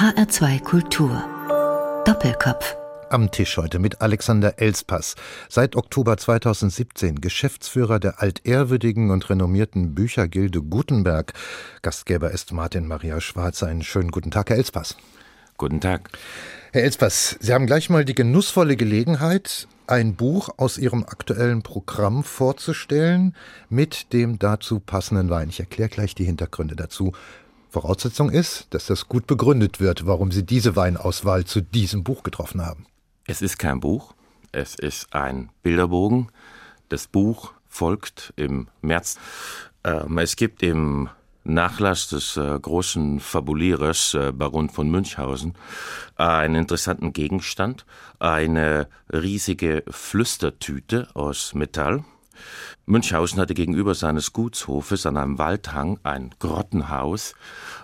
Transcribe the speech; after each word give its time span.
HR2 0.00 0.62
Kultur. 0.62 1.22
Doppelkopf. 2.06 2.74
Am 3.10 3.30
Tisch 3.30 3.58
heute 3.58 3.78
mit 3.78 4.00
Alexander 4.00 4.58
Elspass, 4.58 5.14
seit 5.50 5.76
Oktober 5.76 6.16
2017 6.16 7.20
Geschäftsführer 7.20 8.00
der 8.00 8.22
altehrwürdigen 8.22 9.10
und 9.10 9.28
renommierten 9.28 9.94
Büchergilde 9.94 10.62
Gutenberg. 10.62 11.34
Gastgeber 11.82 12.30
ist 12.30 12.50
Martin 12.50 12.86
Maria 12.86 13.20
Schwarz. 13.20 13.62
Einen 13.62 13.82
schönen 13.82 14.10
guten 14.10 14.30
Tag, 14.30 14.48
Herr 14.48 14.56
Elspass. 14.56 14.96
Guten 15.58 15.82
Tag. 15.82 16.08
Herr 16.72 16.84
Elspass, 16.84 17.36
Sie 17.38 17.52
haben 17.52 17.66
gleich 17.66 17.90
mal 17.90 18.06
die 18.06 18.14
genussvolle 18.14 18.76
Gelegenheit, 18.76 19.68
ein 19.86 20.14
Buch 20.14 20.48
aus 20.56 20.78
Ihrem 20.78 21.04
aktuellen 21.04 21.60
Programm 21.60 22.24
vorzustellen 22.24 23.36
mit 23.68 24.14
dem 24.14 24.38
dazu 24.38 24.80
passenden 24.80 25.28
Wein. 25.28 25.50
Ich 25.50 25.60
erkläre 25.60 25.90
gleich 25.90 26.14
die 26.14 26.24
Hintergründe 26.24 26.74
dazu. 26.74 27.12
Voraussetzung 27.70 28.30
ist, 28.30 28.66
dass 28.70 28.86
das 28.86 29.08
gut 29.08 29.26
begründet 29.26 29.80
wird, 29.80 30.06
warum 30.06 30.32
Sie 30.32 30.44
diese 30.44 30.76
Weinauswahl 30.76 31.44
zu 31.44 31.60
diesem 31.60 32.02
Buch 32.02 32.22
getroffen 32.22 32.64
haben. 32.64 32.86
Es 33.26 33.42
ist 33.42 33.58
kein 33.58 33.80
Buch, 33.80 34.14
es 34.52 34.74
ist 34.74 35.14
ein 35.14 35.50
Bilderbogen. 35.62 36.30
Das 36.88 37.06
Buch 37.06 37.52
folgt 37.68 38.32
im 38.36 38.68
März. 38.82 39.18
Ähm, 39.84 40.18
es 40.18 40.34
gibt 40.34 40.62
im 40.62 41.08
Nachlass 41.44 42.08
des 42.08 42.36
äh, 42.36 42.58
großen 42.58 43.20
Fabulierers 43.20 44.14
äh, 44.14 44.32
Baron 44.32 44.68
von 44.68 44.90
Münchhausen 44.90 45.54
einen 46.16 46.56
interessanten 46.56 47.12
Gegenstand, 47.12 47.86
eine 48.18 48.88
riesige 49.12 49.84
Flüstertüte 49.88 51.08
aus 51.14 51.54
Metall 51.54 52.04
Münchhausen 52.86 53.40
hatte 53.40 53.54
gegenüber 53.54 53.94
seines 53.94 54.32
Gutshofes 54.32 55.06
an 55.06 55.16
einem 55.16 55.38
Waldhang 55.38 56.00
ein 56.02 56.34
Grottenhaus, 56.38 57.34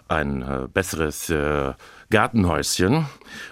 ein 0.09 0.43
äh, 0.43 0.69
besseres 0.73 1.31
äh, 1.31 1.75
Gartenhäuschen, 2.11 3.07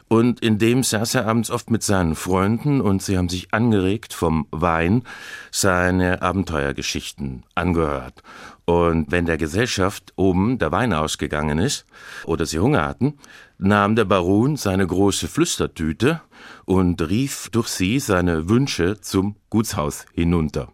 und 0.08 0.40
in 0.40 0.58
dem 0.58 0.82
saß 0.82 1.16
er 1.16 1.26
abends 1.26 1.50
oft 1.50 1.70
mit 1.70 1.82
seinen 1.82 2.14
Freunden 2.14 2.80
und 2.80 3.02
sie 3.02 3.18
haben 3.18 3.28
sich 3.28 3.52
angeregt 3.52 4.14
vom 4.14 4.46
Wein 4.50 5.02
seine 5.50 6.22
Abenteuergeschichten 6.22 7.44
angehört. 7.54 8.22
Und 8.64 9.10
wenn 9.10 9.26
der 9.26 9.36
Gesellschaft 9.36 10.12
oben 10.16 10.58
der 10.58 10.72
Wein 10.72 10.92
ausgegangen 10.92 11.58
ist 11.58 11.84
oder 12.24 12.46
sie 12.46 12.58
Hunger 12.58 12.84
hatten, 12.84 13.18
nahm 13.58 13.96
der 13.96 14.04
Baron 14.04 14.56
seine 14.56 14.86
große 14.86 15.28
Flüstertüte 15.28 16.20
und 16.64 17.00
rief 17.02 17.50
durch 17.50 17.68
sie 17.68 17.98
seine 17.98 18.48
Wünsche 18.48 19.00
zum 19.00 19.36
Gutshaus 19.50 20.06
hinunter. 20.14 20.72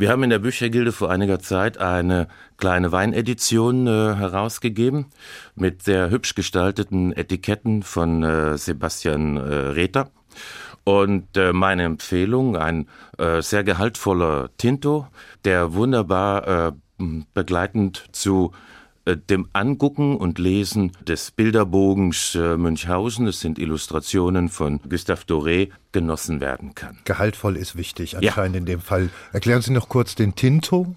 Wir 0.00 0.08
haben 0.08 0.22
in 0.22 0.30
der 0.30 0.38
Büchergilde 0.38 0.92
vor 0.92 1.10
einiger 1.10 1.40
Zeit 1.40 1.76
eine 1.76 2.26
kleine 2.56 2.90
Weinedition 2.90 3.86
äh, 3.86 4.14
herausgegeben 4.14 5.10
mit 5.56 5.82
sehr 5.82 6.08
hübsch 6.08 6.34
gestalteten 6.34 7.12
Etiketten 7.12 7.82
von 7.82 8.22
äh, 8.22 8.56
Sebastian 8.56 9.36
äh, 9.36 9.40
Rether. 9.40 10.10
Und 10.84 11.36
äh, 11.36 11.52
meine 11.52 11.82
Empfehlung, 11.82 12.56
ein 12.56 12.88
äh, 13.18 13.42
sehr 13.42 13.62
gehaltvoller 13.62 14.48
Tinto, 14.56 15.06
der 15.44 15.74
wunderbar 15.74 16.48
äh, 16.48 16.72
begleitend 17.34 18.06
zu 18.12 18.52
dem 19.06 19.48
Angucken 19.52 20.16
und 20.16 20.38
Lesen 20.38 20.92
des 21.02 21.30
Bilderbogens 21.30 22.34
äh, 22.34 22.56
Münchhausen, 22.56 23.26
es 23.26 23.40
sind 23.40 23.58
Illustrationen 23.58 24.48
von 24.48 24.80
Gustave 24.88 25.22
Doré, 25.26 25.70
genossen 25.92 26.40
werden 26.40 26.74
kann. 26.74 26.98
Gehaltvoll 27.04 27.56
ist 27.56 27.76
wichtig, 27.76 28.16
anscheinend 28.16 28.54
ja. 28.54 28.60
in 28.60 28.66
dem 28.66 28.80
Fall. 28.80 29.10
Erklären 29.32 29.62
Sie 29.62 29.72
noch 29.72 29.88
kurz 29.88 30.14
den 30.14 30.34
Tinto. 30.34 30.94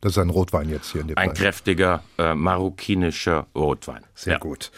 Das 0.00 0.12
ist 0.12 0.18
ein 0.18 0.28
Rotwein 0.28 0.68
jetzt 0.68 0.92
hier 0.92 1.00
in 1.00 1.08
dem 1.08 1.16
Ein 1.16 1.28
Fall. 1.28 1.36
kräftiger 1.36 2.02
äh, 2.18 2.34
marokkinischer 2.34 3.46
Rotwein. 3.54 4.02
Sehr 4.14 4.34
ja. 4.34 4.38
gut. 4.38 4.70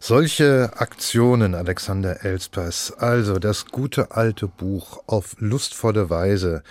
Solche 0.00 0.72
Aktionen, 0.74 1.54
Alexander 1.54 2.24
Elspers, 2.24 2.92
also 2.92 3.38
das 3.38 3.66
gute 3.66 4.10
alte 4.10 4.48
Buch 4.48 5.04
auf 5.06 5.36
lustvolle 5.38 6.10
Weise 6.10 6.64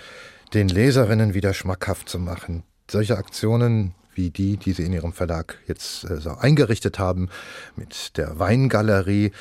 den 0.53 0.67
Leserinnen 0.67 1.33
wieder 1.33 1.53
schmackhaft 1.53 2.09
zu 2.09 2.19
machen. 2.19 2.63
Solche 2.89 3.17
Aktionen 3.17 3.93
wie 4.21 4.29
die, 4.29 4.57
die 4.57 4.73
Sie 4.73 4.83
in 4.83 4.93
Ihrem 4.93 5.13
Verlag 5.13 5.57
jetzt 5.67 6.03
äh, 6.03 6.17
so 6.17 6.31
eingerichtet 6.31 6.99
haben 6.99 7.29
mit 7.75 8.17
der 8.17 8.37
Weingalerie, 8.37 9.31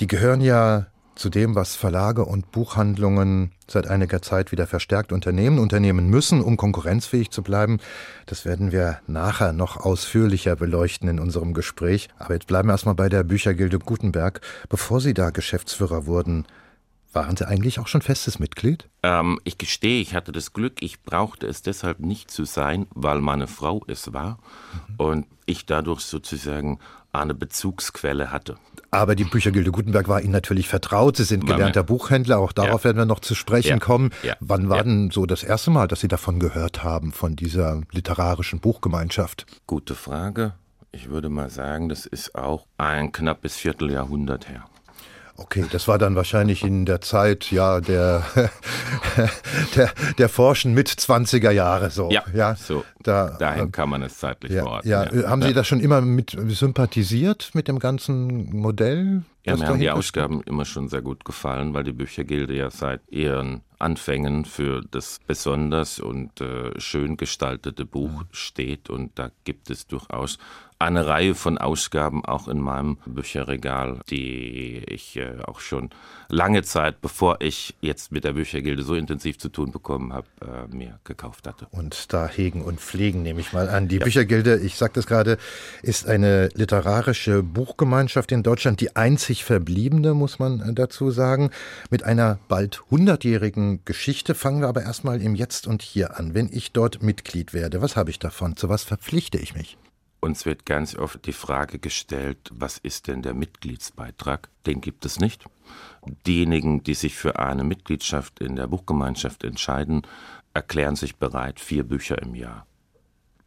die 0.00 0.06
gehören 0.08 0.40
ja 0.40 0.86
zu 1.14 1.30
dem, 1.30 1.54
was 1.54 1.76
Verlage 1.76 2.24
und 2.24 2.50
Buchhandlungen 2.50 3.52
seit 3.68 3.86
einiger 3.86 4.20
Zeit 4.20 4.50
wieder 4.50 4.66
verstärkt 4.66 5.12
unternehmen, 5.12 5.60
unternehmen 5.60 6.08
müssen, 6.08 6.40
um 6.40 6.56
konkurrenzfähig 6.56 7.30
zu 7.30 7.44
bleiben. 7.44 7.78
Das 8.26 8.44
werden 8.44 8.72
wir 8.72 8.98
nachher 9.06 9.52
noch 9.52 9.76
ausführlicher 9.76 10.56
beleuchten 10.56 11.08
in 11.08 11.20
unserem 11.20 11.54
Gespräch. 11.54 12.08
Aber 12.18 12.34
jetzt 12.34 12.48
bleiben 12.48 12.66
wir 12.68 12.72
erstmal 12.72 12.96
bei 12.96 13.08
der 13.08 13.22
Büchergilde 13.22 13.78
Gutenberg. 13.78 14.40
Bevor 14.68 15.00
Sie 15.00 15.14
da 15.14 15.30
Geschäftsführer 15.30 16.06
wurden, 16.06 16.46
waren 17.14 17.36
Sie 17.36 17.46
eigentlich 17.46 17.78
auch 17.78 17.86
schon 17.86 18.02
festes 18.02 18.38
Mitglied? 18.38 18.88
Ähm, 19.02 19.40
ich 19.44 19.58
gestehe, 19.58 20.00
ich 20.00 20.14
hatte 20.14 20.32
das 20.32 20.52
Glück, 20.52 20.82
ich 20.82 21.02
brauchte 21.02 21.46
es 21.46 21.62
deshalb 21.62 22.00
nicht 22.00 22.30
zu 22.30 22.44
sein, 22.44 22.86
weil 22.94 23.20
meine 23.20 23.46
Frau 23.46 23.82
es 23.86 24.12
war 24.12 24.38
mhm. 24.88 24.94
und 24.96 25.26
ich 25.46 25.66
dadurch 25.66 26.00
sozusagen 26.00 26.78
eine 27.12 27.34
Bezugsquelle 27.34 28.30
hatte. 28.30 28.56
Aber 28.90 29.14
die 29.14 29.24
Büchergilde 29.24 29.72
Gutenberg 29.72 30.08
war 30.08 30.20
Ihnen 30.20 30.32
natürlich 30.32 30.68
vertraut. 30.68 31.16
Sie 31.16 31.24
sind 31.24 31.46
gelernter 31.46 31.82
Buchhändler, 31.82 32.38
auch 32.38 32.52
darauf 32.52 32.82
ja. 32.82 32.84
werden 32.84 32.98
wir 32.98 33.06
noch 33.06 33.20
zu 33.20 33.34
sprechen 33.34 33.68
ja. 33.68 33.78
kommen. 33.78 34.10
Ja. 34.22 34.36
Wann 34.40 34.68
war 34.68 34.84
denn 34.84 35.10
so 35.10 35.26
das 35.26 35.42
erste 35.42 35.70
Mal, 35.70 35.88
dass 35.88 36.00
Sie 36.00 36.08
davon 36.08 36.38
gehört 36.38 36.84
haben, 36.84 37.12
von 37.12 37.36
dieser 37.36 37.82
literarischen 37.92 38.60
Buchgemeinschaft? 38.60 39.46
Gute 39.66 39.94
Frage. 39.94 40.54
Ich 40.92 41.08
würde 41.08 41.28
mal 41.28 41.50
sagen, 41.50 41.88
das 41.88 42.06
ist 42.06 42.36
auch 42.36 42.66
ein 42.78 43.10
knappes 43.10 43.56
Vierteljahrhundert 43.56 44.48
her. 44.48 44.64
Okay, 45.36 45.64
das 45.72 45.88
war 45.88 45.98
dann 45.98 46.14
wahrscheinlich 46.14 46.62
in 46.62 46.86
der 46.86 47.00
Zeit 47.00 47.50
ja 47.50 47.80
der 47.80 48.24
der, 49.74 49.90
der 50.16 50.28
Forschen 50.28 50.74
mit 50.74 50.88
20er 50.88 51.50
Jahre 51.50 51.90
so. 51.90 52.08
Ja, 52.10 52.22
ja 52.32 52.54
so. 52.54 52.84
Da, 53.02 53.30
dahin 53.30 53.72
kann 53.72 53.88
man 53.88 54.02
es 54.02 54.18
zeitlich 54.18 54.52
ja, 54.52 54.62
verorten. 54.62 54.88
Ja. 54.88 55.12
ja. 55.12 55.28
Haben 55.28 55.42
Sie 55.42 55.52
das 55.52 55.66
schon 55.66 55.80
immer 55.80 56.00
mit 56.00 56.36
sympathisiert 56.48 57.50
mit 57.54 57.66
dem 57.66 57.80
ganzen 57.80 58.56
Modell? 58.56 59.22
Ja, 59.44 59.56
mir 59.56 59.66
haben 59.66 59.80
die 59.80 59.90
Ausgaben 59.90 60.40
immer 60.42 60.64
schon 60.64 60.88
sehr 60.88 61.02
gut 61.02 61.24
gefallen, 61.24 61.74
weil 61.74 61.84
die 61.84 61.92
Büchergilde 61.92 62.54
ja 62.54 62.70
seit 62.70 63.00
ihren 63.10 63.62
Anfängen 63.78 64.44
für 64.44 64.82
das 64.90 65.18
besonders 65.26 65.98
und 65.98 66.40
äh, 66.40 66.80
schön 66.80 67.16
gestaltete 67.16 67.84
Buch 67.84 68.24
steht 68.30 68.88
und 68.88 69.18
da 69.18 69.30
gibt 69.42 69.68
es 69.68 69.86
durchaus 69.86 70.38
eine 70.84 71.06
Reihe 71.06 71.34
von 71.34 71.58
Ausgaben 71.58 72.24
auch 72.24 72.46
in 72.46 72.60
meinem 72.60 72.98
Bücherregal, 73.06 74.00
die 74.10 74.82
ich 74.86 75.16
äh, 75.16 75.42
auch 75.44 75.60
schon 75.60 75.90
lange 76.28 76.62
Zeit, 76.62 77.00
bevor 77.00 77.40
ich 77.40 77.74
jetzt 77.80 78.12
mit 78.12 78.24
der 78.24 78.34
Büchergilde 78.34 78.82
so 78.82 78.94
intensiv 78.94 79.38
zu 79.38 79.48
tun 79.48 79.72
bekommen 79.72 80.12
habe, 80.12 80.26
äh, 80.42 80.74
mir 80.74 81.00
gekauft 81.04 81.46
hatte. 81.46 81.66
Und 81.70 82.12
da 82.12 82.28
hegen 82.28 82.62
und 82.62 82.80
pflegen, 82.80 83.22
nehme 83.22 83.40
ich 83.40 83.52
mal 83.52 83.68
an. 83.68 83.88
Die 83.88 83.96
ja. 83.96 84.04
Büchergilde, 84.04 84.58
ich 84.58 84.76
sagte 84.76 85.00
es 85.00 85.06
gerade, 85.06 85.38
ist 85.82 86.06
eine 86.06 86.48
literarische 86.54 87.42
Buchgemeinschaft 87.42 88.30
in 88.32 88.42
Deutschland, 88.42 88.80
die 88.80 88.94
einzig 88.94 89.44
verbliebene, 89.44 90.12
muss 90.14 90.38
man 90.38 90.60
äh, 90.60 90.74
dazu 90.74 91.10
sagen, 91.10 91.50
mit 91.90 92.02
einer 92.02 92.38
bald 92.48 92.82
hundertjährigen 92.90 93.84
Geschichte. 93.84 94.34
Fangen 94.34 94.60
wir 94.60 94.68
aber 94.68 94.82
erstmal 94.82 95.22
im 95.22 95.34
Jetzt 95.34 95.66
und 95.66 95.82
Hier 95.82 96.18
an. 96.18 96.34
Wenn 96.34 96.50
ich 96.52 96.72
dort 96.72 97.02
Mitglied 97.02 97.54
werde, 97.54 97.80
was 97.80 97.96
habe 97.96 98.10
ich 98.10 98.18
davon? 98.18 98.56
Zu 98.56 98.68
was 98.68 98.84
verpflichte 98.84 99.38
ich 99.38 99.54
mich? 99.54 99.78
Uns 100.24 100.46
wird 100.46 100.64
ganz 100.64 100.96
oft 100.96 101.26
die 101.26 101.34
Frage 101.34 101.78
gestellt, 101.78 102.50
was 102.50 102.78
ist 102.78 103.08
denn 103.08 103.20
der 103.20 103.34
Mitgliedsbeitrag? 103.34 104.48
Den 104.64 104.80
gibt 104.80 105.04
es 105.04 105.20
nicht. 105.20 105.44
Diejenigen, 106.26 106.82
die 106.82 106.94
sich 106.94 107.14
für 107.14 107.38
eine 107.38 107.62
Mitgliedschaft 107.62 108.40
in 108.40 108.56
der 108.56 108.66
Buchgemeinschaft 108.66 109.44
entscheiden, 109.44 110.00
erklären 110.54 110.96
sich 110.96 111.16
bereit, 111.16 111.60
vier 111.60 111.84
Bücher 111.84 112.22
im 112.22 112.34
Jahr 112.34 112.66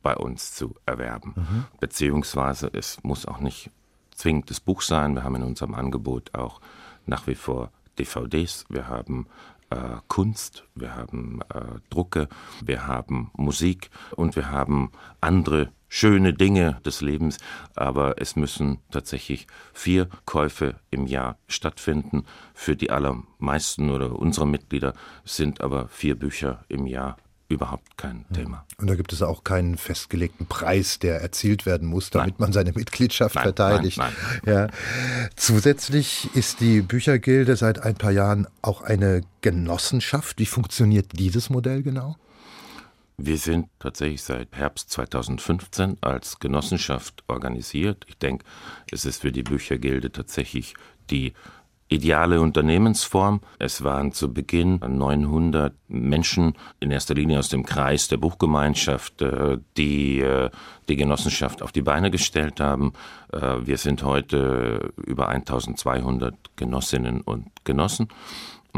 bei 0.03 0.15
uns 0.15 0.53
zu 0.53 0.75
erwerben. 0.85 1.33
Mhm. 1.35 1.65
Beziehungsweise 1.79 2.69
es 2.71 3.03
muss 3.03 3.25
auch 3.25 3.39
nicht 3.39 3.71
zwingend 4.11 4.51
das 4.51 4.59
Buch 4.59 4.83
sein. 4.83 5.15
Wir 5.15 5.23
haben 5.23 5.37
in 5.37 5.41
unserem 5.41 5.73
Angebot 5.73 6.35
auch 6.35 6.61
nach 7.07 7.25
wie 7.25 7.33
vor 7.33 7.71
DVDs, 7.97 8.65
wir 8.69 8.87
haben 8.87 9.25
äh, 9.69 9.97
Kunst, 10.07 10.65
wir 10.75 10.95
haben 10.95 11.41
äh, 11.53 11.79
Drucke, 11.89 12.27
wir 12.63 12.87
haben 12.87 13.31
Musik 13.35 13.89
und 14.15 14.35
wir 14.35 14.49
haben 14.49 14.91
andere 15.21 15.69
schöne 15.89 16.33
Dinge 16.33 16.79
des 16.85 17.01
Lebens, 17.01 17.37
aber 17.75 18.21
es 18.21 18.35
müssen 18.35 18.79
tatsächlich 18.91 19.47
vier 19.73 20.09
Käufe 20.25 20.75
im 20.91 21.07
Jahr 21.07 21.37
stattfinden. 21.47 22.25
Für 22.53 22.75
die 22.75 22.91
allermeisten 22.91 23.89
oder 23.89 24.17
unsere 24.17 24.47
Mitglieder 24.47 24.93
sind 25.23 25.61
aber 25.61 25.87
vier 25.87 26.15
Bücher 26.15 26.65
im 26.67 26.87
Jahr 26.87 27.17
überhaupt 27.49 27.97
kein 27.97 28.25
Thema. 28.33 28.65
Und 28.77 28.87
da 28.87 28.95
gibt 28.95 29.13
es 29.13 29.21
auch 29.21 29.43
keinen 29.43 29.77
festgelegten 29.77 30.47
Preis, 30.47 30.99
der 30.99 31.21
erzielt 31.21 31.65
werden 31.65 31.87
muss, 31.87 32.09
damit 32.09 32.39
nein. 32.39 32.47
man 32.47 32.53
seine 32.53 32.73
Mitgliedschaft 32.73 33.35
nein, 33.35 33.43
verteidigt. 33.43 33.97
Nein, 33.97 34.13
ja. 34.45 34.67
Zusätzlich 35.35 36.29
ist 36.35 36.59
die 36.59 36.81
Büchergilde 36.81 37.55
seit 37.55 37.79
ein 37.79 37.95
paar 37.95 38.11
Jahren 38.11 38.47
auch 38.61 38.81
eine 38.81 39.21
Genossenschaft. 39.41 40.39
Wie 40.39 40.45
funktioniert 40.45 41.07
dieses 41.13 41.49
Modell 41.49 41.83
genau? 41.83 42.17
Wir 43.19 43.37
sind 43.37 43.67
tatsächlich 43.79 44.21
seit 44.21 44.55
Herbst 44.55 44.91
2015 44.91 45.97
als 46.01 46.37
Genossenschaft 46.37 47.23
organisiert. 47.27 48.05
Ich 48.07 48.17
denke, 48.17 48.45
es 48.91 49.05
ist 49.05 49.21
für 49.21 49.31
die 49.31 49.41
Büchergilde 49.41 50.11
tatsächlich 50.11 50.75
die 51.09 51.33
ideale 51.89 52.41
Unternehmensform. 52.41 53.41
Es 53.59 53.83
waren 53.83 54.11
zu 54.11 54.33
Beginn 54.33 54.79
900 54.79 55.73
Menschen, 55.87 56.53
in 56.79 56.91
erster 56.91 57.13
Linie 57.13 57.39
aus 57.39 57.49
dem 57.49 57.65
Kreis 57.65 58.07
der 58.07 58.17
Buchgemeinschaft, 58.17 59.21
äh, 59.21 59.57
die 59.77 60.19
äh, 60.19 60.49
die 60.89 60.95
Genossenschaft 60.95 61.61
auf 61.61 61.71
die 61.71 61.81
Beine 61.81 62.11
gestellt 62.11 62.59
haben. 62.59 62.93
Äh, 63.31 63.65
wir 63.65 63.77
sind 63.77 64.03
heute 64.03 64.93
über 65.05 65.29
1200 65.29 66.35
Genossinnen 66.55 67.21
und 67.21 67.47
Genossen. 67.63 68.07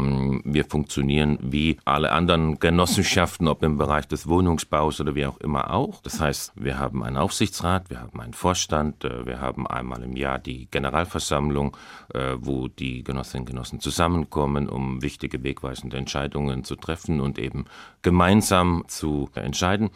Mm, 0.00 0.40
wir 0.44 0.64
funktionieren 0.64 1.38
wie 1.42 1.78
alle 1.84 2.12
anderen 2.12 2.58
Genossenschaften, 2.58 3.48
ob 3.48 3.62
im 3.62 3.78
Bereich 3.78 4.08
des 4.08 4.26
Wohnungsbaus 4.26 5.00
oder 5.00 5.14
wie 5.14 5.26
auch 5.26 5.38
immer 5.38 5.72
auch. 5.72 6.00
Das 6.02 6.20
heißt, 6.20 6.52
wir 6.56 6.78
haben 6.78 7.02
einen 7.02 7.16
Aufsichtsrat, 7.16 7.90
wir 7.90 8.00
haben 8.00 8.20
einen 8.20 8.34
Vorstand, 8.34 9.04
äh, 9.04 9.26
wir 9.26 9.40
haben 9.40 9.66
einmal 9.66 10.02
im 10.02 10.16
Jahr 10.16 10.38
die 10.38 10.68
Generalversammlung, 10.70 11.76
äh, 12.14 12.36
wo 12.38 12.68
die 12.68 13.04
Genossinnen 13.04 13.42
und 13.42 13.50
Genossen 13.50 13.80
zusammenkommen, 13.80 14.68
um 14.68 15.02
wichtige 15.02 15.42
wegweisende 15.42 15.96
Entscheidungen 15.96 16.64
zu 16.64 16.76
treffen 16.76 17.20
und 17.20 17.38
eben 17.38 17.66
gemeinsam 18.02 18.84
zu 18.88 19.30
entscheiden. 19.34 19.90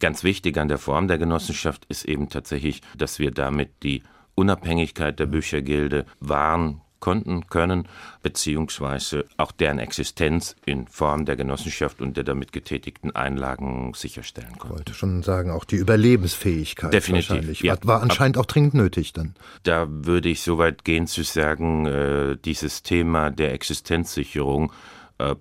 Ganz 0.00 0.24
wichtig 0.24 0.58
an 0.58 0.68
der 0.68 0.78
Form 0.78 1.08
der 1.08 1.18
Genossenschaft 1.18 1.84
ist 1.88 2.04
eben 2.04 2.28
tatsächlich, 2.28 2.82
dass 2.96 3.18
wir 3.18 3.30
damit 3.30 3.70
die 3.82 4.02
Unabhängigkeit 4.34 5.18
der 5.20 5.26
Büchergilde 5.26 6.06
wahren 6.18 6.81
konnten, 7.02 7.48
können, 7.48 7.86
beziehungsweise 8.22 9.26
auch 9.36 9.52
deren 9.52 9.78
Existenz 9.78 10.56
in 10.64 10.86
Form 10.86 11.26
der 11.26 11.36
Genossenschaft 11.36 12.00
und 12.00 12.16
der 12.16 12.24
damit 12.24 12.52
getätigten 12.52 13.14
Einlagen 13.14 13.92
sicherstellen 13.94 14.56
konnten. 14.58 14.68
Ich 14.68 14.78
wollte 14.78 14.94
schon 14.94 15.22
sagen, 15.22 15.50
auch 15.50 15.64
die 15.64 15.76
Überlebensfähigkeit 15.76 16.94
Definitiv, 16.94 17.30
wahrscheinlich. 17.30 17.60
Ja. 17.60 17.76
War, 17.82 18.00
anscheinend 18.02 18.38
auch 18.38 18.46
dringend 18.46 18.74
nötig 18.74 19.12
dann. 19.12 19.34
Da 19.64 19.86
würde 19.90 20.30
ich 20.30 20.40
so 20.42 20.56
weit 20.56 20.84
gehen 20.84 21.06
zu 21.06 21.24
sagen, 21.24 21.86
äh, 21.86 22.36
dieses 22.42 22.82
Thema 22.82 23.30
der 23.30 23.52
Existenzsicherung 23.52 24.72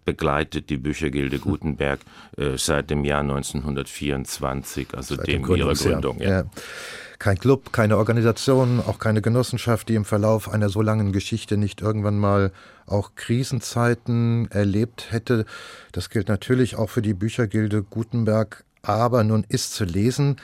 begleitet 0.05 0.69
die 0.69 0.77
Büchergilde 0.77 1.39
Gutenberg 1.39 1.99
äh, 2.37 2.57
seit 2.57 2.89
dem 2.89 3.03
Jahr 3.03 3.21
1924, 3.21 4.95
also 4.95 5.15
Seit 5.15 5.27
dem 5.27 5.45
dem 5.45 5.55
ihrer. 5.55 5.73
Gründung. 5.73 6.19
Ja. 6.19 6.43
Kein 7.19 7.37
Club, 7.37 7.71
keine 7.71 7.97
Organisation, 7.97 8.79
auch 8.79 8.97
keine 8.97 9.21
Genossenschaft, 9.21 9.89
die 9.89 9.95
im 9.95 10.05
Verlauf 10.05 10.49
einer 10.49 10.69
so 10.69 10.81
langen 10.81 11.11
Geschichte 11.11 11.55
nicht 11.55 11.79
irgendwann 11.79 12.17
mal 12.17 12.51
auch 12.87 13.11
Krisenzeiten 13.13 14.49
erlebt 14.49 15.11
hätte. 15.11 15.45
Das 15.91 16.09
gilt 16.09 16.29
natürlich 16.29 16.77
auch 16.77 16.89
für 16.89 17.03
die 17.03 17.13
Büchergilde 17.13 17.83
Gutenberg. 17.83 18.63
Aber 18.81 19.23
nun 19.23 19.45
ist 19.47 19.75
zu 19.75 19.85
lesen, 19.85 20.37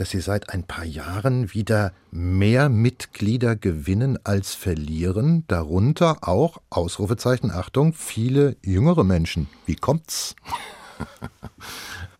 dass 0.00 0.08
sie 0.08 0.20
seit 0.22 0.48
ein 0.48 0.62
paar 0.62 0.86
Jahren 0.86 1.52
wieder 1.52 1.92
mehr 2.10 2.70
Mitglieder 2.70 3.54
gewinnen 3.54 4.18
als 4.24 4.54
verlieren, 4.54 5.44
darunter 5.46 6.26
auch, 6.26 6.56
Ausrufezeichen, 6.70 7.50
Achtung, 7.50 7.92
viele 7.92 8.56
jüngere 8.64 9.04
Menschen. 9.04 9.48
Wie 9.66 9.76
kommt's? 9.76 10.34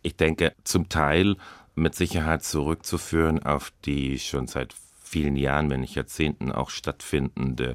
Ich 0.03 0.17
denke, 0.17 0.55
zum 0.65 0.89
Teil 0.89 1.37
mit 1.75 1.95
Sicherheit 1.95 2.43
zurückzuführen 2.43 3.43
auf 3.43 3.71
die 3.85 4.19
schon 4.19 4.47
seit 4.47 4.75
vielen 5.03 5.37
Jahren, 5.37 5.69
wenn 5.69 5.81
nicht 5.81 5.95
Jahrzehnten 5.95 6.51
auch 6.51 6.71
stattfindende 6.71 7.75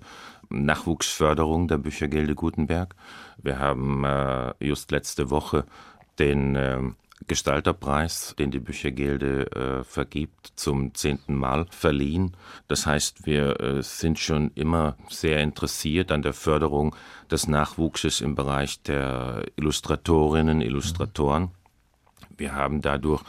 Nachwuchsförderung 0.50 1.68
der 1.68 1.78
Büchergilde 1.78 2.34
Gutenberg. 2.34 2.96
Wir 3.38 3.60
haben 3.60 4.04
äh, 4.04 4.54
just 4.60 4.90
letzte 4.90 5.30
Woche 5.30 5.66
den 6.18 6.56
äh, 6.56 6.80
Gestalterpreis, 7.28 8.36
den 8.38 8.52
die 8.52 8.60
Büchergilde 8.60 9.52
äh, 9.52 9.84
vergibt, 9.84 10.54
zum 10.56 10.94
zehnten 10.94 11.36
Mal 11.36 11.66
verliehen. 11.72 12.36
Das 12.68 12.86
heißt, 12.86 13.26
wir 13.26 13.60
äh, 13.60 13.84
sind 13.84 14.20
schon 14.20 14.52
immer 14.54 14.96
sehr 15.10 15.40
interessiert 15.42 16.12
an 16.12 16.22
der 16.22 16.34
Förderung 16.34 16.96
des 17.32 17.48
Nachwuchses 17.48 18.22
im 18.22 18.36
Bereich 18.36 18.82
der 18.84 19.44
Illustratorinnen, 19.56 20.62
Illustratoren. 20.62 21.52
Wir 22.38 22.54
haben 22.54 22.82
dadurch 22.82 23.24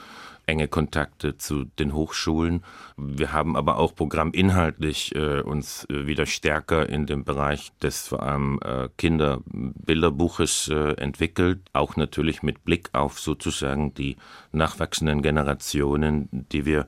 enge 0.47 0.69
Kontakte 0.69 1.37
zu 1.37 1.65
den 1.65 1.93
Hochschulen. 1.93 2.63
Wir 2.97 3.33
haben 3.33 3.57
aber 3.57 3.79
auch 3.79 3.95
programminhaltlich 3.95 5.15
äh, 5.15 5.41
uns 5.41 5.85
äh, 5.91 6.07
wieder 6.07 6.25
stärker 6.25 6.89
in 6.89 7.07
dem 7.07 7.25
Bereich 7.25 7.73
des 7.83 8.09
vor 8.09 8.23
allem 8.23 8.61
äh, 8.65 8.89
Kinderbilderbuches 8.97 10.69
äh, 10.69 10.93
entwickelt, 10.93 11.61
auch 11.73 11.97
natürlich 11.97 12.43
mit 12.43 12.65
Blick 12.65 12.91
auf 12.93 13.19
sozusagen 13.19 13.93
die 13.95 14.17
nachwachsenden 14.53 15.21
Generationen, 15.21 16.29
die 16.53 16.65
wir 16.65 16.87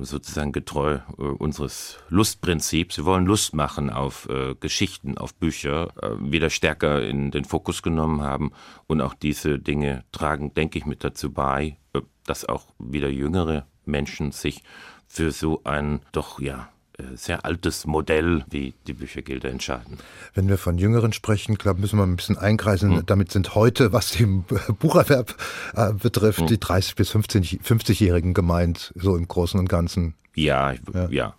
sozusagen 0.00 0.52
getreu 0.52 0.94
äh, 1.18 1.22
unseres 1.22 1.98
Lustprinzips, 2.08 2.98
wir 2.98 3.04
wollen 3.04 3.26
Lust 3.26 3.54
machen 3.54 3.90
auf 3.90 4.28
äh, 4.28 4.54
Geschichten, 4.54 5.18
auf 5.18 5.34
Bücher, 5.34 5.90
äh, 6.02 6.10
wieder 6.18 6.50
stärker 6.50 7.02
in 7.02 7.30
den 7.30 7.44
Fokus 7.44 7.82
genommen 7.82 8.22
haben 8.22 8.52
und 8.86 9.00
auch 9.00 9.14
diese 9.14 9.58
Dinge 9.58 10.04
tragen, 10.12 10.52
denke 10.54 10.78
ich, 10.78 10.86
mit 10.86 11.04
dazu 11.04 11.32
bei, 11.32 11.76
äh, 11.92 12.00
dass 12.24 12.44
auch 12.44 12.66
wieder 12.78 13.08
jüngere 13.08 13.66
Menschen 13.84 14.32
sich 14.32 14.62
für 15.06 15.30
so 15.30 15.62
ein 15.64 16.00
doch 16.12 16.40
ja 16.40 16.64
äh, 16.64 16.77
sehr 17.14 17.44
altes 17.44 17.86
Modell 17.86 18.44
wie 18.50 18.74
die 18.86 18.92
Büchergilde 18.92 19.48
entscheiden. 19.48 19.98
Wenn 20.34 20.48
wir 20.48 20.58
von 20.58 20.78
Jüngeren 20.78 21.12
sprechen, 21.12 21.54
glaube 21.56 21.80
müssen 21.80 21.98
wir 21.98 22.02
ein 22.04 22.16
bisschen 22.16 22.36
einkreisen. 22.38 22.96
Hm. 22.96 23.06
Damit 23.06 23.30
sind 23.30 23.54
heute, 23.54 23.92
was 23.92 24.10
den 24.12 24.42
Bucherwerb 24.80 25.36
äh, 25.74 25.92
betrifft, 25.92 26.40
Hm. 26.40 26.46
die 26.48 26.56
30- 26.58 26.96
bis 26.96 27.10
50 27.10 27.60
50-Jährigen 27.64 28.34
gemeint, 28.34 28.92
so 28.96 29.16
im 29.16 29.28
Großen 29.28 29.58
und 29.60 29.68
Ganzen. 29.68 30.14
Ja, 30.44 30.74
ja. 30.92 31.08
ja. 31.10 31.34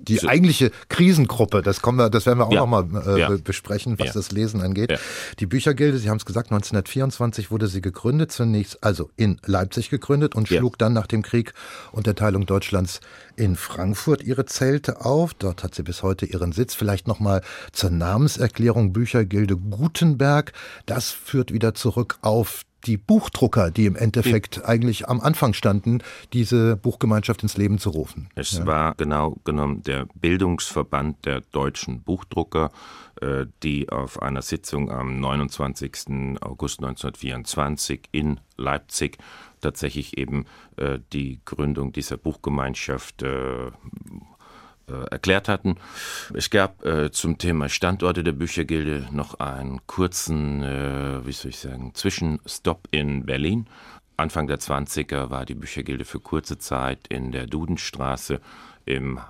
Die 0.00 0.16
So- 0.16 0.28
eigentliche 0.28 0.70
Krisengruppe, 0.88 1.62
das 1.62 1.80
kommen 1.80 1.98
wir, 1.98 2.10
das 2.10 2.26
werden 2.26 2.38
wir 2.40 2.46
auch 2.46 2.52
Ja. 2.52 2.60
noch 2.60 2.66
mal 2.66 2.84
äh, 3.06 3.20
Ja. 3.20 3.28
be- 3.28 3.38
besprechen, 3.38 3.96
was 3.98 4.08
Ja. 4.08 4.12
das 4.14 4.32
Lesen 4.32 4.60
angeht. 4.60 4.98
Die 5.38 5.46
Büchergilde, 5.46 5.98
Sie 5.98 6.08
haben 6.10 6.16
es 6.18 6.24
gesagt, 6.24 6.50
1924 6.50 7.50
wurde 7.50 7.66
sie 7.68 7.80
gegründet, 7.80 8.32
zunächst 8.32 8.82
also 8.82 9.10
in 9.16 9.40
Leipzig 9.46 9.88
gegründet 9.90 10.34
und 10.34 10.48
schlug 10.48 10.78
dann 10.78 10.92
nach 10.92 11.06
dem 11.06 11.22
Krieg 11.22 11.52
und 11.92 12.06
der 12.06 12.14
Teilung 12.16 12.46
Deutschlands 12.46 13.00
in 13.36 13.56
Frankfurt 13.56 14.22
ihre 14.22 14.46
Zelte 14.46 15.04
auf. 15.04 15.34
Dort 15.34 15.62
hat 15.62 15.74
sie 15.74 15.82
bis 15.82 16.02
heute 16.02 16.26
ihren 16.26 16.52
Sitz. 16.52 16.74
Vielleicht 16.74 17.06
noch 17.06 17.20
mal 17.20 17.42
zur 17.72 17.90
Namenserklärung 17.90 18.92
Büchergilde 18.92 19.56
Gutenberg. 19.56 20.52
Das 20.86 21.10
führt 21.10 21.52
wieder 21.52 21.74
zurück 21.74 22.18
auf 22.22 22.62
die 22.86 22.96
Buchdrucker, 22.96 23.70
die 23.70 23.86
im 23.86 23.96
Endeffekt 23.96 24.64
eigentlich 24.64 25.08
am 25.08 25.20
Anfang 25.20 25.52
standen, 25.52 26.02
diese 26.32 26.76
Buchgemeinschaft 26.76 27.42
ins 27.42 27.56
Leben 27.56 27.78
zu 27.78 27.90
rufen. 27.90 28.28
Es 28.34 28.64
war 28.64 28.94
genau 28.94 29.36
genommen 29.44 29.82
der 29.82 30.06
Bildungsverband 30.14 31.24
der 31.26 31.40
deutschen 31.52 32.02
Buchdrucker, 32.02 32.70
äh, 33.20 33.46
die 33.62 33.88
auf 33.88 34.22
einer 34.22 34.42
Sitzung 34.42 34.90
am 34.90 35.20
29. 35.20 36.38
August 36.40 36.80
1924 36.80 38.08
in 38.12 38.40
Leipzig 38.56 39.18
tatsächlich 39.60 40.16
eben 40.16 40.46
äh, 40.76 40.98
die 41.12 41.40
Gründung 41.44 41.92
dieser 41.92 42.16
Buchgemeinschaft 42.16 43.22
äh, 43.22 43.70
erklärt 45.10 45.48
hatten. 45.48 45.76
Es 46.34 46.50
gab 46.50 46.84
äh, 46.84 47.10
zum 47.10 47.38
Thema 47.38 47.68
Standorte 47.68 48.22
der 48.22 48.32
Büchergilde 48.32 49.06
noch 49.10 49.40
einen 49.40 49.80
kurzen, 49.86 50.62
äh, 50.62 51.26
wie 51.26 51.32
soll 51.32 51.50
ich 51.50 51.58
sagen, 51.58 51.92
Zwischenstopp 51.94 52.88
in 52.90 53.26
Berlin. 53.26 53.66
Anfang 54.16 54.46
der 54.46 54.58
20er 54.58 55.30
war 55.30 55.44
die 55.44 55.54
Büchergilde 55.54 56.04
für 56.04 56.20
kurze 56.20 56.58
Zeit 56.58 57.06
in 57.08 57.32
der 57.32 57.46
Dudenstraße 57.46 58.40
im 58.84 59.20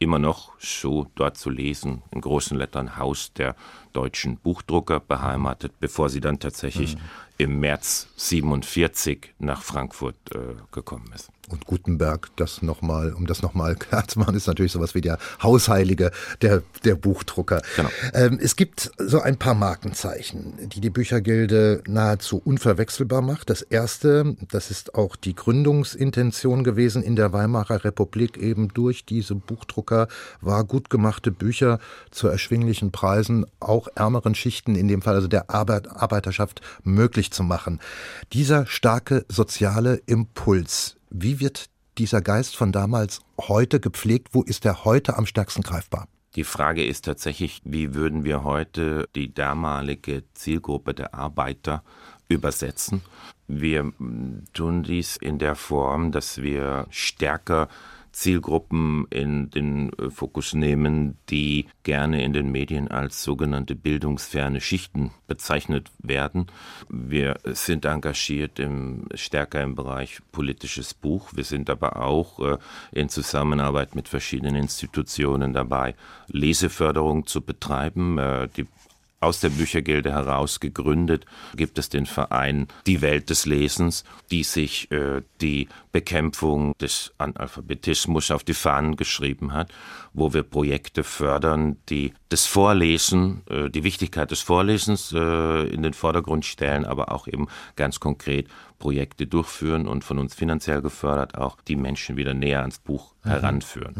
immer 0.00 0.18
noch 0.18 0.52
so 0.60 1.10
dort 1.16 1.36
zu 1.36 1.50
lesen, 1.50 2.02
in 2.12 2.20
großen 2.20 2.56
Lettern 2.56 2.96
Haus 2.96 3.32
der 3.32 3.56
deutschen 3.92 4.36
Buchdrucker 4.36 5.00
beheimatet, 5.00 5.72
bevor 5.80 6.08
sie 6.08 6.20
dann 6.20 6.38
tatsächlich 6.38 6.96
im 7.36 7.58
März 7.60 8.08
47 8.16 9.34
nach 9.38 9.62
Frankfurt 9.62 10.16
äh, 10.34 10.54
gekommen 10.70 11.10
ist. 11.14 11.30
Und 11.48 11.66
Gutenberg, 11.66 12.28
das 12.36 12.62
noch 12.62 12.82
mal, 12.82 13.12
um 13.12 13.26
das 13.26 13.42
nochmal 13.42 13.74
klar 13.76 14.06
zu 14.06 14.18
machen, 14.18 14.34
ist 14.34 14.46
natürlich 14.46 14.72
sowas 14.72 14.94
wie 14.94 15.00
der 15.00 15.18
Hausheilige 15.42 16.10
der, 16.42 16.62
der 16.84 16.94
Buchdrucker. 16.94 17.62
Genau. 17.76 17.90
Ähm, 18.14 18.38
es 18.40 18.56
gibt 18.56 18.90
so 18.98 19.20
ein 19.20 19.38
paar 19.38 19.54
Markenzeichen, 19.54 20.68
die 20.68 20.80
die 20.80 20.90
Büchergilde 20.90 21.82
nahezu 21.86 22.40
unverwechselbar 22.44 23.22
macht. 23.22 23.50
Das 23.50 23.62
erste, 23.62 24.36
das 24.50 24.70
ist 24.70 24.94
auch 24.94 25.16
die 25.16 25.34
Gründungsintention 25.34 26.64
gewesen 26.64 27.02
in 27.02 27.16
der 27.16 27.32
Weimarer 27.32 27.84
Republik, 27.84 28.36
eben 28.36 28.68
durch 28.68 29.04
diese 29.04 29.34
Buchdrucker 29.34 30.08
war 30.40 30.64
gut 30.64 30.90
gemachte 30.90 31.30
Bücher 31.30 31.78
zu 32.10 32.28
erschwinglichen 32.28 32.92
Preisen 32.92 33.46
auch 33.60 33.88
ärmeren 33.94 34.34
Schichten, 34.34 34.74
in 34.74 34.88
dem 34.88 35.02
Fall 35.02 35.14
also 35.14 35.28
der 35.28 35.50
Arbeit, 35.50 35.88
Arbeiterschaft, 35.88 36.60
möglich 36.84 37.30
zu 37.30 37.42
machen. 37.42 37.80
Dieser 38.32 38.66
starke 38.66 39.24
soziale 39.28 40.00
Impuls, 40.06 40.97
wie 41.10 41.40
wird 41.40 41.66
dieser 41.98 42.20
Geist 42.20 42.56
von 42.56 42.72
damals 42.72 43.20
heute 43.40 43.80
gepflegt? 43.80 44.28
Wo 44.32 44.42
ist 44.42 44.64
er 44.64 44.84
heute 44.84 45.16
am 45.16 45.26
stärksten 45.26 45.62
greifbar? 45.62 46.08
Die 46.36 46.44
Frage 46.44 46.84
ist 46.84 47.06
tatsächlich, 47.06 47.60
wie 47.64 47.94
würden 47.94 48.24
wir 48.24 48.44
heute 48.44 49.08
die 49.14 49.32
damalige 49.32 50.22
Zielgruppe 50.34 50.94
der 50.94 51.14
Arbeiter 51.14 51.82
übersetzen. 52.28 53.02
Wir 53.46 53.92
tun 54.52 54.82
dies 54.82 55.16
in 55.16 55.38
der 55.38 55.54
Form, 55.54 56.12
dass 56.12 56.42
wir 56.42 56.86
stärker 56.90 57.68
Zielgruppen 58.18 59.06
in 59.10 59.48
den 59.50 59.92
äh, 59.92 60.10
Fokus 60.10 60.52
nehmen, 60.52 61.16
die 61.30 61.66
gerne 61.84 62.24
in 62.24 62.32
den 62.32 62.50
Medien 62.50 62.88
als 62.88 63.22
sogenannte 63.22 63.76
bildungsferne 63.76 64.60
Schichten 64.60 65.12
bezeichnet 65.28 65.92
werden. 66.00 66.46
Wir 66.88 67.36
sind 67.44 67.84
engagiert 67.84 68.58
im, 68.58 69.06
stärker 69.14 69.62
im 69.62 69.76
Bereich 69.76 70.18
politisches 70.32 70.94
Buch. 70.94 71.30
Wir 71.32 71.44
sind 71.44 71.70
aber 71.70 72.02
auch 72.02 72.40
äh, 72.40 72.58
in 72.90 73.08
Zusammenarbeit 73.08 73.94
mit 73.94 74.08
verschiedenen 74.08 74.56
Institutionen 74.56 75.52
dabei, 75.52 75.94
Leseförderung 76.26 77.24
zu 77.24 77.40
betreiben. 77.40 78.18
Äh, 78.18 78.48
die 78.56 78.66
aus 79.20 79.40
der 79.40 79.50
Büchergilde 79.50 80.12
heraus 80.12 80.60
gegründet, 80.60 81.26
gibt 81.56 81.78
es 81.78 81.88
den 81.88 82.06
Verein 82.06 82.68
Die 82.86 83.00
Welt 83.02 83.30
des 83.30 83.46
Lesens, 83.46 84.04
die 84.30 84.44
sich 84.44 84.90
äh, 84.92 85.22
die 85.40 85.68
Bekämpfung 85.92 86.74
des 86.78 87.12
Analphabetismus 87.18 88.30
auf 88.30 88.44
die 88.44 88.54
Fahnen 88.54 88.96
geschrieben 88.96 89.52
hat, 89.52 89.72
wo 90.12 90.32
wir 90.32 90.42
Projekte 90.44 91.02
fördern, 91.02 91.76
die 91.88 92.12
das 92.28 92.46
Vorlesen, 92.46 93.42
äh, 93.50 93.70
die 93.70 93.84
Wichtigkeit 93.84 94.30
des 94.30 94.40
Vorlesens 94.40 95.12
äh, 95.12 95.66
in 95.68 95.82
den 95.82 95.94
Vordergrund 95.94 96.44
stellen, 96.44 96.84
aber 96.84 97.10
auch 97.12 97.26
eben 97.26 97.48
ganz 97.74 97.98
konkret 97.98 98.46
Projekte 98.78 99.26
durchführen 99.26 99.88
und 99.88 100.04
von 100.04 100.18
uns 100.18 100.34
finanziell 100.34 100.82
gefördert 100.82 101.36
auch 101.36 101.56
die 101.66 101.76
Menschen 101.76 102.16
wieder 102.16 102.34
näher 102.34 102.60
ans 102.60 102.78
Buch 102.78 103.14
mhm. 103.24 103.30
heranführen. 103.30 103.94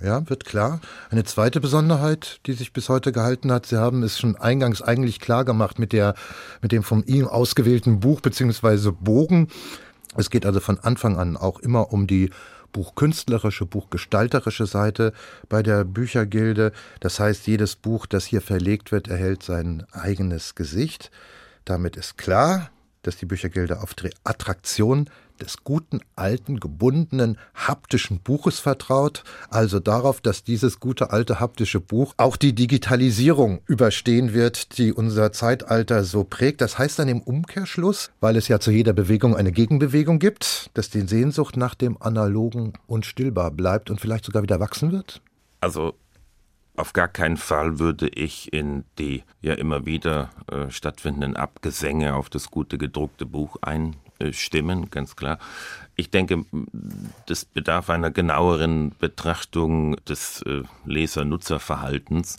Mhm. 0.00 0.06
Ja, 0.06 0.28
wird 0.28 0.44
klar. 0.44 0.80
Eine 1.10 1.24
zweite 1.24 1.60
Besonderheit, 1.60 2.40
die 2.46 2.52
sich 2.52 2.72
bis 2.72 2.88
heute 2.88 3.12
gehalten 3.12 3.50
hat, 3.50 3.66
Sie 3.66 3.76
haben 3.76 4.02
es 4.02 4.18
schon 4.18 4.36
eingangs 4.36 4.82
eigentlich 4.82 5.20
klar 5.20 5.44
gemacht 5.44 5.78
mit 5.78 5.92
der, 5.92 6.14
mit 6.62 6.72
dem 6.72 6.82
von 6.82 7.04
Ihnen 7.04 7.26
ausgewählten 7.26 8.00
Buch 8.00 8.20
bzw. 8.20 8.92
Bogen. 8.92 9.48
Es 10.16 10.30
geht 10.30 10.46
also 10.46 10.60
von 10.60 10.78
Anfang 10.78 11.18
an 11.18 11.36
auch 11.36 11.60
immer 11.60 11.92
um 11.92 12.06
die 12.06 12.30
buchkünstlerische, 12.72 13.66
buchgestalterische 13.66 14.66
Seite 14.66 15.12
bei 15.48 15.62
der 15.62 15.84
Büchergilde. 15.84 16.72
Das 17.00 17.18
heißt, 17.18 17.46
jedes 17.46 17.76
Buch, 17.76 18.06
das 18.06 18.24
hier 18.24 18.40
verlegt 18.40 18.92
wird, 18.92 19.08
erhält 19.08 19.42
sein 19.42 19.84
eigenes 19.92 20.54
Gesicht. 20.54 21.10
Damit 21.64 21.96
ist 21.96 22.16
klar, 22.16 22.70
dass 23.02 23.16
die 23.16 23.26
Büchergilde 23.26 23.80
auf 23.80 23.94
die 23.94 24.10
Attraktion 24.24 25.08
des 25.40 25.64
guten, 25.64 26.00
alten, 26.16 26.60
gebundenen, 26.60 27.38
haptischen 27.54 28.20
Buches 28.20 28.58
vertraut, 28.58 29.24
also 29.48 29.80
darauf, 29.80 30.20
dass 30.20 30.44
dieses 30.44 30.80
gute, 30.80 31.10
alte, 31.10 31.40
haptische 31.40 31.80
Buch 31.80 32.14
auch 32.18 32.36
die 32.36 32.54
Digitalisierung 32.54 33.60
überstehen 33.66 34.34
wird, 34.34 34.78
die 34.78 34.92
unser 34.92 35.32
Zeitalter 35.32 36.04
so 36.04 36.24
prägt. 36.24 36.60
Das 36.60 36.78
heißt 36.78 36.98
dann 36.98 37.08
im 37.08 37.22
Umkehrschluss, 37.22 38.10
weil 38.20 38.36
es 38.36 38.48
ja 38.48 38.60
zu 38.60 38.70
jeder 38.70 38.92
Bewegung 38.92 39.34
eine 39.34 39.52
Gegenbewegung 39.52 40.18
gibt, 40.18 40.70
dass 40.74 40.90
die 40.90 41.02
Sehnsucht 41.02 41.56
nach 41.56 41.74
dem 41.74 42.00
Analogen 42.00 42.74
unstillbar 42.86 43.50
bleibt 43.50 43.90
und 43.90 44.00
vielleicht 44.00 44.24
sogar 44.26 44.42
wieder 44.42 44.60
wachsen 44.60 44.92
wird? 44.92 45.22
Also 45.60 45.94
auf 46.80 46.92
gar 46.92 47.08
keinen 47.08 47.36
Fall 47.36 47.78
würde 47.78 48.08
ich 48.08 48.52
in 48.52 48.84
die 48.98 49.22
ja 49.40 49.54
immer 49.54 49.86
wieder 49.86 50.30
äh, 50.50 50.70
stattfindenden 50.70 51.36
Abgesänge 51.36 52.14
auf 52.14 52.30
das 52.30 52.50
gute 52.50 52.78
gedruckte 52.78 53.26
Buch 53.26 53.56
einstimmen, 53.62 54.90
ganz 54.90 55.14
klar. 55.14 55.38
Ich 56.00 56.10
denke, 56.10 56.46
das 57.26 57.44
bedarf 57.44 57.90
einer 57.90 58.10
genaueren 58.10 58.94
Betrachtung 58.98 59.96
des 60.06 60.40
äh, 60.46 60.62
Leser-Nutzer-Verhaltens 60.86 62.38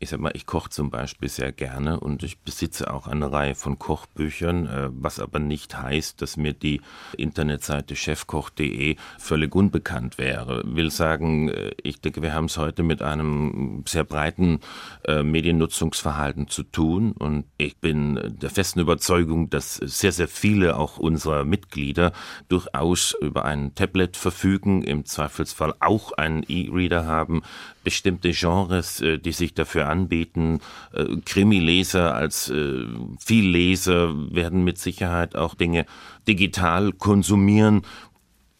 ich 0.00 0.10
sag 0.10 0.20
mal, 0.20 0.32
ich 0.34 0.46
koche 0.46 0.70
zum 0.70 0.90
Beispiel 0.90 1.28
sehr 1.28 1.50
gerne 1.50 1.98
und 1.98 2.22
ich 2.22 2.38
besitze 2.38 2.92
auch 2.92 3.08
eine 3.08 3.32
Reihe 3.32 3.54
von 3.54 3.78
Kochbüchern, 3.78 4.66
äh, 4.66 4.88
was 4.92 5.18
aber 5.18 5.38
nicht 5.38 5.76
heißt, 5.76 6.22
dass 6.22 6.36
mir 6.36 6.52
die 6.52 6.80
Internetseite 7.16 7.96
chefkoch.de 7.96 8.96
völlig 9.18 9.54
unbekannt 9.54 10.18
wäre. 10.18 10.62
Will 10.64 10.90
sagen, 10.90 11.48
äh, 11.48 11.72
ich 11.82 12.00
denke, 12.00 12.22
wir 12.22 12.32
haben 12.32 12.44
es 12.44 12.58
heute 12.58 12.82
mit 12.82 13.02
einem 13.02 13.84
sehr 13.86 14.04
breiten 14.04 14.60
Mediennutzungsverhalten 15.06 16.48
zu 16.48 16.62
tun 16.62 17.12
und 17.12 17.44
ich 17.56 17.78
bin 17.78 18.36
der 18.40 18.50
festen 18.50 18.80
Überzeugung, 18.80 19.48
dass 19.48 19.76
sehr, 19.76 20.12
sehr 20.12 20.28
viele 20.28 20.76
auch 20.76 20.98
unserer 20.98 21.44
Mitglieder 21.44 22.12
durchaus 22.48 22.97
über 23.20 23.44
ein 23.44 23.74
Tablet 23.74 24.16
verfügen, 24.16 24.82
im 24.82 25.04
Zweifelsfall 25.04 25.74
auch 25.80 26.12
einen 26.12 26.44
E-Reader 26.48 27.06
haben, 27.06 27.42
bestimmte 27.84 28.32
Genres, 28.32 29.00
äh, 29.00 29.18
die 29.18 29.32
sich 29.32 29.54
dafür 29.54 29.88
anbieten. 29.88 30.60
Äh, 30.92 31.16
Krimileser 31.24 32.14
als 32.14 32.50
äh, 32.50 32.84
Vielleser 33.18 34.14
werden 34.34 34.64
mit 34.64 34.78
Sicherheit 34.78 35.36
auch 35.36 35.54
Dinge 35.54 35.86
digital 36.26 36.92
konsumieren. 36.92 37.82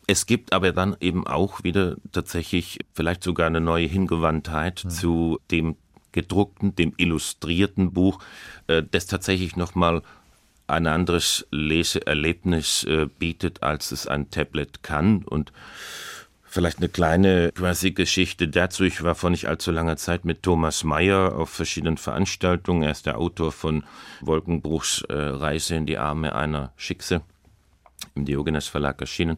Es 0.07 0.27
gibt 0.27 0.53
aber 0.53 0.73
dann 0.73 0.97
eben 1.01 1.27
auch 1.27 1.63
wieder 1.65 1.97
tatsächlich 2.13 2.79
vielleicht 2.95 3.23
sogar 3.23 3.47
eine 3.47 3.61
neue 3.61 3.87
Hingewandtheit 3.87 4.85
mhm. 4.85 4.91
zu 4.91 5.39
dem 5.51 5.77
gedruckten, 6.13 6.75
dem 6.75 6.95
illustrierten 6.97 7.93
Buch, 7.93 8.19
das 8.67 9.07
tatsächlich 9.07 9.57
nochmal 9.57 10.03
ein 10.69 10.87
anderes 10.87 11.47
Leseerlebnis 11.51 12.87
bietet, 13.19 13.63
als 13.63 13.91
es 13.91 14.07
ein 14.07 14.31
Tablet 14.31 14.83
kann. 14.83 15.25
Und 15.25 15.53
Vielleicht 16.51 16.79
eine 16.79 16.89
kleine 16.89 17.53
quasi 17.53 17.91
Geschichte 17.91 18.49
dazu. 18.49 18.85
Ich 18.85 19.03
war 19.03 19.15
vor 19.15 19.29
nicht 19.29 19.49
allzu 19.49 19.71
langer 19.71 19.99
Zeit 19.99 20.25
mit 20.25 20.43
Thomas 20.43 20.83
Mayer 20.83 21.37
auf 21.37 21.51
verschiedenen 21.51 21.99
Veranstaltungen. 21.99 22.85
Er 22.85 22.91
ist 22.91 23.05
der 23.05 23.19
Autor 23.19 23.53
von 23.53 23.85
Wolkenbruchs 24.23 25.03
äh, 25.03 25.13
Reise 25.15 25.75
in 25.75 25.85
die 25.85 25.99
Arme 25.99 26.35
einer 26.35 26.73
Schickse 26.77 27.21
im 28.15 28.25
Diogenes 28.25 28.67
Verlag 28.67 28.99
erschienen, 29.03 29.37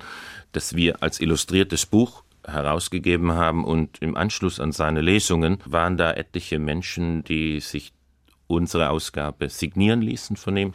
das 0.53 0.77
wir 0.77 1.03
als 1.03 1.21
illustriertes 1.21 1.85
Buch 1.85 2.23
herausgegeben 2.47 3.33
haben 3.33 3.65
und 3.65 3.99
im 4.01 4.17
Anschluss 4.17 4.61
an 4.61 4.71
seine 4.71 5.01
Lesungen 5.01 5.59
waren 5.65 5.97
da 5.97 6.13
etliche 6.13 6.61
Menschen, 6.61 7.25
die 7.25 7.59
sich 7.59 7.93
unsere 8.51 8.91
Ausgabe 8.91 9.49
signieren 9.49 10.03
ließen 10.03 10.37
von 10.37 10.57
ihm. 10.57 10.75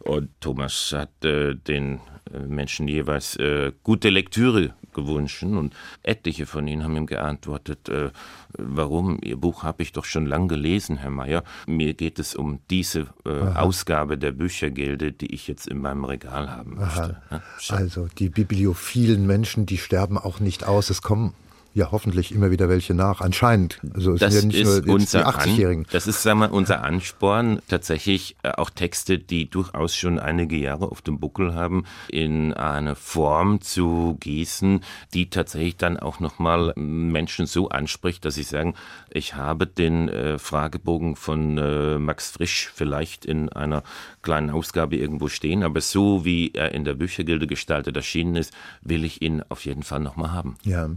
Und 0.00 0.30
Thomas 0.40 0.92
hat 0.96 1.24
äh, 1.24 1.54
den 1.54 2.00
äh, 2.32 2.38
Menschen 2.40 2.88
jeweils 2.88 3.36
äh, 3.36 3.72
gute 3.82 4.10
Lektüre 4.10 4.74
gewünscht 4.92 5.42
und 5.42 5.74
etliche 6.02 6.46
von 6.46 6.66
ihnen 6.66 6.82
haben 6.82 6.96
ihm 6.96 7.06
geantwortet, 7.06 7.88
äh, 7.88 8.10
warum, 8.58 9.18
Ihr 9.22 9.36
Buch 9.36 9.62
habe 9.62 9.82
ich 9.82 9.92
doch 9.92 10.04
schon 10.04 10.26
lang 10.26 10.48
gelesen, 10.48 10.96
Herr 10.96 11.10
Mayer. 11.10 11.44
Mir 11.66 11.94
geht 11.94 12.18
es 12.18 12.34
um 12.34 12.58
diese 12.70 13.06
äh, 13.24 13.30
Ausgabe 13.30 14.18
der 14.18 14.32
Büchergilde, 14.32 15.12
die 15.12 15.32
ich 15.32 15.46
jetzt 15.46 15.68
in 15.68 15.78
meinem 15.78 16.04
Regal 16.04 16.50
haben 16.50 16.76
möchte. 16.76 17.22
Ja, 17.30 17.76
also 17.76 18.08
die 18.18 18.28
bibliophilen 18.28 19.26
Menschen, 19.26 19.66
die 19.66 19.78
sterben 19.78 20.18
auch 20.18 20.40
nicht 20.40 20.64
aus. 20.64 20.90
Es 20.90 21.02
kommen 21.02 21.34
ja 21.74 21.92
hoffentlich 21.92 22.32
immer 22.32 22.50
wieder 22.50 22.68
welche 22.68 22.94
nach. 22.94 23.20
Anscheinend. 23.20 23.80
Also 23.94 24.14
es 24.14 24.20
das 24.20 24.34
sind 24.34 24.52
ja 24.52 24.64
nicht 24.64 24.86
nur 24.86 24.94
unser 24.94 25.20
die 25.20 25.26
80-Jährigen. 25.26 25.86
Das 25.90 26.06
ist 26.06 26.22
sagen 26.22 26.40
wir, 26.40 26.52
unser 26.52 26.82
Ansporn, 26.82 27.60
tatsächlich 27.68 28.36
äh, 28.42 28.50
auch 28.50 28.70
Texte, 28.70 29.18
die 29.18 29.48
durchaus 29.48 29.94
schon 29.94 30.18
einige 30.18 30.56
Jahre 30.56 30.90
auf 30.90 31.02
dem 31.02 31.20
Buckel 31.20 31.54
haben, 31.54 31.84
in 32.08 32.52
eine 32.52 32.96
Form 32.96 33.60
zu 33.60 34.16
gießen, 34.20 34.80
die 35.14 35.30
tatsächlich 35.30 35.76
dann 35.76 35.98
auch 35.98 36.20
nochmal 36.20 36.72
Menschen 36.76 37.46
so 37.46 37.68
anspricht, 37.68 38.24
dass 38.24 38.34
sie 38.34 38.42
sagen, 38.42 38.74
ich 39.10 39.34
habe 39.34 39.66
den 39.66 40.08
äh, 40.08 40.38
Fragebogen 40.38 41.16
von 41.16 41.58
äh, 41.58 41.98
Max 41.98 42.30
Frisch 42.30 42.70
vielleicht 42.74 43.24
in 43.24 43.48
einer 43.48 43.82
kleinen 44.22 44.50
Ausgabe 44.50 44.96
irgendwo 44.96 45.28
stehen, 45.28 45.62
aber 45.62 45.80
so 45.80 46.24
wie 46.24 46.52
er 46.52 46.72
in 46.72 46.84
der 46.84 46.94
Büchergilde 46.94 47.46
gestaltet 47.46 47.96
erschienen 47.96 48.36
ist, 48.36 48.52
will 48.82 49.04
ich 49.04 49.22
ihn 49.22 49.42
auf 49.48 49.64
jeden 49.64 49.82
Fall 49.82 50.00
nochmal 50.00 50.32
haben. 50.32 50.56
Ja. 50.64 50.90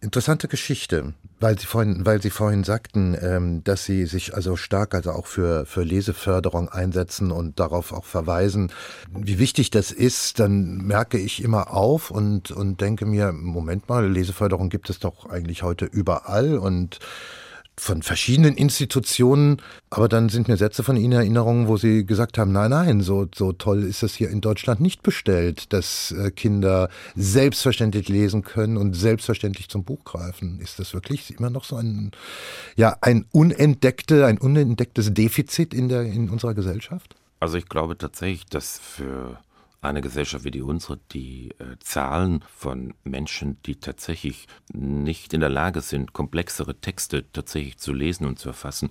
Interessante 0.00 0.46
Geschichte, 0.46 1.12
weil 1.40 1.58
Sie 1.58 1.66
vorhin, 1.66 2.06
weil 2.06 2.22
Sie 2.22 2.30
vorhin 2.30 2.62
sagten, 2.62 3.16
ähm, 3.20 3.64
dass 3.64 3.84
Sie 3.84 4.06
sich 4.06 4.32
also 4.32 4.54
stark 4.54 4.94
also 4.94 5.10
auch 5.10 5.26
für, 5.26 5.66
für 5.66 5.82
Leseförderung 5.82 6.68
einsetzen 6.68 7.32
und 7.32 7.58
darauf 7.58 7.92
auch 7.92 8.04
verweisen, 8.04 8.70
wie 9.10 9.40
wichtig 9.40 9.70
das 9.70 9.90
ist, 9.90 10.38
dann 10.38 10.76
merke 10.76 11.18
ich 11.18 11.42
immer 11.42 11.74
auf 11.74 12.12
und, 12.12 12.52
und 12.52 12.80
denke 12.80 13.06
mir, 13.06 13.32
Moment 13.32 13.88
mal, 13.88 14.08
Leseförderung 14.08 14.68
gibt 14.68 14.88
es 14.88 15.00
doch 15.00 15.28
eigentlich 15.28 15.64
heute 15.64 15.84
überall 15.84 16.58
und 16.58 17.00
von 17.80 18.02
verschiedenen 18.02 18.56
Institutionen, 18.56 19.62
aber 19.90 20.08
dann 20.08 20.28
sind 20.28 20.48
mir 20.48 20.56
Sätze 20.56 20.82
von 20.82 20.96
Ihnen 20.96 21.12
Erinnerungen, 21.12 21.68
wo 21.68 21.76
Sie 21.76 22.04
gesagt 22.04 22.38
haben, 22.38 22.52
nein, 22.52 22.70
nein, 22.70 23.00
so, 23.00 23.26
so 23.34 23.52
toll 23.52 23.82
ist 23.84 24.02
es 24.02 24.14
hier 24.14 24.30
in 24.30 24.40
Deutschland 24.40 24.80
nicht 24.80 25.02
bestellt, 25.02 25.72
dass 25.72 26.12
äh, 26.12 26.30
Kinder 26.30 26.88
selbstverständlich 27.14 28.08
lesen 28.08 28.42
können 28.42 28.76
und 28.76 28.94
selbstverständlich 28.94 29.68
zum 29.68 29.84
Buch 29.84 30.04
greifen. 30.04 30.60
Ist 30.60 30.78
das 30.78 30.94
wirklich 30.94 31.34
immer 31.38 31.50
noch 31.50 31.64
so 31.64 31.76
ein, 31.76 32.12
ja, 32.76 32.96
ein 33.00 33.24
unentdeckte, 33.32 34.26
ein 34.26 34.38
unentdecktes 34.38 35.14
Defizit 35.14 35.74
in 35.74 35.88
der, 35.88 36.02
in 36.02 36.30
unserer 36.30 36.54
Gesellschaft? 36.54 37.14
Also 37.40 37.56
ich 37.56 37.68
glaube 37.68 37.96
tatsächlich, 37.96 38.46
dass 38.46 38.78
für 38.78 39.38
eine 39.80 40.00
Gesellschaft 40.00 40.44
wie 40.44 40.50
die 40.50 40.62
unsere, 40.62 40.98
die 41.12 41.50
äh, 41.58 41.76
Zahlen 41.80 42.44
von 42.54 42.94
Menschen, 43.04 43.62
die 43.62 43.76
tatsächlich 43.76 44.48
nicht 44.72 45.32
in 45.34 45.40
der 45.40 45.48
Lage 45.48 45.80
sind, 45.80 46.12
komplexere 46.12 46.80
Texte 46.80 47.30
tatsächlich 47.32 47.78
zu 47.78 47.92
lesen 47.92 48.26
und 48.26 48.38
zu 48.38 48.48
erfassen, 48.48 48.90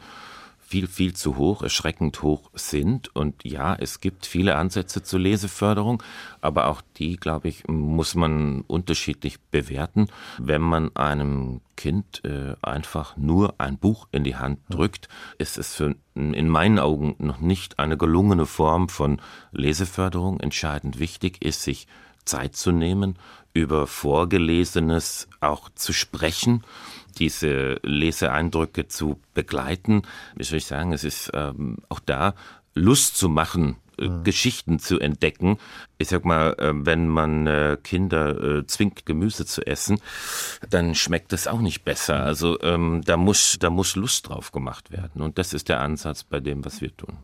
viel, 0.67 0.87
viel 0.87 1.13
zu 1.13 1.37
hoch, 1.37 1.61
erschreckend 1.61 2.21
hoch 2.21 2.51
sind. 2.53 3.15
Und 3.15 3.45
ja, 3.45 3.73
es 3.75 4.01
gibt 4.01 4.25
viele 4.25 4.57
Ansätze 4.57 5.01
zur 5.01 5.19
Leseförderung, 5.19 6.03
aber 6.41 6.67
auch 6.67 6.81
die, 6.97 7.15
glaube 7.15 7.47
ich, 7.47 7.67
muss 7.67 8.15
man 8.15 8.61
unterschiedlich 8.67 9.39
bewerten. 9.39 10.07
Wenn 10.37 10.61
man 10.61 10.93
einem 10.95 11.61
Kind 11.77 12.23
äh, 12.25 12.55
einfach 12.61 13.15
nur 13.15 13.55
ein 13.59 13.77
Buch 13.77 14.09
in 14.11 14.25
die 14.25 14.35
Hand 14.35 14.59
drückt, 14.69 15.07
ist 15.37 15.57
es 15.57 15.73
für, 15.73 15.95
in 16.15 16.49
meinen 16.49 16.79
Augen 16.79 17.15
noch 17.19 17.39
nicht 17.39 17.79
eine 17.79 17.97
gelungene 17.97 18.45
Form 18.45 18.89
von 18.89 19.21
Leseförderung. 19.53 20.41
Entscheidend 20.41 20.99
wichtig 20.99 21.41
ist, 21.41 21.63
sich 21.63 21.87
Zeit 22.25 22.57
zu 22.57 22.73
nehmen, 22.73 23.17
über 23.53 23.87
Vorgelesenes 23.87 25.29
auch 25.39 25.69
zu 25.73 25.93
sprechen 25.93 26.63
diese 27.17 27.79
Leseeindrücke 27.83 28.87
zu 28.87 29.19
begleiten. 29.33 30.03
Ich 30.37 30.65
sagen, 30.65 30.93
es 30.93 31.03
ist 31.03 31.31
ähm, 31.33 31.77
auch 31.89 31.99
da 31.99 32.33
Lust 32.73 33.17
zu 33.17 33.27
machen, 33.27 33.77
äh, 33.97 34.07
mhm. 34.07 34.23
Geschichten 34.23 34.79
zu 34.79 34.99
entdecken. 34.99 35.57
Ich 35.97 36.09
sag 36.09 36.25
mal, 36.25 36.55
äh, 36.59 36.71
wenn 36.73 37.07
man 37.07 37.47
äh, 37.47 37.77
Kinder 37.83 38.63
zwingt, 38.67 39.05
Gemüse 39.05 39.45
zu 39.45 39.65
essen, 39.65 39.99
dann 40.69 40.95
schmeckt 40.95 41.33
es 41.33 41.47
auch 41.47 41.61
nicht 41.61 41.83
besser. 41.83 42.23
Also 42.23 42.59
ähm, 42.61 43.01
da 43.05 43.17
muss, 43.17 43.57
da 43.59 43.69
muss 43.69 43.95
Lust 43.95 44.29
drauf 44.29 44.51
gemacht 44.51 44.91
werden. 44.91 45.21
Und 45.21 45.37
das 45.37 45.53
ist 45.53 45.69
der 45.69 45.81
Ansatz 45.81 46.23
bei 46.23 46.39
dem, 46.39 46.63
was 46.63 46.81
wir 46.81 46.95
tun. 46.95 47.17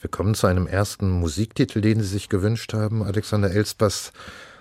Wir 0.00 0.08
kommen 0.08 0.34
zu 0.34 0.46
einem 0.46 0.66
ersten 0.66 1.10
Musiktitel, 1.10 1.82
den 1.82 2.00
Sie 2.00 2.06
sich 2.06 2.30
gewünscht 2.30 2.72
haben, 2.72 3.02
Alexander 3.02 3.50
Elspass 3.50 4.12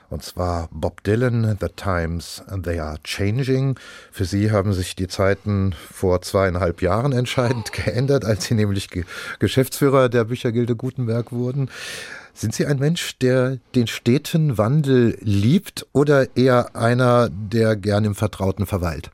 und 0.10 0.24
zwar 0.24 0.70
Bob 0.72 1.04
Dylan, 1.04 1.58
The 1.60 1.68
Times 1.76 2.44
They 2.64 2.80
Are 2.80 2.98
Changing. 3.04 3.80
Für 4.12 4.26
Sie 4.26 4.52
haben 4.52 4.74
sich 4.74 4.96
die 4.96 5.08
Zeiten 5.08 5.74
vor 5.92 6.22
zweieinhalb 6.22 6.82
Jahren 6.82 7.12
entscheidend 7.12 7.72
geändert, 7.74 8.26
als 8.26 8.46
Sie 8.46 8.56
nämlich 8.56 8.90
Geschäftsführer 9.40 10.10
der 10.10 10.26
Büchergilde 10.26 10.76
Gutenberg 10.76 11.32
wurden. 11.32 11.70
Sind 12.34 12.56
Sie 12.56 12.66
ein 12.66 12.80
Mensch, 12.80 13.18
der 13.18 13.58
den 13.76 13.88
steten 13.88 14.58
Wandel 14.58 15.18
liebt 15.22 15.86
oder 15.92 16.38
eher 16.38 16.76
einer, 16.76 17.30
der 17.30 17.76
gern 17.76 18.06
im 18.06 18.16
Vertrauten 18.16 18.66
verweilt? 18.66 19.12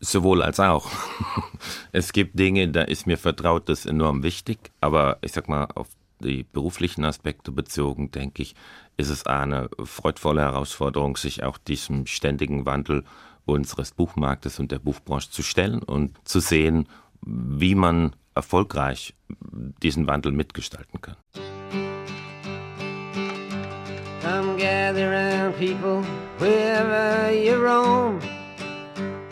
Sowohl 0.00 0.42
als 0.42 0.60
auch. 0.60 0.90
Es 1.92 2.12
gibt 2.12 2.38
Dinge, 2.38 2.68
da 2.68 2.82
ist 2.82 3.06
mir 3.06 3.18
Vertrautes 3.18 3.86
enorm 3.86 4.22
wichtig, 4.22 4.58
aber 4.80 5.18
ich 5.20 5.32
sag 5.32 5.48
mal, 5.48 5.68
auf 5.74 5.88
die 6.24 6.42
beruflichen 6.42 7.04
Aspekte 7.04 7.52
bezogen, 7.52 8.10
denke 8.10 8.42
ich, 8.42 8.54
ist 8.96 9.10
es 9.10 9.26
eine 9.26 9.68
freudvolle 9.84 10.42
Herausforderung, 10.42 11.16
sich 11.16 11.42
auch 11.42 11.58
diesem 11.58 12.06
ständigen 12.06 12.66
Wandel 12.66 13.04
unseres 13.44 13.92
Buchmarktes 13.92 14.58
und 14.58 14.72
der 14.72 14.78
Buchbranche 14.78 15.30
zu 15.30 15.42
stellen 15.42 15.82
und 15.82 16.16
zu 16.26 16.40
sehen, 16.40 16.88
wie 17.24 17.74
man 17.74 18.16
erfolgreich 18.34 19.14
diesen 19.82 20.06
Wandel 20.06 20.32
mitgestalten 20.32 21.00
kann. 21.00 21.16
Come 24.22 24.56
gather 24.56 25.10
round 25.10 25.56
people 25.58 26.02
wherever 26.38 27.30
you 27.30 27.54
roam 27.54 28.18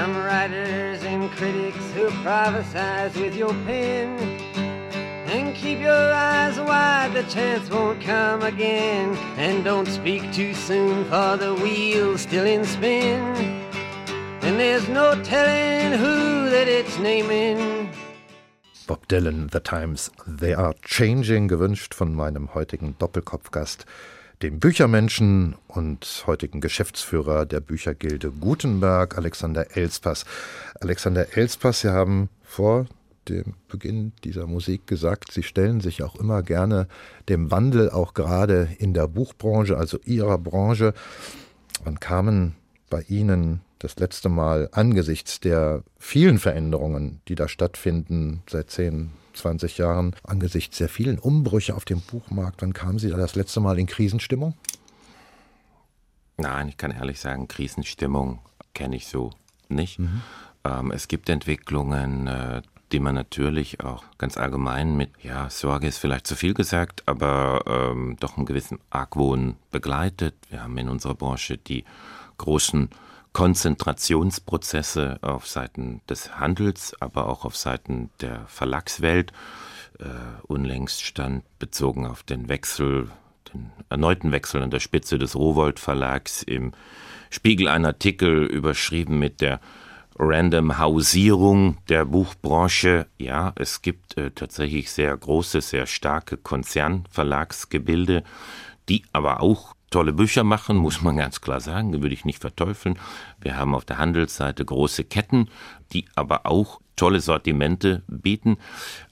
Some 0.00 0.16
writers 0.16 1.02
and 1.04 1.30
critics 1.32 1.84
who 1.92 2.08
prophesize 2.24 3.14
with 3.20 3.36
your 3.36 3.52
pen 3.66 4.08
and 5.28 5.54
keep 5.54 5.78
your 5.78 5.92
eyes 5.92 6.58
wide, 6.58 7.12
the 7.12 7.22
chance 7.24 7.68
won't 7.68 8.00
come 8.00 8.40
again. 8.40 9.14
And 9.36 9.62
don't 9.62 9.84
speak 9.84 10.32
too 10.32 10.54
soon, 10.54 11.04
for 11.04 11.36
the 11.36 11.54
wheel's 11.54 12.22
still 12.22 12.46
in 12.46 12.64
spin. 12.64 13.20
And 14.40 14.58
there's 14.58 14.88
no 14.88 15.22
telling 15.22 15.98
who 15.98 16.48
that 16.48 16.66
it's 16.66 16.98
naming. 16.98 17.90
Bob 18.86 19.06
Dylan, 19.06 19.50
The 19.50 19.60
Times, 19.60 20.10
They 20.26 20.54
Are 20.54 20.72
Changing, 20.80 21.46
gewünscht 21.46 21.92
von 21.92 22.14
meinem 22.14 22.54
heutigen 22.54 22.96
Doppelkopfgast, 22.98 23.84
dem 24.42 24.58
Büchermenschen 24.58 25.54
und 25.68 26.24
heutigen 26.26 26.60
Geschäftsführer 26.60 27.44
der 27.44 27.60
Büchergilde 27.60 28.30
Gutenberg, 28.30 29.18
Alexander 29.18 29.76
Elspass. 29.76 30.24
Alexander 30.80 31.36
Elspass, 31.36 31.80
Sie 31.80 31.90
haben 31.90 32.30
vor 32.42 32.86
dem 33.28 33.54
Beginn 33.68 34.12
dieser 34.24 34.46
Musik 34.46 34.86
gesagt, 34.86 35.32
Sie 35.32 35.42
stellen 35.42 35.80
sich 35.80 36.02
auch 36.02 36.16
immer 36.16 36.42
gerne 36.42 36.88
dem 37.28 37.50
Wandel, 37.50 37.90
auch 37.90 38.14
gerade 38.14 38.68
in 38.78 38.94
der 38.94 39.08
Buchbranche, 39.08 39.76
also 39.76 39.98
Ihrer 40.04 40.38
Branche. 40.38 40.94
Wann 41.84 42.00
kamen 42.00 42.56
bei 42.88 43.02
Ihnen 43.08 43.60
das 43.78 43.98
letzte 43.98 44.30
Mal 44.30 44.68
angesichts 44.72 45.40
der 45.40 45.82
vielen 45.98 46.38
Veränderungen, 46.38 47.20
die 47.28 47.34
da 47.34 47.46
stattfinden 47.46 48.42
seit 48.48 48.70
10, 48.70 49.10
20 49.40 49.78
Jahren, 49.78 50.14
angesichts 50.22 50.78
der 50.78 50.88
vielen 50.88 51.18
Umbrüche 51.18 51.74
auf 51.74 51.84
dem 51.84 52.00
Buchmarkt, 52.00 52.62
wann 52.62 52.72
kamen 52.72 52.98
Sie 52.98 53.10
da 53.10 53.16
das 53.16 53.34
letzte 53.34 53.60
Mal 53.60 53.78
in 53.78 53.86
Krisenstimmung? 53.86 54.54
Nein, 56.36 56.68
ich 56.68 56.76
kann 56.76 56.90
ehrlich 56.90 57.20
sagen, 57.20 57.48
Krisenstimmung 57.48 58.38
kenne 58.72 58.96
ich 58.96 59.06
so 59.06 59.30
nicht. 59.68 59.98
Mhm. 59.98 60.22
Ähm, 60.64 60.90
es 60.90 61.08
gibt 61.08 61.28
Entwicklungen, 61.28 62.26
äh, 62.26 62.62
die 62.92 63.00
man 63.00 63.14
natürlich 63.14 63.80
auch 63.80 64.04
ganz 64.18 64.36
allgemein 64.36 64.96
mit, 64.96 65.10
ja, 65.22 65.48
Sorge 65.48 65.86
ist 65.86 65.98
vielleicht 65.98 66.26
zu 66.26 66.34
viel 66.34 66.54
gesagt, 66.54 67.02
aber 67.06 67.62
ähm, 67.66 68.16
doch 68.20 68.36
einen 68.36 68.46
gewissen 68.46 68.78
Argwohn 68.90 69.56
begleitet. 69.70 70.34
Wir 70.50 70.62
haben 70.62 70.76
in 70.76 70.88
unserer 70.88 71.14
Branche 71.14 71.56
die 71.56 71.84
großen 72.38 72.90
Konzentrationsprozesse 73.32 75.18
auf 75.22 75.46
Seiten 75.46 76.00
des 76.08 76.38
Handels, 76.38 76.94
aber 77.00 77.28
auch 77.28 77.44
auf 77.44 77.56
Seiten 77.56 78.10
der 78.20 78.46
Verlagswelt. 78.46 79.32
Äh, 79.98 80.04
unlängst 80.46 81.02
stand 81.02 81.44
bezogen 81.58 82.06
auf 82.06 82.22
den 82.22 82.48
Wechsel, 82.48 83.08
den 83.52 83.70
erneuten 83.88 84.32
Wechsel 84.32 84.62
an 84.62 84.70
der 84.70 84.80
Spitze 84.80 85.18
des 85.18 85.36
Rowold 85.36 85.78
Verlags 85.78 86.42
im 86.42 86.72
Spiegel 87.30 87.68
ein 87.68 87.84
Artikel 87.84 88.44
überschrieben 88.46 89.18
mit 89.18 89.40
der 89.40 89.60
Random 90.18 90.78
Hausierung 90.78 91.78
der 91.88 92.04
Buchbranche. 92.04 93.06
Ja, 93.18 93.52
es 93.56 93.80
gibt 93.80 94.16
äh, 94.18 94.30
tatsächlich 94.32 94.90
sehr 94.90 95.16
große, 95.16 95.60
sehr 95.60 95.86
starke 95.86 96.36
Konzernverlagsgebilde, 96.36 98.24
die 98.88 99.04
aber 99.12 99.40
auch 99.40 99.74
tolle 99.90 100.12
Bücher 100.12 100.44
machen, 100.44 100.76
muss 100.76 101.02
man 101.02 101.16
ganz 101.16 101.40
klar 101.40 101.60
sagen, 101.60 101.92
würde 102.00 102.14
ich 102.14 102.24
nicht 102.24 102.40
verteufeln. 102.40 102.98
Wir 103.40 103.56
haben 103.56 103.74
auf 103.74 103.84
der 103.84 103.98
Handelsseite 103.98 104.64
große 104.64 105.04
Ketten, 105.04 105.48
die 105.92 106.06
aber 106.14 106.46
auch 106.46 106.80
tolle 106.96 107.20
Sortimente 107.20 108.02
bieten. 108.08 108.58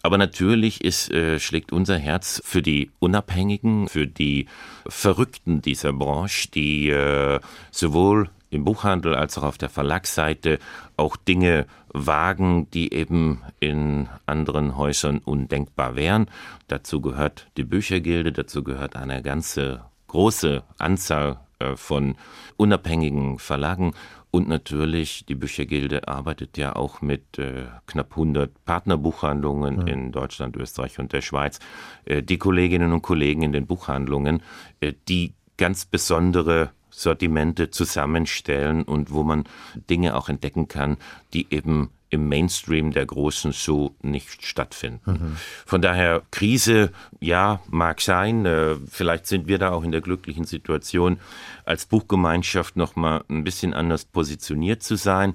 Aber 0.03 0.19
natürlich 0.19 0.85
ist, 0.85 1.11
äh, 1.11 1.41
schlägt 1.41 1.73
unser 1.73 1.97
Herz 1.97 2.41
für 2.45 2.63
die 2.63 2.91
Unabhängigen, 2.99 3.89
für 3.89 4.07
die 4.07 4.47
Verrückten 4.87 5.63
dieser 5.63 5.93
Branche, 5.93 6.49
die 6.51 6.91
äh, 6.91 7.41
sowohl 7.71 8.31
im 8.51 8.65
Buchhandel 8.65 9.15
als 9.15 9.37
auch 9.39 9.43
auf 9.43 9.59
der 9.59 9.69
Verlagsseite 9.69 10.59
auch 10.97 11.17
Dinge 11.17 11.67
wagen, 11.89 12.71
die 12.71 12.93
eben 12.93 13.43
in 13.61 14.09
anderen 14.27 14.77
Häusern 14.77 15.19
undenkbar 15.19 15.97
wären. 15.97 16.31
Dazu 16.67 17.01
gehört 17.01 17.49
die 17.57 17.65
Büchergilde, 17.65 18.33
dazu 18.33 18.63
gehört 18.63 18.97
eine 18.97 19.23
ganze 19.23 19.83
große 20.09 20.65
Anzahl 20.79 21.41
äh, 21.61 21.77
von 21.77 22.17
unabhängigen 22.57 23.39
Verlagen 23.39 23.95
und 24.31 24.49
natürlich 24.49 25.25
die 25.27 25.35
Büchergilde 25.35 26.07
arbeitet 26.07 26.59
ja 26.59 26.77
auch 26.77 27.01
mit 27.01 27.39
äh, 27.39 27.67
knapp 27.87 28.11
100 28.11 28.65
Partnerbuchhandlungen 28.65 29.87
ja. 29.87 29.93
in 29.93 30.13
Deutschland, 30.13 30.55
Österreich 30.57 30.99
und 30.99 31.13
der 31.13 31.23
Schweiz. 31.23 31.61
Äh, 32.05 32.23
die 32.23 32.37
Kolleginnen 32.37 32.93
und 32.93 33.03
Kollegen 33.03 33.43
in 33.43 33.53
den 33.53 33.67
Buchhandlungen, 33.67 34.43
äh, 34.81 34.93
die 35.09 35.33
ganz 35.57 35.87
besondere 35.87 36.71
Sortimente 36.91 37.71
zusammenstellen 37.71 38.83
und 38.83 39.13
wo 39.13 39.23
man 39.23 39.45
Dinge 39.89 40.15
auch 40.15 40.29
entdecken 40.29 40.69
kann, 40.69 40.99
die 41.33 41.47
eben 41.51 41.91
im 42.11 42.29
Mainstream 42.29 42.93
der 42.93 43.07
Großen 43.07 43.53
so 43.53 43.95
nicht 44.03 44.45
stattfinden. 44.45 45.01
Mhm. 45.05 45.37
Von 45.67 45.83
daher, 45.83 46.23
Krise, 46.31 46.91
ja, 47.21 47.61
mag 47.69 48.01
sein. 48.01 48.47
Äh, 48.47 48.77
vielleicht 48.89 49.27
sind 49.27 49.47
wir 49.47 49.59
da 49.59 49.71
auch 49.71 49.85
in 49.85 49.93
der 49.93 50.01
glücklichen 50.01 50.45
Situation, 50.45 51.19
als 51.65 51.87
Buchgemeinschaft 51.87 52.77
nochmal 52.77 53.25
ein 53.29 53.45
bisschen 53.45 53.75
anders 53.75 54.05
positioniert 54.05 54.83
zu 54.83 54.97
sein. 54.97 55.35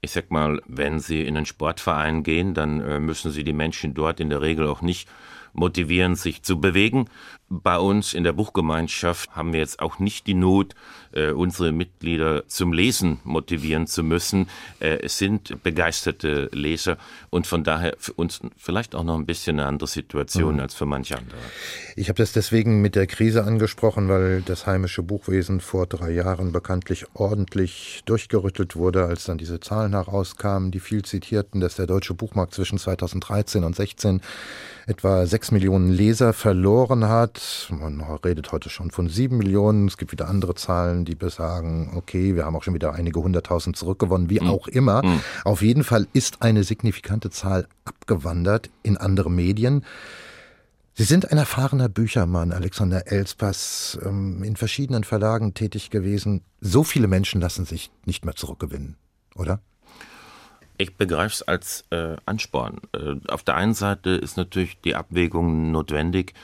ich 0.00 0.10
sag 0.10 0.30
mal, 0.32 0.60
wenn 0.66 0.98
Sie 0.98 1.22
in 1.22 1.36
einen 1.36 1.46
Sportverein 1.46 2.24
gehen, 2.24 2.54
dann 2.54 2.80
äh, 2.80 2.98
müssen 2.98 3.30
Sie 3.30 3.44
die 3.44 3.52
Menschen 3.52 3.94
dort 3.94 4.18
in 4.18 4.30
der 4.30 4.42
Regel 4.42 4.66
auch 4.66 4.82
nicht 4.82 5.08
motivieren, 5.52 6.16
sich 6.16 6.42
zu 6.42 6.60
bewegen. 6.60 7.08
Bei 7.54 7.76
uns 7.76 8.14
in 8.14 8.24
der 8.24 8.32
Buchgemeinschaft 8.32 9.36
haben 9.36 9.52
wir 9.52 9.60
jetzt 9.60 9.80
auch 9.80 9.98
nicht 9.98 10.26
die 10.26 10.32
Not, 10.32 10.74
äh, 11.12 11.32
unsere 11.32 11.70
Mitglieder 11.70 12.48
zum 12.48 12.72
Lesen 12.72 13.20
motivieren 13.24 13.86
zu 13.86 14.02
müssen. 14.02 14.48
Äh, 14.80 15.00
es 15.02 15.18
sind 15.18 15.62
begeisterte 15.62 16.48
Leser 16.52 16.96
und 17.28 17.46
von 17.46 17.62
daher 17.62 17.94
für 17.98 18.14
uns 18.14 18.40
vielleicht 18.56 18.94
auch 18.94 19.04
noch 19.04 19.18
ein 19.18 19.26
bisschen 19.26 19.60
eine 19.60 19.68
andere 19.68 19.86
Situation 19.86 20.54
mhm. 20.54 20.60
als 20.60 20.74
für 20.74 20.86
manche 20.86 21.18
andere. 21.18 21.36
Ich 21.94 22.08
habe 22.08 22.16
das 22.16 22.32
deswegen 22.32 22.80
mit 22.80 22.96
der 22.96 23.06
Krise 23.06 23.44
angesprochen, 23.44 24.08
weil 24.08 24.40
das 24.40 24.66
heimische 24.66 25.02
Buchwesen 25.02 25.60
vor 25.60 25.86
drei 25.86 26.10
Jahren 26.10 26.52
bekanntlich 26.52 27.04
ordentlich 27.12 28.00
durchgerüttelt 28.06 28.76
wurde, 28.76 29.04
als 29.04 29.24
dann 29.24 29.36
diese 29.36 29.60
Zahlen 29.60 29.92
herauskamen, 29.92 30.70
die 30.70 30.80
viel 30.80 31.02
zitierten, 31.02 31.60
dass 31.60 31.76
der 31.76 31.86
deutsche 31.86 32.14
Buchmarkt 32.14 32.54
zwischen 32.54 32.78
2013 32.78 33.62
und 33.62 33.76
2016 33.76 34.22
etwa 34.86 35.26
sechs 35.26 35.50
Millionen 35.50 35.90
Leser 35.90 36.32
verloren 36.32 37.08
hat. 37.08 37.41
Man 37.70 38.00
redet 38.00 38.52
heute 38.52 38.70
schon 38.70 38.90
von 38.90 39.08
sieben 39.08 39.38
Millionen. 39.38 39.88
Es 39.88 39.96
gibt 39.96 40.12
wieder 40.12 40.28
andere 40.28 40.54
Zahlen, 40.54 41.04
die 41.04 41.14
besagen, 41.14 41.92
okay, 41.94 42.34
wir 42.34 42.44
haben 42.44 42.56
auch 42.56 42.62
schon 42.62 42.74
wieder 42.74 42.92
einige 42.92 43.20
hunderttausend 43.20 43.76
zurückgewonnen, 43.76 44.30
wie 44.30 44.40
mhm. 44.40 44.48
auch 44.48 44.68
immer. 44.68 45.04
Mhm. 45.04 45.20
Auf 45.44 45.62
jeden 45.62 45.84
Fall 45.84 46.06
ist 46.12 46.42
eine 46.42 46.64
signifikante 46.64 47.30
Zahl 47.30 47.66
abgewandert 47.84 48.70
in 48.82 48.96
andere 48.96 49.30
Medien. 49.30 49.84
Sie 50.94 51.04
sind 51.04 51.30
ein 51.30 51.38
erfahrener 51.38 51.88
Büchermann, 51.88 52.52
Alexander 52.52 53.10
Elspass, 53.10 53.98
ähm, 54.04 54.42
in 54.44 54.56
verschiedenen 54.56 55.04
Verlagen 55.04 55.54
tätig 55.54 55.88
gewesen. 55.88 56.42
So 56.60 56.84
viele 56.84 57.08
Menschen 57.08 57.40
lassen 57.40 57.64
sich 57.64 57.90
nicht 58.04 58.26
mehr 58.26 58.36
zurückgewinnen, 58.36 58.96
oder? 59.34 59.60
Ich 60.76 60.96
begreife 60.96 61.34
es 61.34 61.42
als 61.42 61.84
äh, 61.90 62.16
Ansporn. 62.26 62.80
Äh, 62.92 63.14
auf 63.28 63.42
der 63.42 63.54
einen 63.54 63.74
Seite 63.74 64.10
ist 64.10 64.36
natürlich 64.36 64.80
die 64.80 64.94
Abwägung 64.94 65.70
notwendig, 65.70 66.34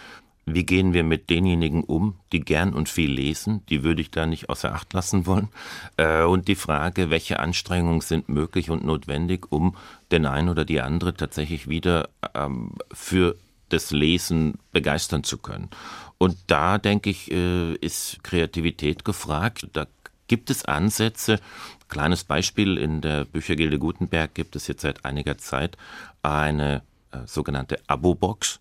wie 0.54 0.64
gehen 0.64 0.92
wir 0.92 1.04
mit 1.04 1.30
denjenigen 1.30 1.84
um, 1.84 2.14
die 2.32 2.40
gern 2.40 2.72
und 2.72 2.88
viel 2.88 3.10
lesen? 3.10 3.62
Die 3.68 3.82
würde 3.82 4.00
ich 4.00 4.10
da 4.10 4.26
nicht 4.26 4.48
außer 4.48 4.74
Acht 4.74 4.92
lassen 4.92 5.26
wollen. 5.26 5.48
Äh, 5.96 6.22
und 6.22 6.48
die 6.48 6.54
Frage, 6.54 7.10
welche 7.10 7.40
Anstrengungen 7.40 8.00
sind 8.00 8.28
möglich 8.28 8.70
und 8.70 8.84
notwendig, 8.84 9.46
um 9.50 9.76
den 10.10 10.26
einen 10.26 10.48
oder 10.48 10.64
die 10.64 10.80
andere 10.80 11.14
tatsächlich 11.14 11.68
wieder 11.68 12.08
ähm, 12.34 12.72
für 12.92 13.36
das 13.68 13.90
Lesen 13.90 14.54
begeistern 14.72 15.24
zu 15.24 15.38
können. 15.38 15.68
Und 16.16 16.36
da, 16.46 16.78
denke 16.78 17.10
ich, 17.10 17.30
äh, 17.30 17.74
ist 17.74 18.22
Kreativität 18.24 19.04
gefragt. 19.04 19.68
Da 19.72 19.86
gibt 20.26 20.50
es 20.50 20.64
Ansätze, 20.64 21.38
Kleines 21.88 22.24
Beispiel, 22.24 22.76
in 22.76 23.00
der 23.00 23.24
Büchergilde 23.24 23.78
Gutenberg 23.78 24.34
gibt 24.34 24.56
es 24.56 24.66
jetzt 24.66 24.82
seit 24.82 25.06
einiger 25.06 25.38
Zeit 25.38 25.78
eine 26.22 26.82
äh, 27.12 27.18
sogenannte 27.26 27.78
Abo-Box. 27.86 28.60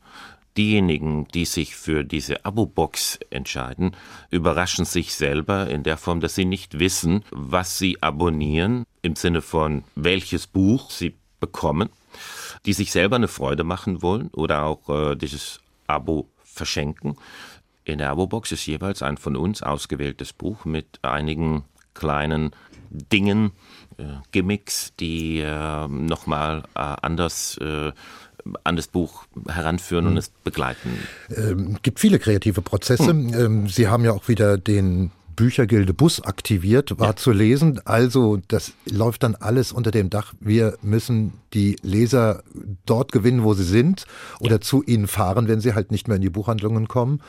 Diejenigen, 0.58 1.28
die 1.28 1.46
sich 1.46 1.76
für 1.76 2.04
diese 2.04 2.44
Abo-Box 2.44 3.20
entscheiden, 3.30 3.96
überraschen 4.32 4.86
sich 4.86 5.14
selber 5.14 5.70
in 5.70 5.84
der 5.84 5.98
Form, 5.98 6.20
dass 6.20 6.34
sie 6.34 6.46
nicht 6.46 6.80
wissen, 6.80 7.24
was 7.30 7.78
sie 7.78 8.02
abonnieren, 8.02 8.86
im 9.04 9.16
Sinne 9.16 9.42
von 9.42 9.84
welches 9.96 10.48
Buch 10.48 10.90
sie 10.90 11.16
bekommen, 11.40 11.90
die 12.66 12.74
sich 12.74 12.92
selber 12.92 13.18
eine 13.18 13.28
Freude 13.28 13.64
machen 13.64 14.02
wollen 14.02 14.30
oder 14.34 14.64
auch 14.64 14.90
äh, 14.90 15.16
dieses 15.16 15.60
Abo 15.86 16.28
verschenken. 16.44 17.18
In 17.86 18.00
der 18.00 18.10
Abo-Box 18.10 18.52
ist 18.52 18.66
jeweils 18.66 19.04
ein 19.04 19.18
von 19.18 19.36
uns 19.36 19.62
ausgewähltes 19.62 20.34
Buch 20.34 20.66
mit 20.66 21.00
einigen 21.04 21.66
kleinen 21.94 22.52
Dingen, 22.90 23.52
äh, 23.98 24.04
Gimmicks, 24.32 24.94
die 25.00 25.40
äh, 25.40 25.88
nochmal 25.88 26.64
äh, 26.76 26.80
anders 26.80 27.58
äh, 27.58 27.92
an 28.64 28.76
das 28.76 28.88
Buch 28.88 29.26
heranführen 29.48 30.06
mhm. 30.06 30.12
und 30.12 30.18
es 30.18 30.30
begleiten. 30.44 31.00
Ähm, 31.36 31.78
gibt 31.82 32.00
viele 32.00 32.20
kreative 32.20 32.62
Prozesse. 32.62 33.14
Mhm. 33.14 33.34
Ähm, 33.34 33.68
Sie 33.68 33.88
haben 33.88 34.04
ja 34.04 34.12
auch 34.12 34.28
wieder 34.28 34.58
den 34.58 35.12
Büchergilde 35.38 35.94
Bus 35.94 36.20
aktiviert, 36.20 37.00
war 37.00 37.10
ja. 37.10 37.16
zu 37.16 37.32
lesen. 37.32 37.80
Also 37.86 38.40
das 38.48 38.74
läuft 38.90 39.24
dann 39.24 39.36
alles 39.36 39.72
unter 39.72 39.92
dem 39.92 40.10
Dach. 40.10 40.34
Wir 40.40 40.78
müssen 40.82 41.34
die 41.54 41.78
Leser 41.84 42.44
dort 42.86 43.12
gewinnen, 43.12 43.44
wo 43.44 43.54
sie 43.54 43.64
sind 43.64 44.06
oder 44.40 44.56
ja. 44.56 44.62
zu 44.62 44.84
ihnen 44.84 45.08
fahren, 45.08 45.48
wenn 45.48 45.62
sie 45.62 45.76
halt 45.76 45.92
nicht 45.92 46.08
mehr 46.08 46.16
in 46.16 46.24
die 46.24 46.32
Buchhandlungen 46.32 46.88
kommen. 46.88 47.22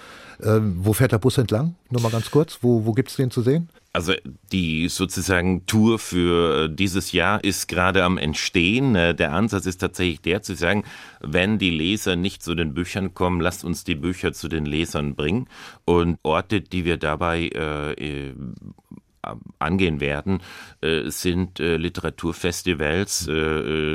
Ähm, 0.42 0.78
wo 0.80 0.94
fährt 0.94 1.12
der 1.12 1.18
Bus 1.18 1.36
entlang? 1.36 1.76
Nur 1.90 2.00
mal 2.00 2.10
ganz 2.10 2.30
kurz. 2.30 2.58
Wo, 2.62 2.86
wo 2.86 2.92
gibt 2.92 3.10
es 3.10 3.16
den 3.16 3.30
zu 3.30 3.42
sehen? 3.42 3.68
Also 3.92 4.12
die 4.52 4.88
sozusagen 4.88 5.64
Tour 5.66 5.98
für 5.98 6.64
äh, 6.64 6.74
dieses 6.74 7.12
Jahr 7.12 7.42
ist 7.42 7.68
gerade 7.68 8.04
am 8.04 8.18
Entstehen. 8.18 8.94
Äh, 8.94 9.14
der 9.14 9.32
Ansatz 9.32 9.64
ist 9.66 9.78
tatsächlich 9.78 10.20
der 10.20 10.42
zu 10.42 10.54
sagen, 10.54 10.84
wenn 11.20 11.58
die 11.58 11.70
Leser 11.70 12.14
nicht 12.14 12.42
zu 12.42 12.54
den 12.54 12.74
Büchern 12.74 13.14
kommen, 13.14 13.40
lasst 13.40 13.64
uns 13.64 13.84
die 13.84 13.94
Bücher 13.94 14.32
zu 14.32 14.48
den 14.48 14.66
Lesern 14.66 15.14
bringen. 15.14 15.48
Und 15.86 16.18
Orte, 16.22 16.60
die 16.60 16.84
wir 16.84 16.98
dabei 16.98 17.48
äh, 17.48 17.92
äh 17.92 18.34
angehen 19.58 20.00
werden, 20.00 20.40
sind 20.80 21.58
Literaturfestivals, 21.58 23.28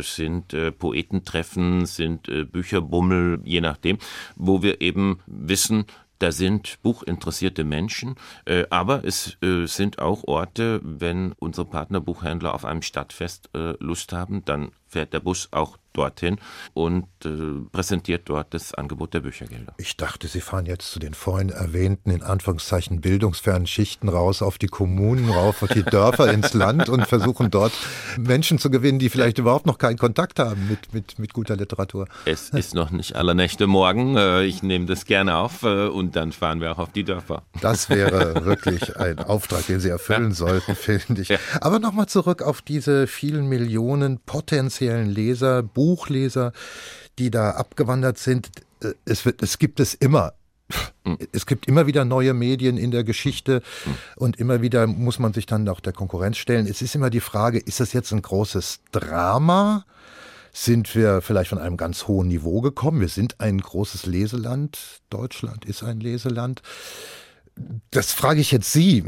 sind 0.03 0.55
Poetentreffen, 0.77 1.87
sind 1.87 2.51
Bücherbummel, 2.51 3.39
je 3.43 3.61
nachdem, 3.61 3.97
wo 4.35 4.61
wir 4.61 4.81
eben 4.81 5.21
wissen, 5.25 5.85
da 6.19 6.31
sind 6.31 6.79
buchinteressierte 6.83 7.63
Menschen, 7.63 8.15
äh, 8.45 8.65
aber 8.69 9.03
es 9.03 9.37
äh, 9.41 9.65
sind 9.65 9.99
auch 9.99 10.23
Orte, 10.25 10.79
wenn 10.83 11.33
unsere 11.33 11.65
Partnerbuchhändler 11.65 12.53
auf 12.53 12.65
einem 12.65 12.81
Stadtfest 12.81 13.49
äh, 13.53 13.73
Lust 13.79 14.13
haben, 14.13 14.45
dann 14.45 14.71
fährt 14.87 15.13
der 15.13 15.19
Bus 15.19 15.49
auch 15.51 15.77
dorthin 15.93 16.37
und 16.73 17.05
äh, 17.25 17.29
präsentiert 17.71 18.23
dort 18.25 18.53
das 18.53 18.73
Angebot 18.73 19.13
der 19.13 19.21
Büchergelder. 19.21 19.73
Ich 19.77 19.97
dachte, 19.97 20.27
Sie 20.27 20.41
fahren 20.41 20.65
jetzt 20.65 20.91
zu 20.91 20.99
den 20.99 21.13
vorhin 21.13 21.49
erwähnten, 21.49 22.09
in 22.09 22.23
Anführungszeichen, 22.23 23.01
bildungsfernen 23.01 23.67
Schichten 23.67 24.09
raus 24.09 24.41
auf 24.41 24.57
die 24.57 24.67
Kommunen, 24.67 25.29
rauf 25.29 25.63
auf 25.63 25.69
die 25.69 25.83
Dörfer 25.93 26.31
ins 26.31 26.53
Land 26.53 26.89
und 26.89 27.07
versuchen 27.07 27.51
dort 27.51 27.73
Menschen 28.17 28.59
zu 28.59 28.69
gewinnen, 28.69 28.99
die 28.99 29.09
vielleicht 29.09 29.37
überhaupt 29.37 29.65
noch 29.65 29.77
keinen 29.77 29.97
Kontakt 29.97 30.39
haben 30.39 30.67
mit, 30.67 30.93
mit, 30.93 31.19
mit 31.19 31.33
guter 31.33 31.55
Literatur. 31.55 32.07
Es 32.25 32.49
ist 32.49 32.73
noch 32.73 32.91
nicht 32.91 33.15
aller 33.15 33.33
Nächte 33.33 33.67
morgen. 33.67 34.17
Äh, 34.17 34.43
ich 34.43 34.63
nehme 34.63 34.85
das 34.85 35.05
gerne 35.05 35.37
auf 35.37 35.63
äh, 35.63 35.87
und 35.87 36.15
dann 36.15 36.31
fahren 36.31 36.61
wir 36.61 36.71
auch 36.71 36.79
auf 36.79 36.91
die 36.91 37.03
Dörfer. 37.03 37.43
Das 37.61 37.89
wäre 37.89 38.45
wirklich 38.45 38.97
ein 38.97 39.19
Auftrag, 39.19 39.65
den 39.67 39.79
Sie 39.79 39.89
erfüllen 39.89 40.29
ja. 40.29 40.35
sollten, 40.35 40.75
finde 40.75 41.21
ich. 41.21 41.29
Ja. 41.29 41.37
Aber 41.61 41.79
nochmal 41.79 42.07
zurück 42.07 42.41
auf 42.41 42.61
diese 42.61 43.07
vielen 43.07 43.47
Millionen 43.47 44.19
potenziellen 44.19 45.09
Leser, 45.09 45.63
Buchleser, 45.83 46.53
die 47.19 47.29
da 47.29 47.51
abgewandert 47.51 48.17
sind. 48.17 48.49
Es, 49.03 49.25
wird, 49.25 49.43
es 49.43 49.59
gibt 49.59 49.81
es 49.81 49.93
immer. 49.93 50.33
Hm. 51.03 51.17
Es 51.33 51.45
gibt 51.45 51.67
immer 51.67 51.87
wieder 51.87 52.05
neue 52.05 52.33
Medien 52.33 52.77
in 52.77 52.91
der 52.91 53.03
Geschichte 53.03 53.61
hm. 53.83 53.95
und 54.15 54.39
immer 54.39 54.61
wieder 54.61 54.87
muss 54.87 55.19
man 55.19 55.33
sich 55.33 55.45
dann 55.45 55.67
auch 55.67 55.81
der 55.81 55.91
Konkurrenz 55.91 56.37
stellen. 56.37 56.67
Es 56.67 56.81
ist 56.81 56.95
immer 56.95 57.09
die 57.09 57.19
Frage, 57.19 57.59
ist 57.59 57.81
das 57.81 57.91
jetzt 57.91 58.13
ein 58.13 58.21
großes 58.21 58.79
Drama? 58.93 59.85
Sind 60.53 60.95
wir 60.95 61.21
vielleicht 61.21 61.49
von 61.49 61.57
einem 61.57 61.75
ganz 61.75 62.07
hohen 62.07 62.29
Niveau 62.29 62.61
gekommen? 62.61 63.01
Wir 63.01 63.09
sind 63.09 63.41
ein 63.41 63.59
großes 63.59 64.05
Leseland. 64.05 65.01
Deutschland 65.09 65.65
ist 65.65 65.83
ein 65.83 65.99
Leseland. 65.99 66.61
Das 67.91 68.11
frage 68.11 68.41
ich 68.41 68.51
jetzt 68.51 68.71
Sie. 68.71 69.03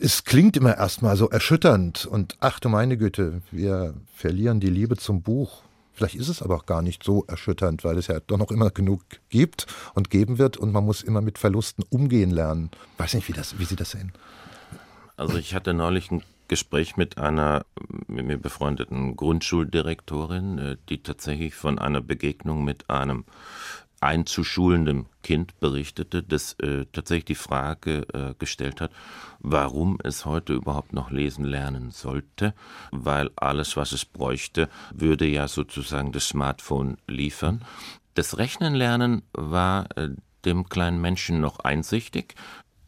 Es 0.00 0.24
klingt 0.24 0.56
immer 0.56 0.76
erstmal 0.76 1.16
so 1.16 1.28
erschütternd 1.28 2.06
und 2.06 2.36
ach 2.40 2.58
du 2.60 2.68
meine 2.68 2.96
Güte, 2.96 3.42
wir 3.50 3.94
verlieren 4.14 4.60
die 4.60 4.70
Liebe 4.70 4.96
zum 4.96 5.22
Buch. 5.22 5.62
Vielleicht 5.92 6.16
ist 6.16 6.28
es 6.28 6.42
aber 6.42 6.56
auch 6.56 6.66
gar 6.66 6.82
nicht 6.82 7.04
so 7.04 7.24
erschütternd, 7.26 7.84
weil 7.84 7.98
es 7.98 8.08
ja 8.08 8.18
doch 8.20 8.38
noch 8.38 8.50
immer 8.50 8.70
genug 8.70 9.02
gibt 9.28 9.66
und 9.94 10.10
geben 10.10 10.38
wird 10.38 10.56
und 10.56 10.72
man 10.72 10.84
muss 10.84 11.02
immer 11.02 11.20
mit 11.20 11.38
Verlusten 11.38 11.84
umgehen 11.88 12.30
lernen. 12.30 12.70
Weiß 12.98 13.14
nicht, 13.14 13.28
wie, 13.28 13.32
das, 13.32 13.58
wie 13.58 13.64
Sie 13.64 13.76
das 13.76 13.92
sehen. 13.92 14.12
Also 15.16 15.36
ich 15.36 15.54
hatte 15.54 15.74
neulich 15.74 16.10
ein 16.10 16.22
Gespräch 16.48 16.96
mit 16.96 17.18
einer 17.18 17.64
mit 18.06 18.26
mir 18.26 18.38
befreundeten 18.38 19.16
Grundschuldirektorin, 19.16 20.58
äh, 20.58 20.76
die 20.88 21.02
tatsächlich 21.02 21.54
von 21.54 21.78
einer 21.78 22.00
Begegnung 22.00 22.64
mit 22.64 22.90
einem 22.90 23.24
einzuschulendem 24.04 25.06
Kind 25.22 25.58
berichtete, 25.60 26.22
das 26.22 26.52
äh, 26.60 26.84
tatsächlich 26.92 27.24
die 27.24 27.34
Frage 27.34 28.06
äh, 28.12 28.34
gestellt 28.38 28.82
hat, 28.82 28.92
warum 29.40 29.98
es 30.04 30.26
heute 30.26 30.52
überhaupt 30.52 30.92
noch 30.92 31.10
lesen 31.10 31.44
lernen 31.44 31.90
sollte, 31.90 32.54
weil 32.90 33.30
alles, 33.36 33.76
was 33.76 33.92
es 33.92 34.04
bräuchte, 34.04 34.68
würde 34.94 35.26
ja 35.26 35.48
sozusagen 35.48 36.12
das 36.12 36.28
Smartphone 36.28 36.98
liefern. 37.08 37.64
Das 38.14 38.36
Rechnen 38.36 38.74
lernen 38.74 39.22
war 39.32 39.86
äh, 39.96 40.10
dem 40.44 40.68
kleinen 40.68 41.00
Menschen 41.00 41.40
noch 41.40 41.60
einsichtig. 41.60 42.34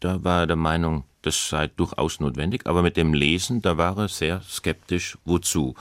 Da 0.01 0.23
war 0.23 0.41
er 0.41 0.47
der 0.47 0.57
Meinung, 0.57 1.05
das 1.23 1.49
sei 1.49 1.69
durchaus 1.69 2.21
notwendig, 2.21 2.67
aber 2.67 2.83
mit 2.83 2.99
dem 2.99 3.15
Lesen, 3.15 3.63
da 3.63 3.79
war 3.79 3.97
er 3.97 4.09
sehr 4.09 4.43
skeptisch, 4.43 5.17
wozu. 5.25 5.75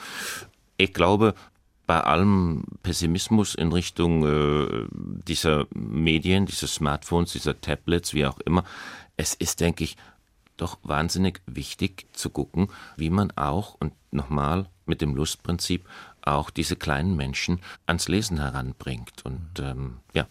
Ich 0.77 0.93
glaube, 0.93 1.35
bei 1.85 2.01
allem 2.01 2.63
Pessimismus 2.83 3.55
in 3.55 3.71
Richtung 3.71 4.25
äh, 4.25 4.87
dieser 4.91 5.67
Medien, 5.73 6.45
dieser 6.45 6.67
Smartphones, 6.67 7.33
dieser 7.33 7.59
Tablets, 7.59 8.13
wie 8.13 8.25
auch 8.25 8.39
immer, 8.39 8.63
es 9.17 9.33
ist, 9.33 9.59
denke 9.59 9.83
ich, 9.83 9.97
doch 10.57 10.77
wahnsinnig 10.83 11.41
wichtig 11.45 12.07
zu 12.13 12.29
gucken, 12.29 12.69
wie 12.97 13.09
man 13.09 13.31
auch, 13.31 13.75
und 13.79 13.93
nochmal 14.11 14.67
mit 14.85 15.01
dem 15.01 15.15
Lustprinzip, 15.15 15.85
auch 16.21 16.49
diese 16.49 16.75
kleinen 16.75 17.15
Menschen 17.15 17.59
ans 17.85 18.07
Lesen 18.07 18.39
heranbringt. 18.39 19.25
Und 19.25 19.59
ähm, 19.59 19.97
ja. 20.13 20.27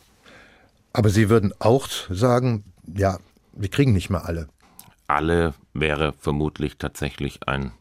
Aber 0.92 1.10
Sie 1.10 1.28
würden 1.28 1.52
auch 1.58 1.88
sagen, 2.08 2.64
ja, 2.96 3.18
wir 3.52 3.68
kriegen 3.68 3.92
nicht 3.92 4.10
mehr 4.10 4.24
alle. 4.24 4.48
Alle 5.06 5.54
wäre 5.72 6.14
vermutlich 6.18 6.78
tatsächlich 6.78 7.46
ein 7.46 7.72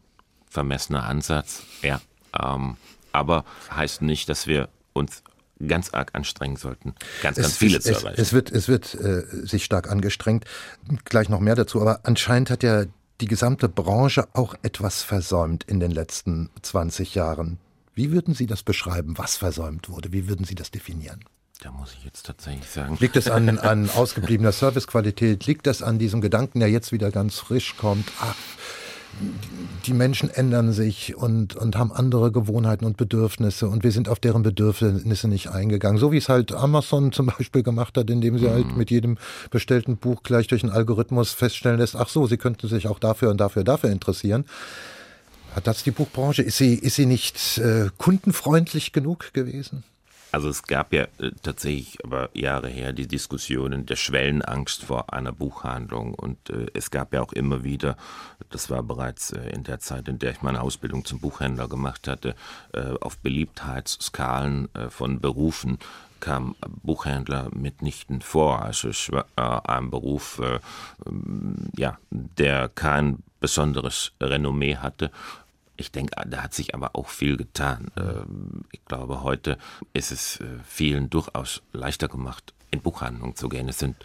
vermessener 0.50 1.06
Ansatz, 1.06 1.64
ja. 1.82 2.02
Ähm, 2.40 2.78
aber 3.14 3.46
heißt 3.72 4.02
nicht, 4.02 4.28
dass 4.30 4.48
wir 4.48 4.70
uns 4.94 5.24
ganz 5.66 5.94
arg 5.94 6.12
anstrengen 6.14 6.58
sollten, 6.58 6.94
ganz, 7.22 7.38
ganz 7.38 7.50
es, 7.50 7.58
viele 7.58 7.78
es, 7.78 7.86
zu 7.86 7.94
erreichen. 7.94 8.22
Es 8.22 8.34
wird, 8.34 8.52
es 8.52 8.68
wird 8.68 8.94
äh, 8.96 9.24
sich 9.46 9.64
stark 9.64 9.90
angestrengt. 9.90 10.46
Gleich 11.06 11.30
noch 11.30 11.40
mehr 11.40 11.56
dazu. 11.56 11.82
Aber 11.82 12.02
anscheinend 12.04 12.50
hat 12.50 12.64
ja 12.64 12.86
die 13.22 13.28
gesamte 13.28 13.70
Branche 13.70 14.28
auch 14.34 14.56
etwas 14.64 15.04
versäumt 15.04 15.64
in 15.64 15.80
den 15.80 15.92
letzten 15.92 16.50
20 16.62 17.16
Jahren. 17.16 17.60
Wie 17.94 18.12
würden 18.12 18.34
Sie 18.34 18.48
das 18.48 18.64
beschreiben, 18.64 19.18
was 19.18 19.38
versäumt 19.38 19.88
wurde? 19.88 20.12
Wie 20.12 20.28
würden 20.28 20.46
Sie 20.46 20.56
das 20.56 20.72
definieren? 20.72 21.24
Da 21.62 21.72
muss 21.72 21.94
ich 21.94 22.04
jetzt 22.04 22.26
tatsächlich 22.26 22.68
sagen. 22.68 22.98
Liegt 23.00 23.16
es 23.16 23.30
an, 23.30 23.60
an 23.60 23.90
ausgebliebener 23.96 24.52
Servicequalität? 24.52 25.46
Liegt 25.46 25.68
es 25.68 25.82
an 25.82 26.00
diesem 26.00 26.20
Gedanken, 26.20 26.60
der 26.60 26.70
jetzt 26.70 26.92
wieder 26.92 27.12
ganz 27.12 27.38
frisch 27.38 27.78
kommt? 27.78 28.12
Ach, 28.20 28.36
die 29.86 29.94
Menschen 29.94 30.30
ändern 30.30 30.72
sich 30.72 31.16
und, 31.16 31.56
und 31.56 31.76
haben 31.78 31.92
andere 31.92 32.32
Gewohnheiten 32.32 32.86
und 32.86 32.98
Bedürfnisse 32.98 33.68
und 33.68 33.84
wir 33.84 33.92
sind 33.92 34.10
auf 34.10 34.20
deren 34.20 34.44
Bedürfnisse 34.44 35.28
nicht 35.28 35.50
eingegangen. 35.50 36.00
So 36.00 36.12
wie 36.12 36.18
es 36.18 36.30
halt 36.30 36.54
Amazon 36.54 37.12
zum 37.12 37.28
Beispiel 37.28 37.64
gemacht 37.64 37.98
hat, 37.98 38.10
indem 38.10 38.38
sie 38.38 38.50
halt 38.50 38.68
mhm. 38.68 38.78
mit 38.78 38.92
jedem 38.92 39.18
bestellten 39.52 39.98
Buch 39.98 40.24
gleich 40.24 40.48
durch 40.48 40.64
einen 40.64 40.72
Algorithmus 40.72 41.32
feststellen 41.32 41.80
lässt, 41.80 41.96
ach 41.96 42.10
so, 42.10 42.28
sie 42.28 42.38
könnten 42.38 42.68
sich 42.68 42.88
auch 42.88 43.00
dafür 43.00 43.30
und 43.30 43.38
dafür, 43.38 43.64
dafür 43.64 43.92
interessieren. 43.92 44.46
Hat 45.56 45.68
das 45.68 45.84
die 45.84 45.92
Buchbranche? 45.92 46.42
Ist 46.42 46.58
sie, 46.58 46.74
ist 46.74 46.96
sie 46.96 47.06
nicht 47.06 47.60
äh, 47.60 47.90
kundenfreundlich 47.98 48.92
genug 48.92 49.34
gewesen? 49.34 49.84
Also 50.34 50.50
es 50.50 50.64
gab 50.64 50.94
ja 50.94 51.04
äh, 51.20 51.30
tatsächlich 51.44 52.04
aber 52.04 52.32
Jahre 52.34 52.68
her 52.68 52.92
die 52.92 53.08
Diskussionen 53.08 53.86
der 53.86 53.96
Schwellenangst 53.96 54.84
vor 54.84 55.14
einer 55.14 55.32
Buchhandlung 55.32 56.16
und 56.16 56.50
äh, 56.50 56.66
es 56.74 56.90
gab 56.90 57.14
ja 57.14 57.22
auch 57.22 57.34
immer 57.34 57.64
wieder, 57.64 57.98
das 58.50 58.72
war 58.72 58.82
bereits 58.82 59.32
äh, 59.32 59.52
in 59.52 59.64
der 59.64 59.80
Zeit, 59.80 60.08
in 60.08 60.18
der 60.18 60.32
ich 60.32 60.42
meine 60.42 60.62
Ausbildung 60.62 61.06
zum 61.06 61.20
Buchhändler 61.20 61.68
gemacht 61.68 62.08
hatte, 62.08 62.36
auf 63.02 63.18
Beliebtheitsskalen 63.20 64.70
von 64.90 65.20
Berufen 65.20 65.78
kam 66.20 66.56
Buchhändler 66.82 67.50
mitnichten 67.54 68.22
vor. 68.22 68.64
Also 68.64 68.90
es 68.90 69.12
war 69.12 69.70
ein 69.70 69.92
Beruf, 69.92 70.42
ja, 71.78 71.98
der 72.10 72.70
kein 72.70 73.20
besonderes 73.40 74.14
Renommee 74.20 74.78
hatte 74.78 75.12
ich 75.78 75.92
denke, 75.92 76.16
da 76.28 76.44
hat 76.44 76.54
sich 76.54 76.76
aber 76.76 76.96
auch 76.96 77.10
viel 77.10 77.38
getan. 77.38 77.92
Ähm, 77.98 78.66
ich 78.72 78.84
glaube, 78.86 79.24
heute 79.24 79.58
ist 79.94 80.12
es 80.12 80.40
äh, 80.40 80.46
vielen 80.66 81.10
durchaus 81.10 81.62
leichter 81.72 82.08
gemacht, 82.08 82.54
in 82.72 82.82
Buchhandlungen 82.82 83.36
zu 83.36 83.50
gehen. 83.50 83.68
Es 83.70 83.80
sind, 83.80 83.96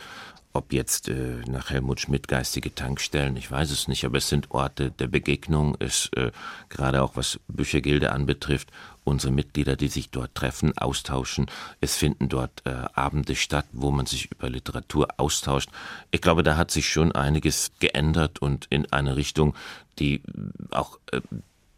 ob 0.53 0.73
jetzt 0.73 1.09
äh, 1.09 1.43
nach 1.47 1.71
Helmut 1.71 2.01
Schmidt 2.01 2.27
geistige 2.27 2.75
Tankstellen, 2.75 3.37
ich 3.37 3.51
weiß 3.51 3.71
es 3.71 3.87
nicht, 3.87 4.05
aber 4.05 4.19
es 4.19 4.29
sind 4.29 4.51
Orte 4.51 4.91
der 4.93 5.09
Begegnung. 5.09 5.77
Es 5.79 6.11
äh, 6.17 6.31
gerade 6.71 7.03
auch 7.03 7.17
was 7.17 7.39
Büchergilde 7.49 8.13
anbetrifft, 8.13 8.71
unsere 9.05 9.33
Mitglieder, 9.33 9.77
die 9.77 9.89
sich 9.89 10.11
dort 10.11 10.35
treffen, 10.35 10.77
austauschen. 10.79 11.47
Es 11.81 11.97
finden 11.97 12.31
dort 12.31 12.63
äh, 12.65 12.71
Abende 12.95 13.37
statt, 13.37 13.67
wo 13.73 13.91
man 13.91 14.07
sich 14.07 14.31
über 14.33 14.49
Literatur 14.49 15.09
austauscht. 15.19 15.71
Ich 16.11 16.23
glaube, 16.23 16.43
da 16.43 16.57
hat 16.57 16.71
sich 16.71 16.89
schon 16.89 17.13
einiges 17.13 17.73
geändert 17.79 18.41
und 18.41 18.67
in 18.71 18.91
eine 18.91 19.17
Richtung, 19.17 19.55
die 19.99 20.23
auch 20.71 20.99
äh, 21.13 21.21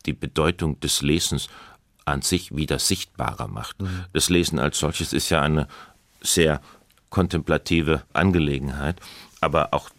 die 0.06 0.12
Bedeutung 0.12 0.80
des 0.80 1.02
Lesens 1.02 1.48
an 2.04 2.22
sich 2.22 2.54
wieder 2.54 2.78
sichtbarer 2.78 3.48
macht. 3.48 3.80
Mhm. 3.80 4.04
Das 4.12 4.30
Lesen 4.30 4.58
als 4.58 4.78
solches 4.78 5.12
ist 5.12 5.30
ja 5.30 5.42
eine 5.42 5.68
sehr 6.20 6.60
kontemplative 7.08 8.02
Angelegenheit, 8.12 9.00
aber 9.40 9.74
auch 9.74 9.90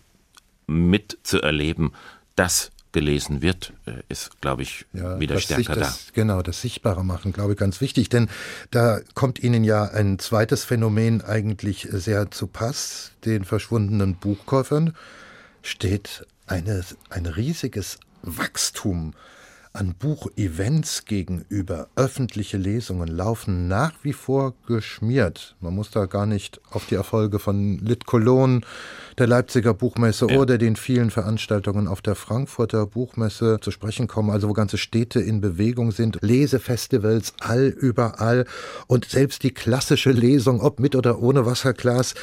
mitzuerleben, 0.68 1.94
dass 2.36 2.72
gelesen 2.92 3.42
wird, 3.42 3.74
äh, 3.86 4.02
ist, 4.10 4.42
glaube 4.42 4.64
ich, 4.64 4.86
ja, 4.94 5.20
wieder 5.20 5.40
stärker 5.40 5.76
das, 5.76 6.08
da. 6.08 6.12
Genau, 6.14 6.42
das 6.42 6.62
Sichtbare 6.62 7.06
machen, 7.06 7.32
glaube 7.32 7.54
ich, 7.54 7.58
ganz 7.58 7.82
wichtig, 7.82 8.10
denn 8.10 8.30
da 8.70 9.00
kommt 9.14 9.40
Ihnen 9.40 9.64
ja 9.64 9.86
ein 9.86 10.20
zweites 10.20 10.66
Phänomen 10.66 11.22
eigentlich 11.22 11.88
sehr 11.90 12.32
zu 12.32 12.48
Pass. 12.48 13.12
Den 13.26 13.46
verschwundenen 13.46 14.16
Buchkäufern 14.16 14.94
steht 15.62 16.26
eine, 16.48 16.84
ein 17.10 17.26
riesiges 17.26 17.98
Wachstum 18.24 19.14
an 19.74 19.96
Buchevents 19.98 21.06
gegenüber. 21.06 21.88
Öffentliche 21.96 22.58
Lesungen 22.58 23.08
laufen 23.08 23.68
nach 23.68 23.94
wie 24.04 24.14
vor 24.14 24.54
geschmiert. 24.68 25.56
Man 25.62 25.74
muss 25.74 25.92
da 25.92 26.06
gar 26.06 26.26
nicht 26.26 26.60
auf 26.72 26.86
die 26.86 26.96
Erfolge 26.96 27.40
von 27.40 27.78
Lit 27.80 28.06
Cologne, 28.06 28.62
der 29.18 29.28
Leipziger 29.28 29.74
Buchmesse 29.74 30.28
ja. 30.30 30.38
oder 30.38 30.58
den 30.58 30.76
vielen 30.76 31.10
Veranstaltungen 31.10 31.88
auf 31.88 32.02
der 32.02 32.16
Frankfurter 32.16 32.86
Buchmesse 32.86 33.60
zu 33.62 33.72
sprechen 33.72 34.08
kommen, 34.08 34.30
also 34.30 34.50
wo 34.50 34.54
ganze 34.54 34.78
Städte 34.78 35.22
in 35.22 35.40
Bewegung 35.40 35.92
sind, 35.92 36.20
Lesefestivals 36.22 37.34
all 37.40 37.68
überall 37.68 38.46
und 38.88 39.06
selbst 39.06 39.44
die 39.44 39.54
klassische 39.54 40.12
Lesung, 40.12 40.60
ob 40.60 40.80
mit 40.80 40.96
oder 40.96 41.22
ohne 41.22 41.46
Wasserglas, 41.46 42.14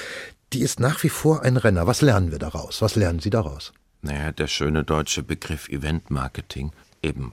die 0.52 0.60
ist 0.60 0.80
nach 0.80 1.02
wie 1.02 1.08
vor 1.08 1.42
ein 1.42 1.56
Renner. 1.56 1.86
Was 1.86 2.02
lernen 2.02 2.30
wir 2.30 2.38
daraus? 2.38 2.82
Was 2.82 2.94
lernen 2.94 3.20
Sie 3.20 3.30
daraus? 3.30 3.72
Naja, 4.00 4.32
der 4.32 4.46
schöne 4.46 4.84
deutsche 4.84 5.22
Begriff 5.22 5.68
Event-Marketing 5.68 6.72
eben 7.02 7.32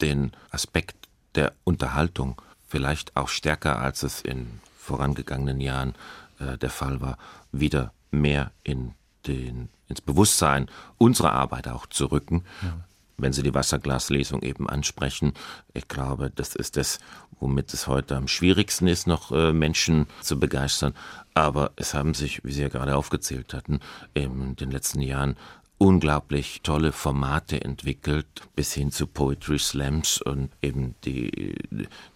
den 0.00 0.32
Aspekt 0.50 0.96
der 1.34 1.52
Unterhaltung 1.64 2.40
vielleicht 2.66 3.16
auch 3.16 3.28
stärker, 3.28 3.78
als 3.78 4.02
es 4.02 4.20
in 4.20 4.60
vorangegangenen 4.78 5.60
Jahren 5.60 5.94
äh, 6.38 6.58
der 6.58 6.70
Fall 6.70 7.00
war, 7.00 7.18
wieder 7.52 7.92
mehr 8.10 8.52
in 8.62 8.94
den, 9.26 9.68
ins 9.88 10.00
Bewusstsein 10.00 10.68
unserer 10.98 11.32
Arbeit 11.32 11.68
auch 11.68 11.86
zu 11.86 12.06
rücken. 12.06 12.44
Ja. 12.62 12.80
Wenn 13.18 13.32
Sie 13.32 13.42
die 13.42 13.54
Wasserglaslesung 13.54 14.42
eben 14.42 14.68
ansprechen, 14.68 15.32
ich 15.72 15.88
glaube, 15.88 16.30
das 16.30 16.54
ist 16.54 16.76
das, 16.76 16.98
womit 17.40 17.72
es 17.72 17.86
heute 17.86 18.14
am 18.16 18.28
schwierigsten 18.28 18.86
ist, 18.86 19.06
noch 19.06 19.32
äh, 19.32 19.52
Menschen 19.52 20.06
zu 20.20 20.38
begeistern. 20.38 20.92
Aber 21.32 21.72
es 21.76 21.94
haben 21.94 22.14
sich, 22.14 22.44
wie 22.44 22.52
Sie 22.52 22.62
ja 22.62 22.68
gerade 22.68 22.94
aufgezählt 22.94 23.54
hatten, 23.54 23.80
in 24.12 24.54
den 24.56 24.70
letzten 24.70 25.00
Jahren 25.00 25.36
unglaublich 25.78 26.60
tolle 26.62 26.92
Formate 26.92 27.62
entwickelt, 27.62 28.26
bis 28.54 28.72
hin 28.72 28.90
zu 28.90 29.06
Poetry 29.06 29.58
Slams 29.58 30.22
und 30.22 30.50
eben 30.62 30.94
die 31.04 31.54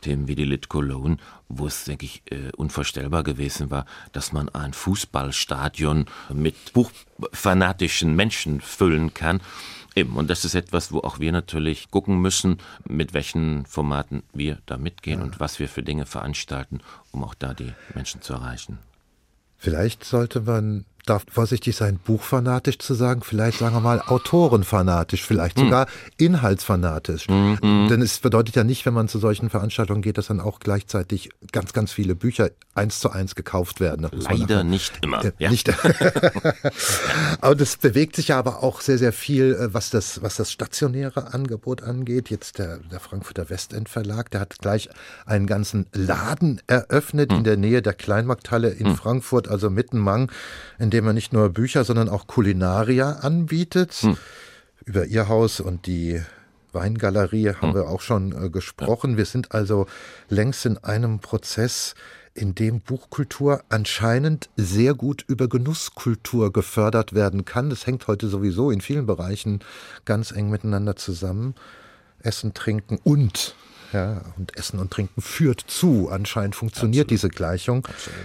Themen 0.00 0.28
wie 0.28 0.34
die 0.34 0.44
Lit 0.44 0.68
Cologne, 0.68 1.18
wo 1.48 1.66
es, 1.66 1.84
denke 1.84 2.06
ich, 2.06 2.22
äh, 2.30 2.50
unvorstellbar 2.56 3.22
gewesen 3.22 3.70
war, 3.70 3.84
dass 4.12 4.32
man 4.32 4.48
ein 4.48 4.72
Fußballstadion 4.72 6.06
mit 6.32 6.72
buchfanatischen 6.72 8.16
Menschen 8.16 8.60
füllen 8.60 9.12
kann. 9.12 9.40
Eben, 9.94 10.16
und 10.16 10.30
das 10.30 10.44
ist 10.44 10.54
etwas, 10.54 10.92
wo 10.92 11.00
auch 11.00 11.18
wir 11.18 11.32
natürlich 11.32 11.90
gucken 11.90 12.20
müssen, 12.20 12.58
mit 12.88 13.12
welchen 13.12 13.66
Formaten 13.66 14.22
wir 14.32 14.58
da 14.66 14.78
mitgehen 14.78 15.18
ja. 15.18 15.24
und 15.24 15.40
was 15.40 15.58
wir 15.58 15.68
für 15.68 15.82
Dinge 15.82 16.06
veranstalten, 16.06 16.80
um 17.10 17.24
auch 17.24 17.34
da 17.34 17.52
die 17.52 17.72
Menschen 17.94 18.22
zu 18.22 18.32
erreichen. 18.32 18.78
Vielleicht 19.58 20.04
sollte 20.04 20.40
man 20.40 20.86
darf 21.10 21.24
vorsichtig 21.30 21.76
sein, 21.76 21.98
buchfanatisch 22.02 22.78
zu 22.78 22.94
sagen, 22.94 23.22
vielleicht 23.22 23.58
sagen 23.58 23.74
wir 23.74 23.80
mal 23.80 24.00
autorenfanatisch, 24.00 25.24
vielleicht 25.24 25.58
hm. 25.58 25.66
sogar 25.66 25.86
inhaltsfanatisch. 26.16 27.28
Mhm. 27.28 27.88
Denn 27.90 28.00
es 28.00 28.20
bedeutet 28.20 28.56
ja 28.56 28.64
nicht, 28.64 28.86
wenn 28.86 28.94
man 28.94 29.08
zu 29.08 29.18
solchen 29.18 29.50
Veranstaltungen 29.50 30.02
geht, 30.02 30.18
dass 30.18 30.28
dann 30.28 30.40
auch 30.40 30.60
gleichzeitig 30.60 31.30
ganz, 31.52 31.72
ganz 31.72 31.92
viele 31.92 32.14
Bücher 32.14 32.50
eins 32.74 33.00
zu 33.00 33.10
eins 33.10 33.34
gekauft 33.34 33.80
werden. 33.80 34.08
Leider 34.12 34.62
nicht 34.62 35.00
immer. 35.02 35.24
Äh, 35.24 35.32
ja. 35.38 35.50
Nicht. 35.50 35.68
aber 37.40 37.54
das 37.54 37.76
bewegt 37.76 38.16
sich 38.16 38.28
ja 38.28 38.38
aber 38.38 38.62
auch 38.62 38.80
sehr, 38.80 38.98
sehr 38.98 39.12
viel, 39.12 39.54
äh, 39.54 39.74
was 39.74 39.90
das, 39.90 40.22
was 40.22 40.36
das 40.36 40.52
stationäre 40.52 41.34
Angebot 41.34 41.82
angeht. 41.82 42.30
Jetzt 42.30 42.58
der, 42.58 42.78
der 42.78 43.00
Frankfurter 43.00 43.50
Westend 43.50 43.88
Verlag, 43.88 44.30
der 44.30 44.40
hat 44.40 44.58
gleich 44.60 44.88
einen 45.26 45.46
ganzen 45.46 45.86
Laden 45.92 46.60
eröffnet 46.68 47.32
mhm. 47.32 47.38
in 47.38 47.44
der 47.44 47.56
Nähe 47.56 47.82
der 47.82 47.94
Kleinmarkthalle 47.94 48.70
in 48.70 48.90
mhm. 48.90 48.96
Frankfurt, 48.96 49.48
also 49.48 49.68
Mittenmang, 49.70 50.30
in 50.78 50.90
dem 50.90 50.99
er 51.06 51.12
nicht 51.12 51.32
nur 51.32 51.48
Bücher, 51.50 51.84
sondern 51.84 52.08
auch 52.08 52.26
Kulinaria 52.26 53.12
anbietet. 53.20 54.02
Mhm. 54.02 54.16
Über 54.84 55.06
ihr 55.06 55.28
Haus 55.28 55.60
und 55.60 55.86
die 55.86 56.20
Weingalerie 56.72 57.54
haben 57.54 57.68
hm. 57.68 57.74
wir 57.74 57.88
auch 57.88 58.00
schon 58.00 58.32
äh, 58.32 58.50
gesprochen. 58.50 59.16
Wir 59.16 59.24
sind 59.24 59.52
also 59.52 59.86
längst 60.28 60.66
in 60.66 60.78
einem 60.78 61.18
Prozess, 61.20 61.94
in 62.34 62.54
dem 62.54 62.80
Buchkultur 62.80 63.62
anscheinend 63.68 64.48
sehr 64.56 64.94
gut 64.94 65.24
über 65.26 65.48
Genusskultur 65.48 66.52
gefördert 66.52 67.12
werden 67.12 67.44
kann. 67.44 67.70
Das 67.70 67.86
hängt 67.86 68.06
heute 68.06 68.28
sowieso 68.28 68.70
in 68.70 68.80
vielen 68.80 69.06
Bereichen 69.06 69.60
ganz 70.04 70.30
eng 70.30 70.48
miteinander 70.48 70.96
zusammen. 70.96 71.54
Essen, 72.22 72.54
Trinken 72.54 72.98
und 73.02 73.54
ja, 73.92 74.22
und 74.36 74.56
Essen 74.56 74.78
und 74.78 74.92
Trinken 74.92 75.20
führt 75.20 75.64
zu. 75.66 76.08
Anscheinend 76.10 76.54
funktioniert 76.54 77.06
Absolut. 77.06 77.10
diese 77.10 77.28
Gleichung. 77.28 77.84
Absolut. 77.86 78.20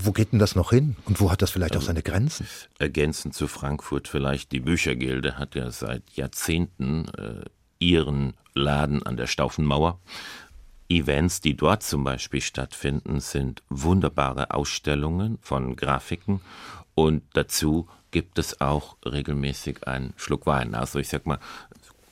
Wo 0.00 0.12
geht 0.12 0.32
denn 0.32 0.38
das 0.38 0.54
noch 0.54 0.70
hin? 0.70 0.96
Und 1.04 1.20
wo 1.20 1.30
hat 1.30 1.42
das 1.42 1.50
vielleicht 1.50 1.76
auch 1.76 1.82
seine 1.82 2.02
Grenzen? 2.02 2.46
Ergänzend 2.78 3.34
zu 3.34 3.48
Frankfurt 3.48 4.08
vielleicht, 4.08 4.52
die 4.52 4.60
Büchergilde 4.60 5.38
hat 5.38 5.54
ja 5.54 5.70
seit 5.70 6.08
Jahrzehnten 6.10 7.08
äh, 7.16 7.44
ihren 7.78 8.34
Laden 8.54 9.02
an 9.02 9.16
der 9.16 9.26
Staufenmauer. 9.26 9.98
Events, 10.88 11.40
die 11.40 11.54
dort 11.54 11.82
zum 11.82 12.04
Beispiel 12.04 12.40
stattfinden, 12.40 13.20
sind 13.20 13.62
wunderbare 13.68 14.52
Ausstellungen 14.52 15.38
von 15.42 15.76
Grafiken 15.76 16.40
und 16.94 17.22
dazu 17.34 17.88
gibt 18.10 18.38
es 18.38 18.60
auch 18.60 18.96
regelmäßig 19.04 19.86
einen 19.86 20.14
Schluck 20.16 20.46
Wein. 20.46 20.74
Also 20.74 20.98
ich 20.98 21.08
sag 21.08 21.26
mal, 21.26 21.38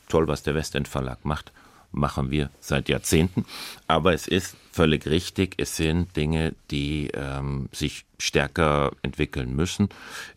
toll, 0.09 0.29
was 0.29 0.43
der 0.43 0.55
Westend 0.55 0.89
Verlag 0.89 1.25
macht, 1.25 1.53
machen 1.93 2.31
wir 2.31 2.51
seit 2.61 2.89
Jahrzehnten. 2.89 3.45
Aber 3.87 4.13
es 4.13 4.27
ist 4.29 4.57
völlig 4.73 5.07
richtig, 5.07 5.55
es 5.57 5.77
sind 5.77 6.17
Dinge, 6.17 6.55
die 6.71 7.11
ähm, 7.15 7.69
sich 7.73 8.05
stärker 8.19 8.93
entwickeln 9.03 9.55
müssen. 9.57 9.89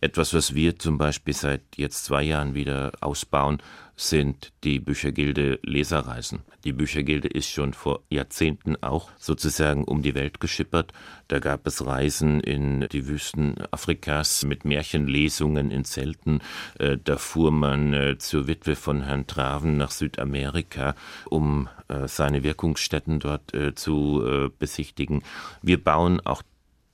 Etwas, 0.01 0.33
was 0.33 0.55
wir 0.55 0.79
zum 0.79 0.97
Beispiel 0.97 1.33
seit 1.33 1.61
jetzt 1.75 2.05
zwei 2.05 2.23
Jahren 2.23 2.53
wieder 2.53 2.91
ausbauen, 3.01 3.61
sind 3.99 4.53
die 4.63 4.79
Büchergilde 4.79 5.59
Leserreisen. 5.61 6.39
Die 6.63 6.71
Büchergilde 6.71 7.27
ist 7.27 7.49
schon 7.49 7.73
vor 7.73 8.01
Jahrzehnten 8.09 8.81
auch 8.81 9.09
sozusagen 9.17 9.83
um 9.83 10.01
die 10.01 10.15
Welt 10.15 10.39
geschippert. 10.39 10.93
Da 11.27 11.39
gab 11.39 11.67
es 11.67 11.85
Reisen 11.85 12.39
in 12.39 12.87
die 12.93 13.07
Wüsten 13.07 13.55
Afrikas 13.71 14.45
mit 14.45 14.63
Märchenlesungen 14.63 15.69
in 15.69 15.83
Zelten. 15.83 16.39
Äh, 16.79 16.97
da 17.03 17.17
fuhr 17.17 17.51
man 17.51 17.93
äh, 17.93 18.17
zur 18.17 18.47
Witwe 18.47 18.77
von 18.77 19.03
Herrn 19.03 19.27
Traven 19.27 19.75
nach 19.75 19.91
Südamerika, 19.91 20.95
um 21.29 21.67
äh, 21.89 22.07
seine 22.07 22.43
Wirkungsstätten 22.43 23.19
dort 23.19 23.51
zu 23.75 24.49
besichtigen. 24.59 25.23
Wir 25.61 25.83
bauen 25.83 26.21
auch 26.23 26.43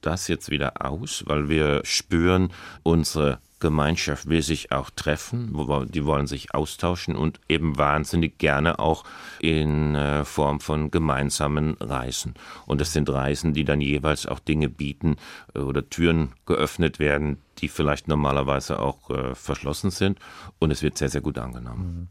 das 0.01 0.27
jetzt 0.27 0.49
wieder 0.49 0.85
aus, 0.85 1.23
weil 1.27 1.49
wir 1.49 1.81
spüren, 1.83 2.51
unsere 2.83 3.39
Gemeinschaft 3.59 4.27
will 4.27 4.41
sich 4.41 4.71
auch 4.71 4.89
treffen, 4.89 5.55
die 5.89 6.05
wollen 6.05 6.27
sich 6.27 6.53
austauschen 6.53 7.15
und 7.15 7.39
eben 7.47 7.77
wahnsinnig 7.77 8.37
gerne 8.37 8.79
auch 8.79 9.05
in 9.39 9.95
äh, 9.95 10.25
Form 10.25 10.59
von 10.59 10.91
gemeinsamen 10.91 11.75
Reisen. 11.79 12.33
Und 12.65 12.81
das 12.81 12.91
sind 12.91 13.09
Reisen, 13.09 13.53
die 13.53 13.63
dann 13.63 13.79
jeweils 13.79 14.25
auch 14.25 14.39
Dinge 14.39 14.69
bieten 14.69 15.15
äh, 15.53 15.59
oder 15.59 15.89
Türen 15.89 16.33
geöffnet 16.45 16.99
werden, 16.99 17.37
die 17.59 17.69
vielleicht 17.69 18.09
normalerweise 18.09 18.79
auch 18.79 19.09
äh, 19.09 19.33
verschlossen 19.35 19.89
sind. 19.89 20.19
Und 20.59 20.71
es 20.71 20.83
wird 20.83 20.97
sehr, 20.97 21.09
sehr 21.09 21.21
gut 21.21 21.37
angenommen. 21.37 21.85
Mhm. 21.85 22.07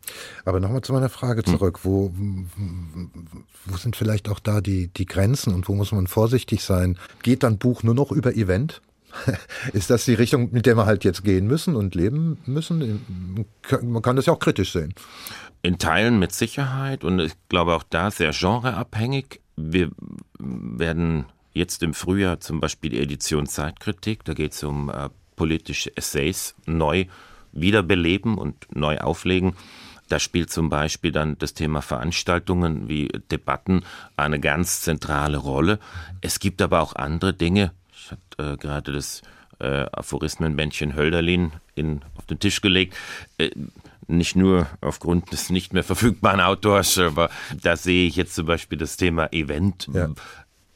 Aber 0.46 0.60
nochmal 0.60 0.80
zu 0.80 0.92
meiner 0.94 1.10
Frage 1.10 1.42
hm. 1.44 1.52
zurück. 1.52 1.80
Hm. 1.82 1.90
Wo, 1.90 2.14
wo 3.66 3.76
sind 3.76 3.96
vielleicht 3.96 4.28
auch 4.28 4.40
da 4.40 4.60
die, 4.60 4.88
die 4.88 5.06
Grenzen 5.06 5.54
und 5.54 5.68
wo 5.68 5.74
muss 5.74 5.92
man 5.92 6.06
vorsichtig 6.06 6.64
sein? 6.64 6.98
Geht 7.22 7.42
dann 7.42 7.58
Buch 7.58 7.82
nur 7.82 7.94
noch 7.94 8.12
über 8.12 8.34
Event? 8.34 8.80
Ist 9.72 9.90
das 9.90 10.04
die 10.04 10.14
Richtung, 10.14 10.50
mit 10.52 10.66
der 10.66 10.76
wir 10.76 10.86
halt 10.86 11.04
jetzt 11.04 11.24
gehen 11.24 11.46
müssen 11.46 11.76
und 11.76 11.94
leben 11.94 12.38
müssen? 12.46 13.44
Man 13.82 14.02
kann 14.02 14.16
das 14.16 14.26
ja 14.26 14.32
auch 14.32 14.38
kritisch 14.38 14.72
sehen. 14.72 14.94
In 15.62 15.78
Teilen 15.78 16.18
mit 16.18 16.32
Sicherheit 16.32 17.04
und 17.04 17.18
ich 17.20 17.32
glaube 17.48 17.74
auch 17.74 17.84
da 17.88 18.10
sehr 18.10 18.32
genreabhängig. 18.32 19.40
Wir 19.56 19.90
werden 20.38 21.26
jetzt 21.52 21.82
im 21.82 21.94
Frühjahr 21.94 22.40
zum 22.40 22.60
Beispiel 22.60 22.90
die 22.90 23.00
Edition 23.00 23.46
Zeitkritik, 23.46 24.24
da 24.24 24.34
geht 24.34 24.52
es 24.52 24.62
um 24.62 24.90
äh, 24.90 25.08
politische 25.36 25.96
Essays 25.96 26.54
neu 26.66 27.06
wiederbeleben 27.52 28.36
und 28.36 28.66
neu 28.74 28.98
auflegen. 28.98 29.54
Da 30.08 30.18
spielt 30.18 30.50
zum 30.50 30.68
Beispiel 30.68 31.12
dann 31.12 31.38
das 31.38 31.54
Thema 31.54 31.80
Veranstaltungen 31.80 32.88
wie 32.88 33.08
Debatten 33.30 33.84
eine 34.16 34.38
ganz 34.38 34.82
zentrale 34.82 35.38
Rolle. 35.38 35.78
Es 36.20 36.40
gibt 36.40 36.60
aber 36.60 36.82
auch 36.82 36.94
andere 36.94 37.32
Dinge, 37.32 37.72
ich 38.04 38.10
hatte 38.10 38.52
äh, 38.52 38.56
gerade 38.56 38.92
das 38.92 39.22
äh, 39.60 39.86
Aphorismenbändchen 39.92 40.94
Hölderlin 40.94 41.52
in, 41.74 42.02
auf 42.16 42.26
den 42.26 42.38
Tisch 42.38 42.60
gelegt. 42.60 42.96
Äh, 43.38 43.50
nicht 44.06 44.36
nur 44.36 44.66
aufgrund 44.82 45.32
des 45.32 45.48
nicht 45.48 45.72
mehr 45.72 45.84
verfügbaren 45.84 46.40
Autors, 46.40 46.98
aber 46.98 47.30
da 47.62 47.76
sehe 47.76 48.06
ich 48.06 48.16
jetzt 48.16 48.34
zum 48.34 48.46
Beispiel 48.46 48.76
das 48.76 48.98
Thema 48.98 49.32
Event 49.32 49.88
ja. 49.92 50.10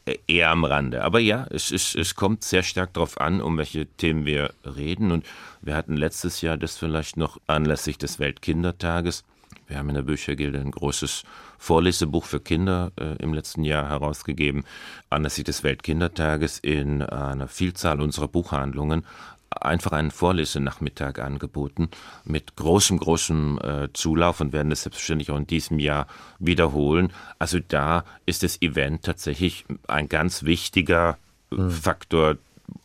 Äh, 0.06 0.16
eher 0.26 0.50
am 0.50 0.64
Rande. 0.64 1.04
Aber 1.04 1.20
ja, 1.20 1.46
es, 1.50 1.70
es, 1.70 1.94
es 1.94 2.14
kommt 2.14 2.42
sehr 2.42 2.62
stark 2.62 2.94
darauf 2.94 3.20
an, 3.20 3.42
um 3.42 3.58
welche 3.58 3.86
Themen 3.86 4.24
wir 4.24 4.54
reden. 4.64 5.12
Und 5.12 5.26
wir 5.60 5.74
hatten 5.74 5.96
letztes 5.96 6.40
Jahr 6.40 6.56
das 6.56 6.78
vielleicht 6.78 7.18
noch 7.18 7.38
anlässlich 7.46 7.98
des 7.98 8.18
Weltkindertages 8.18 9.24
wir 9.66 9.78
haben 9.78 9.88
in 9.88 9.94
der 9.96 10.02
Büchergilde 10.02 10.58
ein 10.60 10.70
großes 10.70 11.24
Vorlesebuch 11.58 12.24
für 12.24 12.40
Kinder 12.40 12.92
äh, 12.98 13.16
im 13.22 13.34
letzten 13.34 13.64
Jahr 13.64 13.88
herausgegeben, 13.88 14.64
anlässlich 15.10 15.44
des 15.44 15.62
Weltkindertages 15.62 16.58
in 16.58 17.02
einer 17.02 17.48
Vielzahl 17.48 18.00
unserer 18.00 18.28
Buchhandlungen 18.28 19.04
einfach 19.50 19.92
einen 19.92 20.10
Vorlesenachmittag 20.10 21.18
angeboten 21.18 21.88
mit 22.24 22.56
großem, 22.56 22.98
großem 22.98 23.58
äh, 23.62 23.88
Zulauf 23.92 24.40
und 24.40 24.52
werden 24.52 24.70
das 24.70 24.82
selbstverständlich 24.82 25.30
auch 25.30 25.36
in 25.36 25.46
diesem 25.46 25.78
Jahr 25.78 26.06
wiederholen. 26.38 27.12
Also 27.38 27.58
da 27.66 28.04
ist 28.26 28.42
das 28.42 28.60
Event 28.62 29.04
tatsächlich 29.04 29.64
ein 29.86 30.08
ganz 30.08 30.42
wichtiger 30.44 31.18
mhm. 31.50 31.70
Faktor, 31.70 32.36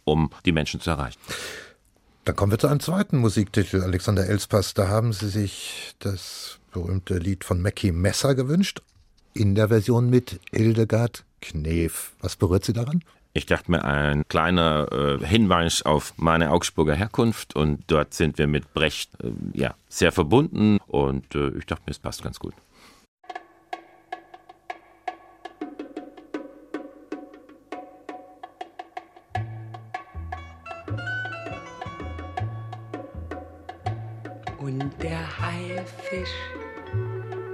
um 0.05 0.31
die 0.45 0.51
Menschen 0.51 0.79
zu 0.79 0.89
erreichen. 0.89 1.19
Dann 2.25 2.37
kommen 2.37 2.53
wir 2.53 2.59
zu 2.59 2.67
einem 2.67 2.79
zweiten 2.79 3.17
Musiktitel, 3.17 3.81
Alexander 3.81 4.25
Elspass. 4.25 4.73
Da 4.73 4.87
haben 4.87 5.11
Sie 5.11 5.27
sich 5.27 5.93
das 5.99 6.57
berühmte 6.71 7.17
Lied 7.17 7.43
von 7.43 7.61
Mackie 7.61 7.91
Messer 7.91 8.33
gewünscht, 8.33 8.81
in 9.33 9.55
der 9.55 9.67
Version 9.67 10.09
mit 10.09 10.39
Hildegard 10.51 11.25
Knef. 11.41 12.13
Was 12.21 12.37
berührt 12.37 12.63
Sie 12.63 12.71
daran? 12.71 13.03
Ich 13.33 13.45
dachte 13.45 13.71
mir, 13.71 13.83
ein 13.83 14.25
kleiner 14.29 14.87
äh, 14.91 15.25
Hinweis 15.25 15.81
auf 15.81 16.13
meine 16.15 16.51
Augsburger 16.51 16.95
Herkunft 16.95 17.55
und 17.57 17.83
dort 17.87 18.13
sind 18.13 18.37
wir 18.37 18.47
mit 18.47 18.73
Brecht 18.73 19.09
äh, 19.21 19.31
ja, 19.53 19.73
sehr 19.89 20.13
verbunden 20.13 20.77
und 20.87 21.35
äh, 21.35 21.49
ich 21.57 21.65
dachte 21.65 21.83
mir, 21.87 21.91
es 21.91 21.99
passt 21.99 22.23
ganz 22.23 22.39
gut. 22.39 22.53
Und 34.73 34.91
der 35.03 35.19
Haifisch 35.39 36.33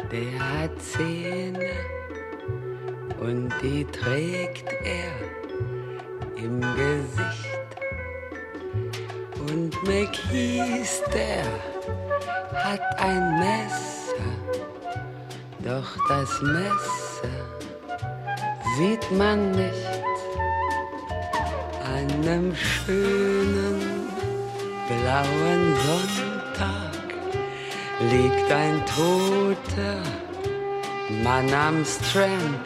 der 0.10 0.40
hat 0.40 0.72
Zähne. 0.82 1.72
Und 3.20 3.52
die 3.62 3.84
trägt 3.84 4.72
er 4.86 5.12
im 6.38 6.62
Gesicht. 6.62 7.70
Und 9.50 9.72
McKees, 9.84 11.04
der 11.14 11.44
hat 12.54 12.82
ein 13.02 13.40
Messer, 13.40 14.32
doch 15.60 15.98
das 16.08 16.42
Messer 16.42 17.36
sieht 18.78 19.12
man 19.12 19.52
nicht 19.52 20.04
an 21.84 22.08
einem 22.22 22.56
schönen 22.56 24.08
blauen 24.88 25.76
Sonntag 25.86 26.29
liegt 28.00 28.52
ein 28.52 28.82
toter 28.86 30.02
Mann 31.24 31.54
am 31.54 31.84
Strand 31.84 32.60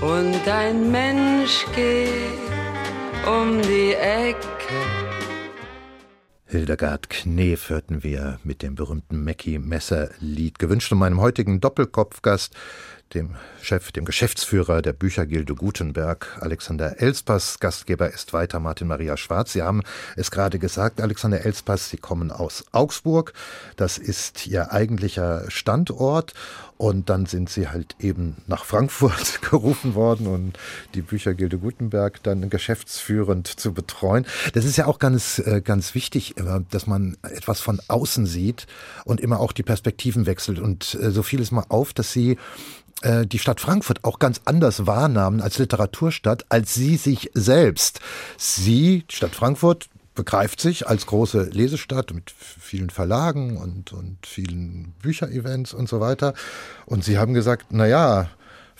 und 0.00 0.48
ein 0.48 0.90
Mensch 0.90 1.64
geht 1.74 2.42
um 3.26 3.62
die 3.62 3.94
Ecke. 3.94 4.42
Hildegard 6.44 7.08
Knef 7.08 7.70
hörten 7.70 8.02
wir 8.02 8.38
mit 8.44 8.60
dem 8.62 8.74
berühmten 8.74 9.24
Mackie 9.24 9.58
Messer 9.58 10.10
Lied, 10.18 10.58
gewünscht 10.58 10.90
von 10.90 10.98
meinem 10.98 11.20
heutigen 11.20 11.60
Doppelkopfgast, 11.60 12.54
dem 13.14 13.36
Chef, 13.60 13.92
dem 13.92 14.04
Geschäftsführer 14.04 14.82
der 14.82 14.92
Büchergilde 14.92 15.54
Gutenberg, 15.54 16.38
Alexander 16.40 17.00
Elspass. 17.00 17.60
Gastgeber 17.60 18.12
ist 18.12 18.32
weiter 18.32 18.60
Martin 18.60 18.88
Maria 18.88 19.16
Schwarz. 19.16 19.52
Sie 19.52 19.62
haben 19.62 19.82
es 20.16 20.30
gerade 20.30 20.58
gesagt, 20.58 21.00
Alexander 21.00 21.44
Elspass, 21.44 21.90
Sie 21.90 21.96
kommen 21.96 22.30
aus 22.30 22.64
Augsburg. 22.72 23.32
Das 23.76 23.98
ist 23.98 24.46
Ihr 24.46 24.72
eigentlicher 24.72 25.44
Standort. 25.48 26.34
Und 26.82 27.10
dann 27.10 27.26
sind 27.26 27.48
Sie 27.48 27.68
halt 27.68 27.94
eben 28.00 28.38
nach 28.48 28.64
Frankfurt 28.64 29.40
gerufen 29.50 29.94
worden 29.94 30.26
und 30.26 30.58
die 30.94 31.02
Büchergilde 31.02 31.58
Gutenberg 31.58 32.20
dann 32.24 32.50
geschäftsführend 32.50 33.46
zu 33.46 33.72
betreuen. 33.72 34.26
Das 34.54 34.64
ist 34.64 34.76
ja 34.76 34.86
auch 34.86 34.98
ganz, 34.98 35.38
äh, 35.38 35.60
ganz 35.60 35.94
wichtig, 35.94 36.34
dass 36.70 36.88
man 36.88 37.16
etwas 37.22 37.60
von 37.60 37.80
außen 37.86 38.26
sieht 38.26 38.66
und 39.04 39.20
immer 39.20 39.38
auch 39.38 39.52
die 39.52 39.62
Perspektiven 39.62 40.26
wechselt. 40.26 40.58
Und 40.58 40.98
äh, 41.00 41.12
so 41.12 41.22
fiel 41.22 41.40
es 41.40 41.52
mal 41.52 41.66
auf, 41.68 41.92
dass 41.92 42.12
Sie 42.12 42.36
äh, 43.02 43.26
die 43.26 43.38
Stadt 43.38 43.60
Frankfurt 43.60 44.04
auch 44.04 44.18
ganz 44.18 44.40
anders 44.44 44.86
wahrnahmen 44.86 45.40
als 45.40 45.58
Literaturstadt, 45.58 46.46
als 46.48 46.74
sie 46.74 46.96
sich 46.96 47.30
selbst. 47.34 48.00
Sie, 48.36 49.04
die 49.10 49.16
Stadt 49.16 49.34
Frankfurt, 49.34 49.88
begreift 50.14 50.60
sich 50.60 50.86
als 50.86 51.06
große 51.06 51.44
Lesestadt 51.52 52.12
mit 52.12 52.30
vielen 52.30 52.90
Verlagen 52.90 53.56
und, 53.56 53.92
und 53.92 54.26
vielen 54.26 54.94
Bücherevents 55.02 55.72
und 55.72 55.88
so 55.88 56.00
weiter. 56.00 56.34
Und 56.84 57.04
sie 57.04 57.18
haben 57.18 57.32
gesagt, 57.34 57.66
na 57.70 57.86
ja, 57.86 58.28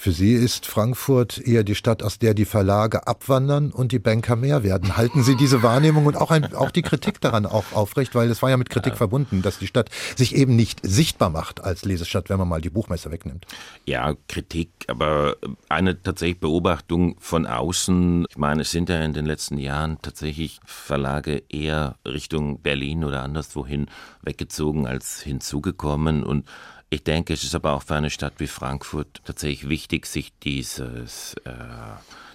Für 0.02 0.10
Sie 0.10 0.32
ist 0.32 0.66
Frankfurt 0.66 1.38
eher 1.38 1.62
die 1.62 1.76
Stadt, 1.76 2.02
aus 2.02 2.18
der 2.18 2.34
die 2.34 2.44
Verlage 2.44 3.06
abwandern 3.06 3.70
und 3.70 3.92
die 3.92 4.00
Banker 4.00 4.34
mehr 4.34 4.64
werden. 4.64 4.96
Halten 4.96 5.22
Sie 5.22 5.36
diese 5.36 5.62
Wahrnehmung 5.62 6.06
und 6.06 6.16
auch, 6.16 6.32
ein, 6.32 6.56
auch 6.56 6.72
die 6.72 6.82
Kritik 6.82 7.20
daran 7.20 7.46
auch 7.46 7.72
aufrecht, 7.72 8.16
weil 8.16 8.28
es 8.28 8.42
war 8.42 8.50
ja 8.50 8.56
mit 8.56 8.68
Kritik 8.68 8.94
ja. 8.94 8.96
verbunden, 8.96 9.42
dass 9.42 9.60
die 9.60 9.68
Stadt 9.68 9.90
sich 10.16 10.34
eben 10.34 10.56
nicht 10.56 10.80
sichtbar 10.82 11.30
macht 11.30 11.62
als 11.62 11.84
Lesestadt, 11.84 12.30
wenn 12.30 12.38
man 12.38 12.48
mal 12.48 12.60
die 12.60 12.70
Buchmesse 12.70 13.12
wegnimmt. 13.12 13.46
Ja, 13.86 14.16
Kritik, 14.26 14.70
aber 14.88 15.36
eine 15.68 16.02
tatsächlich 16.02 16.40
Beobachtung 16.40 17.14
von 17.20 17.46
außen. 17.46 18.26
Ich 18.28 18.36
meine, 18.36 18.62
es 18.62 18.72
sind 18.72 18.88
ja 18.88 19.04
in 19.04 19.12
den 19.12 19.24
letzten 19.26 19.56
Jahren 19.56 19.98
tatsächlich 20.02 20.58
Verlage 20.64 21.44
eher 21.48 21.94
Richtung 22.04 22.60
Berlin 22.60 23.04
oder 23.04 23.22
anderswohin 23.22 23.86
weggezogen 24.22 24.84
als 24.84 25.20
hinzugekommen 25.20 26.24
und 26.24 26.44
ich 26.92 27.04
denke, 27.04 27.32
es 27.32 27.42
ist 27.42 27.54
aber 27.54 27.72
auch 27.72 27.82
für 27.82 27.94
eine 27.94 28.10
Stadt 28.10 28.34
wie 28.36 28.46
Frankfurt 28.46 29.22
tatsächlich 29.24 29.68
wichtig, 29.68 30.04
sich 30.04 30.30
dieses, 30.40 31.34
äh, 31.44 31.52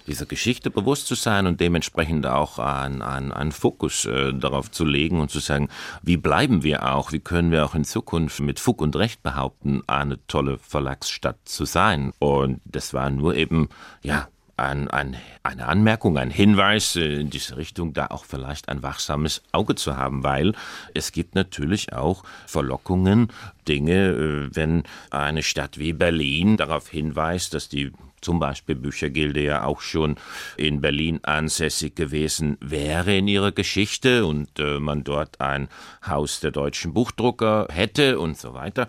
dieser 0.08 0.26
Geschichte 0.26 0.70
bewusst 0.70 1.06
zu 1.06 1.14
sein 1.14 1.46
und 1.46 1.60
dementsprechend 1.60 2.26
auch 2.26 2.58
einen 2.58 3.02
ein 3.02 3.52
Fokus 3.52 4.04
äh, 4.04 4.34
darauf 4.34 4.68
zu 4.72 4.84
legen 4.84 5.20
und 5.20 5.30
zu 5.30 5.38
sagen, 5.38 5.68
wie 6.02 6.16
bleiben 6.16 6.64
wir 6.64 6.92
auch, 6.92 7.12
wie 7.12 7.20
können 7.20 7.52
wir 7.52 7.64
auch 7.64 7.76
in 7.76 7.84
Zukunft 7.84 8.40
mit 8.40 8.58
Fug 8.58 8.80
und 8.80 8.96
Recht 8.96 9.22
behaupten, 9.22 9.82
eine 9.86 10.18
tolle 10.26 10.58
Verlagsstadt 10.58 11.38
zu 11.44 11.64
sein. 11.64 12.12
Und 12.18 12.60
das 12.64 12.92
war 12.92 13.10
nur 13.10 13.36
eben, 13.36 13.68
ja, 14.02 14.26
ein, 14.58 14.88
ein, 14.88 15.16
eine 15.42 15.66
Anmerkung, 15.66 16.18
ein 16.18 16.30
Hinweis 16.30 16.96
äh, 16.96 17.20
in 17.20 17.30
diese 17.30 17.56
Richtung, 17.56 17.92
da 17.92 18.08
auch 18.08 18.24
vielleicht 18.24 18.68
ein 18.68 18.82
wachsames 18.82 19.42
Auge 19.52 19.74
zu 19.74 19.96
haben, 19.96 20.24
weil 20.24 20.54
es 20.94 21.12
gibt 21.12 21.34
natürlich 21.34 21.92
auch 21.92 22.24
Verlockungen, 22.46 23.28
Dinge, 23.66 24.08
äh, 24.08 24.48
wenn 24.54 24.82
eine 25.10 25.42
Stadt 25.42 25.78
wie 25.78 25.92
Berlin 25.92 26.56
darauf 26.56 26.88
hinweist, 26.88 27.54
dass 27.54 27.68
die 27.68 27.92
zum 28.20 28.40
Beispiel 28.40 28.74
Büchergilde 28.74 29.42
ja 29.42 29.64
auch 29.64 29.80
schon 29.80 30.16
in 30.56 30.80
Berlin 30.80 31.20
ansässig 31.22 31.94
gewesen 31.94 32.56
wäre 32.60 33.16
in 33.16 33.28
ihrer 33.28 33.52
Geschichte 33.52 34.26
und 34.26 34.58
äh, 34.58 34.80
man 34.80 35.04
dort 35.04 35.40
ein 35.40 35.68
Haus 36.06 36.40
der 36.40 36.50
deutschen 36.50 36.94
Buchdrucker 36.94 37.68
hätte 37.70 38.18
und 38.18 38.36
so 38.36 38.54
weiter. 38.54 38.88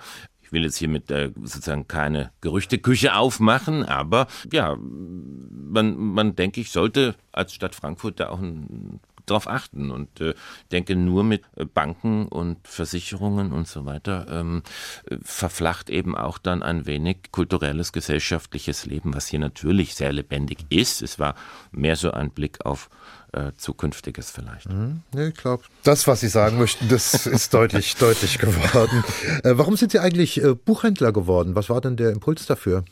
Ich 0.50 0.54
will 0.54 0.64
jetzt 0.64 0.78
hiermit 0.78 1.12
äh, 1.12 1.30
sozusagen 1.44 1.88
keine 1.88 2.32
Gerüchteküche 2.42 3.14
aufmachen, 3.14 3.86
aber 3.86 4.26
ja, 4.52 4.76
man, 4.80 5.96
man 5.96 6.36
denke 6.36 6.60
ich, 6.60 6.72
sollte 6.72 7.14
als 7.32 7.54
Stadt 7.54 7.76
Frankfurt 7.76 8.20
da 8.20 8.30
auch 8.30 8.40
ein 8.40 9.00
darauf 9.30 9.48
achten 9.48 9.92
und 9.92 10.22
äh, 10.22 10.34
denke 10.72 10.96
nur 10.96 11.24
mit 11.24 11.44
äh, 11.56 11.66
Banken 11.66 12.28
und 12.28 12.68
Versicherungen 12.68 13.52
und 13.52 13.68
so 13.68 13.86
weiter 13.86 14.28
ähm, 14.30 14.64
äh, 15.10 15.18
verflacht 15.22 15.90
eben 15.90 16.16
auch 16.16 16.38
dann 16.38 16.64
ein 16.64 16.86
wenig 16.86 17.32
kulturelles, 17.32 17.92
gesellschaftliches 17.92 18.86
Leben, 18.86 19.14
was 19.14 19.28
hier 19.28 19.40
natürlich 19.40 19.96
sehr 19.96 20.12
lebendig 20.12 20.60
ist. 20.70 21.02
Es 21.02 21.20
war 21.20 21.36
mehr 21.72 21.96
so 21.96 22.12
ein 22.12 22.32
Blick 22.32 22.66
auf 22.66 22.90
äh, 23.32 23.52
Zukünftiges 23.58 24.32
vielleicht. 24.32 24.70
Mhm. 24.70 25.04
ich 25.16 25.36
glaube, 25.36 25.64
das, 25.84 26.08
was 26.08 26.22
Sie 26.22 26.30
sagen 26.30 26.58
möchten, 26.58 26.88
das 26.90 27.26
ist 27.26 27.54
deutlich, 27.54 27.96
deutlich 27.96 28.40
geworden. 28.40 29.04
Warum 29.44 29.78
sind 29.78 29.92
Sie 29.92 30.00
eigentlich 30.00 30.42
Buchhändler 30.66 31.12
geworden? 31.12 31.56
Was 31.56 31.70
war 31.70 31.82
denn 31.82 31.96
der 31.96 32.12
Impuls 32.12 32.46
dafür? 32.46 32.84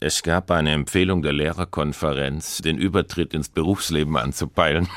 Es 0.00 0.22
gab 0.22 0.50
eine 0.50 0.72
Empfehlung 0.72 1.22
der 1.22 1.32
Lehrerkonferenz, 1.32 2.58
den 2.58 2.78
Übertritt 2.78 3.34
ins 3.34 3.48
Berufsleben 3.48 4.16
anzupeilen. 4.16 4.88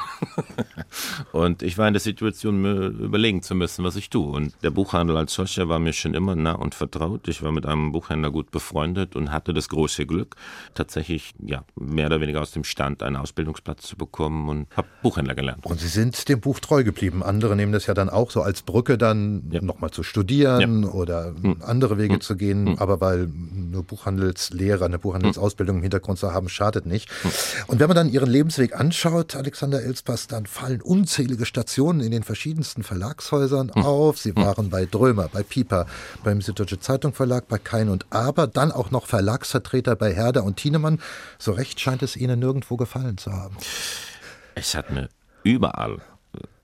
und 1.31 1.61
ich 1.61 1.77
war 1.77 1.87
in 1.87 1.93
der 1.93 2.01
Situation, 2.01 2.61
mir 2.61 2.87
überlegen 2.87 3.41
zu 3.41 3.55
müssen, 3.55 3.83
was 3.83 3.95
ich 3.95 4.09
tue. 4.09 4.31
Und 4.31 4.53
der 4.63 4.71
Buchhandel 4.71 5.17
als 5.17 5.33
solcher 5.33 5.69
war 5.69 5.79
mir 5.79 5.93
schon 5.93 6.13
immer 6.13 6.35
nah 6.35 6.53
und 6.53 6.75
vertraut. 6.75 7.27
Ich 7.27 7.43
war 7.43 7.51
mit 7.51 7.65
einem 7.65 7.91
Buchhändler 7.91 8.31
gut 8.31 8.51
befreundet 8.51 9.15
und 9.15 9.31
hatte 9.31 9.53
das 9.53 9.69
große 9.69 10.05
Glück, 10.05 10.35
tatsächlich 10.73 11.33
ja, 11.39 11.63
mehr 11.75 12.07
oder 12.07 12.21
weniger 12.21 12.41
aus 12.41 12.51
dem 12.51 12.63
Stand 12.63 13.03
einen 13.03 13.15
Ausbildungsplatz 13.15 13.83
zu 13.83 13.95
bekommen 13.95 14.49
und 14.49 14.67
habe 14.75 14.87
Buchhändler 15.01 15.35
gelernt. 15.35 15.65
Und 15.65 15.79
Sie 15.79 15.87
sind 15.87 16.27
dem 16.29 16.39
Buch 16.39 16.59
treu 16.59 16.83
geblieben. 16.83 17.23
Andere 17.23 17.55
nehmen 17.55 17.71
das 17.71 17.85
ja 17.85 17.93
dann 17.93 18.09
auch 18.09 18.31
so 18.31 18.41
als 18.41 18.63
Brücke, 18.63 18.97
dann 18.97 19.43
ja. 19.51 19.61
nochmal 19.61 19.91
zu 19.91 20.03
studieren 20.03 20.83
ja. 20.83 20.89
oder 20.89 21.35
hm. 21.41 21.57
andere 21.61 21.97
Wege 21.97 22.15
hm. 22.15 22.21
zu 22.21 22.35
gehen. 22.35 22.67
Hm. 22.67 22.79
Aber 22.79 23.01
weil 23.01 23.27
nur 23.27 23.83
Buchhandelslehrer 23.83 24.85
eine 24.85 24.96
Buchhandelsausbildung 24.97 25.77
im 25.77 25.81
Hintergrund 25.81 26.19
zu 26.19 26.33
haben, 26.33 26.49
schadet 26.49 26.85
nicht. 26.85 27.09
Und 27.67 27.79
wenn 27.79 27.87
man 27.87 27.95
dann 27.95 28.09
Ihren 28.09 28.29
Lebensweg 28.29 28.79
anschaut, 28.79 29.35
Alexander 29.35 29.81
Elspass, 29.81 30.27
dann 30.27 30.45
fallen 30.45 30.81
unzählige 30.81 31.45
Stationen 31.45 32.01
in 32.01 32.11
den 32.11 32.23
verschiedensten 32.23 32.83
Verlagshäusern 32.83 33.71
hm. 33.73 33.83
auf. 33.83 34.17
Sie 34.17 34.33
hm. 34.33 34.37
waren 34.37 34.69
bei 34.69 34.85
Drömer, 34.85 35.29
bei 35.31 35.43
Pieper, 35.43 35.87
beim 36.23 36.41
Süddeutsche 36.41 36.79
Zeitung 36.79 37.13
Verlag, 37.13 37.47
bei 37.47 37.57
Kein 37.57 37.89
und 37.89 38.05
Aber, 38.09 38.47
dann 38.47 38.71
auch 38.71 38.91
noch 38.91 39.05
Verlagsvertreter 39.07 39.95
bei 39.95 40.13
Herder 40.13 40.43
und 40.43 40.57
Thienemann. 40.57 40.99
So 41.39 41.51
recht 41.51 41.79
scheint 41.79 42.03
es 42.03 42.15
Ihnen 42.15 42.39
nirgendwo 42.39 42.77
gefallen 42.77 43.17
zu 43.17 43.31
haben. 43.31 43.57
Es 44.55 44.75
hat 44.75 44.91
mir 44.91 45.09
überall 45.43 46.01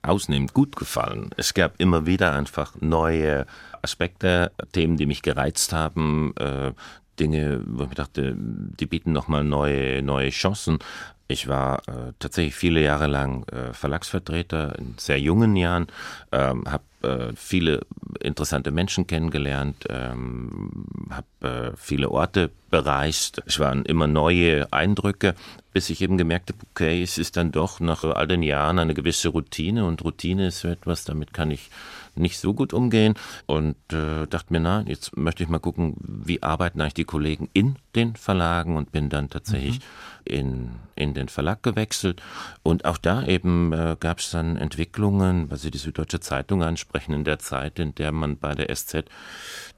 ausnehmend 0.02 0.52
gut 0.52 0.76
gefallen. 0.76 1.30
Es 1.36 1.54
gab 1.54 1.74
immer 1.78 2.06
wieder 2.06 2.32
einfach 2.32 2.74
neue 2.80 3.46
Aspekte, 3.82 4.52
Themen, 4.72 4.96
die 4.96 5.06
mich 5.06 5.22
gereizt 5.22 5.72
haben, 5.72 6.34
äh, 6.36 6.72
Dinge, 7.18 7.60
wo 7.66 7.84
ich 7.84 7.90
dachte, 7.90 8.34
die 8.36 8.86
bieten 8.86 9.12
nochmal 9.12 9.44
neue, 9.44 10.02
neue 10.02 10.30
Chancen. 10.30 10.78
Ich 11.26 11.48
war 11.48 11.78
äh, 11.88 12.12
tatsächlich 12.18 12.54
viele 12.54 12.82
Jahre 12.82 13.06
lang 13.06 13.48
äh, 13.48 13.72
Verlagsvertreter 13.72 14.78
in 14.78 14.94
sehr 14.98 15.18
jungen 15.18 15.56
Jahren, 15.56 15.86
ähm, 16.32 16.64
habe 16.66 16.84
äh, 17.02 17.32
viele 17.34 17.80
interessante 18.20 18.70
Menschen 18.70 19.06
kennengelernt, 19.06 19.86
ähm, 19.88 20.86
habe 21.10 21.26
äh, 21.44 21.72
viele 21.76 22.10
Orte 22.10 22.50
bereist. 22.70 23.42
Es 23.46 23.60
waren 23.60 23.84
immer 23.84 24.06
neue 24.06 24.72
Eindrücke, 24.72 25.34
bis 25.72 25.90
ich 25.90 26.00
eben 26.00 26.18
gemerkt 26.18 26.50
habe, 26.50 26.58
okay, 26.70 27.02
es 27.02 27.18
ist 27.18 27.36
dann 27.36 27.52
doch 27.52 27.78
nach 27.80 28.02
all 28.02 28.26
den 28.26 28.42
Jahren 28.42 28.78
eine 28.78 28.94
gewisse 28.94 29.28
Routine 29.28 29.84
und 29.84 30.02
Routine 30.02 30.48
ist 30.48 30.60
so 30.60 30.68
etwas, 30.68 31.04
damit 31.04 31.32
kann 31.32 31.50
ich 31.50 31.70
nicht 32.16 32.38
so 32.38 32.54
gut 32.54 32.72
umgehen 32.72 33.14
und 33.46 33.76
äh, 33.92 34.26
dachte 34.26 34.52
mir, 34.52 34.60
na, 34.60 34.84
jetzt 34.86 35.16
möchte 35.16 35.42
ich 35.42 35.48
mal 35.48 35.58
gucken, 35.58 35.94
wie 35.98 36.42
arbeiten 36.42 36.80
eigentlich 36.80 36.94
die 36.94 37.04
Kollegen 37.04 37.48
in 37.52 37.76
den 37.94 38.16
Verlagen 38.16 38.76
und 38.76 38.92
bin 38.92 39.08
dann 39.08 39.30
tatsächlich 39.30 39.80
mhm. 39.80 39.82
in, 40.24 40.70
in 40.94 41.14
den 41.14 41.28
Verlag 41.28 41.62
gewechselt. 41.62 42.22
Und 42.62 42.84
auch 42.84 42.98
da 42.98 43.24
eben 43.26 43.72
äh, 43.72 43.96
gab 43.98 44.18
es 44.18 44.30
dann 44.30 44.56
Entwicklungen, 44.56 45.50
weil 45.50 45.58
Sie 45.58 45.70
die 45.70 45.78
Süddeutsche 45.78 46.20
Zeitung 46.20 46.62
ansprechen, 46.62 47.14
in 47.14 47.24
der 47.24 47.38
Zeit, 47.38 47.78
in 47.78 47.94
der 47.94 48.12
man 48.12 48.38
bei 48.38 48.54
der 48.54 48.74
SZ 48.74 49.04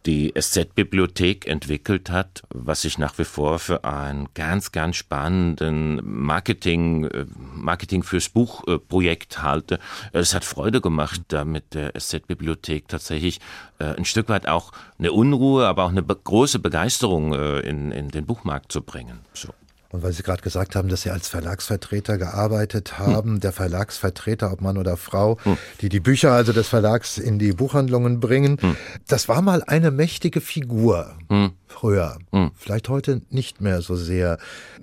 die 0.05 0.33
SZ-Bibliothek 0.39 1.47
entwickelt 1.57 2.11
hat, 2.11 2.43
was 2.51 2.85
ich 2.85 2.99
nach 2.99 3.17
wie 3.19 3.25
vor 3.25 3.59
für 3.59 3.85
einen 3.85 4.29
ganz, 4.35 4.73
ganz 4.73 4.97
spannenden 4.97 6.01
Marketing, 6.05 7.05
äh, 7.05 7.25
Marketing 7.55 8.03
fürs 8.03 8.29
Buch-Projekt 8.29 9.43
halte. 9.43 9.79
Es 10.13 10.35
hat 10.35 10.45
Freude 10.45 10.83
gemacht, 10.83 11.23
da 11.29 11.45
mit 11.47 11.73
der 11.73 11.99
SZ-Bibliothek 11.99 12.89
tatsächlich 12.89 13.41
äh, 13.79 13.97
ein 13.97 14.05
Stück 14.05 14.29
weit 14.29 14.47
auch 14.47 14.73
eine 14.99 15.13
Unruhe, 15.13 15.67
aber 15.67 15.85
auch 15.85 15.91
eine 15.91 16.03
große 16.03 16.59
Begeisterung 16.59 17.33
äh, 17.33 17.61
in, 17.61 17.91
in 17.91 18.09
den 18.09 18.27
Buchmarkt 18.27 18.71
zu 18.71 18.83
bringen. 18.83 19.21
So. 19.33 19.49
Und 19.97 20.03
weil 20.03 20.13
Sie 20.13 20.23
gerade 20.23 20.43
gesagt 20.43 20.77
haben, 20.77 20.91
dass 20.91 21.03
Sie 21.03 21.11
als 21.11 21.27
Verlagsvertreter 21.29 22.19
gearbeitet 22.19 22.99
haben, 22.99 23.33
hm. 23.33 23.41
der 23.41 23.53
Verlagsvertreter, 23.53 24.53
ob 24.53 24.61
Mann 24.61 24.77
oder 24.77 24.99
Frau, 24.99 25.39
hm. 25.43 25.57
die 25.81 25.89
die 25.89 26.01
Bücher 26.01 26.33
also 26.33 26.53
des 26.53 26.69
Verlags 26.69 27.17
in 27.17 27.39
die 27.39 27.53
Buchhandlungen 27.53 28.21
bringen, 28.21 28.59
hm. 28.61 28.77
das 29.09 29.27
war 29.27 29.41
mal 29.41 29.63
eine 29.63 29.91
mächtige 29.91 30.43
Figur 30.43 31.15
hm. 31.31 31.53
früher. 31.67 32.19
Hm. 32.31 32.51
Vielleicht 32.57 32.91
heute 32.91 33.23
nicht 33.31 33.63
mehr 33.63 33.81
so 33.81 33.97
sehr. 33.97 34.37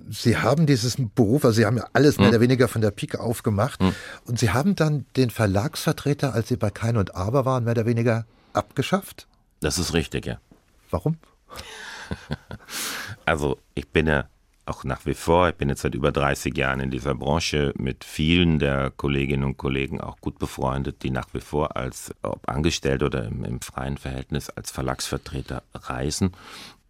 Sie 0.10 0.38
haben 0.38 0.66
dieses 0.66 0.98
Beruf, 1.14 1.46
also 1.46 1.58
Sie 1.58 1.68
haben 1.68 1.78
ja 1.78 1.86
alles 1.94 2.18
mehr 2.18 2.30
hm. 2.30 2.34
oder 2.34 2.42
weniger 2.42 2.68
von 2.68 2.82
der 2.82 2.90
Pike 2.90 3.20
aufgemacht 3.20 3.80
und 4.26 4.40
Sie 4.40 4.50
haben 4.50 4.76
dann 4.76 5.06
den 5.16 5.30
Verlagsvertreter, 5.30 6.34
als 6.34 6.48
Sie 6.48 6.58
bei 6.58 6.72
Kein 6.72 6.98
und 6.98 7.16
Aber 7.16 7.46
waren, 7.46 7.66
mehr 7.66 7.74
oder 7.74 7.86
weniger 7.86 8.26
abgeschafft? 8.54 9.28
Das 9.60 9.78
ist 9.78 9.94
richtig, 9.94 10.26
ja. 10.26 10.40
Warum? 10.90 11.18
also 13.26 13.60
ich 13.76 13.88
bin 13.90 14.08
ja 14.08 14.26
auch 14.66 14.84
nach 14.84 15.06
wie 15.06 15.14
vor, 15.14 15.50
ich 15.50 15.56
bin 15.56 15.70
jetzt 15.70 15.82
seit 15.82 15.96
über 15.96 16.12
30 16.12 16.58
Jahren 16.58 16.80
in 16.80 16.90
dieser 16.90 17.16
Branche 17.16 17.74
mit 17.78 18.04
vielen 18.04 18.60
der 18.60 18.92
Kolleginnen 18.92 19.44
und 19.44 19.58
Kollegen 19.58 20.00
auch 20.00 20.18
gut 20.22 20.40
befreundet, 20.40 21.04
die 21.04 21.10
nach 21.10 21.28
wie 21.34 21.42
vor 21.42 21.76
als, 21.76 22.14
ob 22.22 22.48
angestellt 22.48 23.04
oder 23.04 23.26
im, 23.26 23.44
im 23.44 23.62
freien 23.62 23.98
Verhältnis 23.98 24.50
als 24.50 24.72
Verlagsvertreter 24.72 25.64
reisen. 25.74 26.32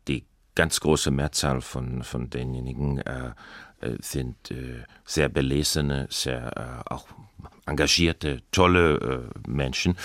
Die 0.07 0.25
ganz 0.55 0.79
große 0.79 1.09
Mehrzahl 1.09 1.61
von, 1.61 2.03
von 2.03 2.29
denjenigen 2.29 2.99
äh, 2.99 3.31
äh 3.81 3.97
sind 3.99 4.51
äh, 4.51 4.83
sehr 5.03 5.29
belesene, 5.29 6.07
sehr 6.11 6.85
äh, 6.87 6.93
auch 6.93 7.07
engagierte, 7.65 8.41
tolle 8.51 9.31
äh, 9.45 9.49
Menschen. 9.49 9.97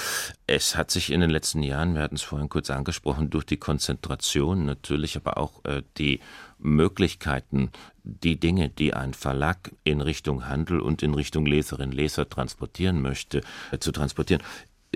Es 0.47 0.77
hat 0.77 0.91
sich 0.91 1.11
in 1.11 1.21
den 1.21 1.31
letzten 1.31 1.63
Jahren, 1.63 1.95
wir 1.95 2.03
hatten 2.03 2.15
es 2.15 2.23
vorhin 2.23 2.49
kurz 2.49 2.71
angesprochen, 2.71 3.31
durch 3.31 3.45
die 3.45 3.57
Konzentration 3.57 4.65
natürlich, 4.65 5.17
aber 5.17 5.39
auch 5.39 5.65
äh, 5.65 5.83
die 5.97 6.21
Möglichkeiten, 6.59 7.71
die 8.03 8.39
Dinge, 8.39 8.69
die 8.69 8.95
ein 8.95 9.15
Verlag 9.15 9.73
in 9.85 10.01
Richtung 10.01 10.49
Handel 10.49 10.81
und 10.81 11.03
in 11.03 11.15
Richtung 11.15 11.47
Leserin, 11.47 11.93
Leser 11.93 12.29
transportieren 12.29 13.03
möchte, 13.03 13.43
äh, 13.71 13.79
zu 13.79 13.93
transportieren, 13.93 14.43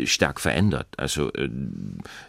stark 0.05 0.41
verändert. 0.41 0.89
Also 0.97 1.33
äh, 1.33 1.49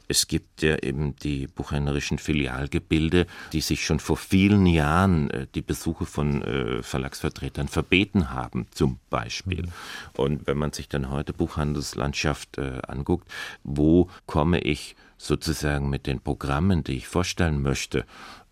es 0.07 0.27
gibt 0.27 0.61
ja 0.61 0.77
eben 0.77 1.15
die 1.17 1.47
buchhändlerischen 1.47 2.17
Filialgebilde, 2.17 3.25
die 3.53 3.61
sich 3.61 3.85
schon 3.85 3.99
vor 3.99 4.17
vielen 4.17 4.65
Jahren 4.65 5.29
äh, 5.29 5.47
die 5.55 5.61
Besuche 5.61 6.05
von 6.05 6.41
äh, 6.41 6.83
Verlagsvertretern 6.83 7.67
verbeten 7.67 8.31
haben, 8.31 8.67
zum 8.71 8.99
Beispiel. 9.09 9.63
Mhm. 9.63 9.71
Und 10.17 10.47
wenn 10.47 10.57
man 10.57 10.73
sich 10.73 10.89
dann 10.89 11.09
heute 11.09 11.33
Buchhandelslandschaft 11.33 12.59
anguckt, 12.59 13.29
wo 13.63 14.09
komme 14.25 14.59
ich 14.59 14.95
sozusagen 15.17 15.89
mit 15.89 16.07
den 16.07 16.19
Programmen, 16.19 16.83
die 16.83 16.97
ich 16.97 17.07
vorstellen 17.07 17.61
möchte, 17.61 18.05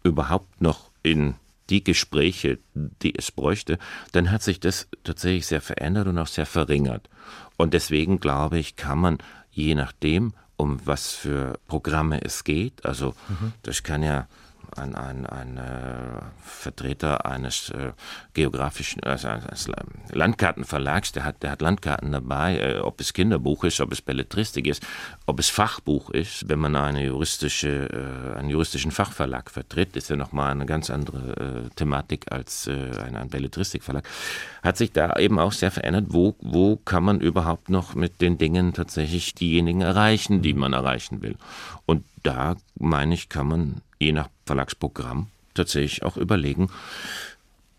überhaupt 0.03 0.62
noch 0.62 0.91
in 1.03 1.36
die 1.72 1.84
Gespräche, 1.84 2.59
die 2.76 3.17
es 3.17 3.32
bräuchte, 3.32 3.80
dann 4.11 4.30
hat 4.30 4.43
sich 4.43 4.59
das 4.59 4.88
tatsächlich 5.03 5.47
sehr 5.47 5.61
verändert 5.61 6.07
und 6.07 6.17
auch 6.17 6.28
sehr 6.28 6.45
verringert. 6.45 7.09
Und 7.57 7.74
deswegen 7.74 8.19
glaube 8.19 8.59
ich, 8.59 8.76
kann 8.76 8.99
man 8.99 9.17
je 9.51 9.74
nachdem, 9.74 10.34
um 10.57 10.80
was 10.86 11.13
für 11.13 11.59
Programme 11.67 12.22
es 12.24 12.43
geht, 12.43 12.86
also 12.86 13.15
mhm. 13.30 13.53
das 13.63 13.84
kann 13.84 14.03
ja 14.03 14.28
ein, 14.78 14.95
ein, 14.95 15.26
ein 15.26 15.57
äh, 15.57 16.22
Vertreter 16.41 17.26
eines 17.26 17.69
äh, 17.69 17.91
geografischen, 18.34 19.03
also 19.03 19.28
eines 19.28 19.69
Landkartenverlags, 20.11 21.11
der 21.11 21.24
hat, 21.24 21.43
der 21.43 21.51
hat 21.51 21.61
Landkarten 21.61 22.11
dabei, 22.11 22.57
äh, 22.57 22.80
ob 22.80 23.01
es 23.01 23.13
Kinderbuch 23.13 23.63
ist, 23.63 23.82
ob 23.82 23.91
es 23.91 24.01
Belletristik 24.01 24.67
ist, 24.67 24.86
ob 25.26 25.39
es 25.39 25.49
Fachbuch 25.49 26.09
ist. 26.09 26.47
Wenn 26.49 26.59
man 26.59 26.76
eine 26.76 27.05
juristische, 27.05 27.89
äh, 27.89 28.38
einen 28.38 28.49
juristischen 28.49 28.91
Fachverlag 28.91 29.49
vertritt, 29.49 29.95
ist 29.95 30.09
ja 30.09 30.15
nochmal 30.15 30.51
eine 30.51 30.65
ganz 30.65 30.89
andere 30.89 31.69
Thematik 31.76 32.32
als 32.32 32.67
ein, 32.67 33.15
ein 33.15 33.30
Belletristikverlag. 33.30 34.07
Hat 34.63 34.78
sich 34.78 34.91
da 34.91 35.15
eben 35.17 35.39
auch 35.39 35.51
sehr 35.51 35.72
verändert. 35.72 36.05
Wo, 36.09 36.36
wo 36.39 36.76
kann 36.78 37.03
man 37.03 37.19
überhaupt 37.19 37.69
noch 37.69 37.95
mit 37.95 38.22
den 38.22 38.38
Dingen 38.38 38.74
tatsächlich 38.74 39.34
diejenigen 39.36 39.82
erreichen, 39.82 40.41
die 40.41 40.53
man 40.53 40.74
erreichen 40.74 41.22
will? 41.22 41.36
Und 41.86 42.03
da, 42.24 42.55
meine 42.78 43.13
ich, 43.13 43.30
kann 43.30 43.47
man 43.47 43.82
je 43.99 44.11
nach 44.11 44.30
Verlagsprogramm 44.52 45.28
tatsächlich 45.54 46.04
auch 46.04 46.18
überlegen, 46.18 46.70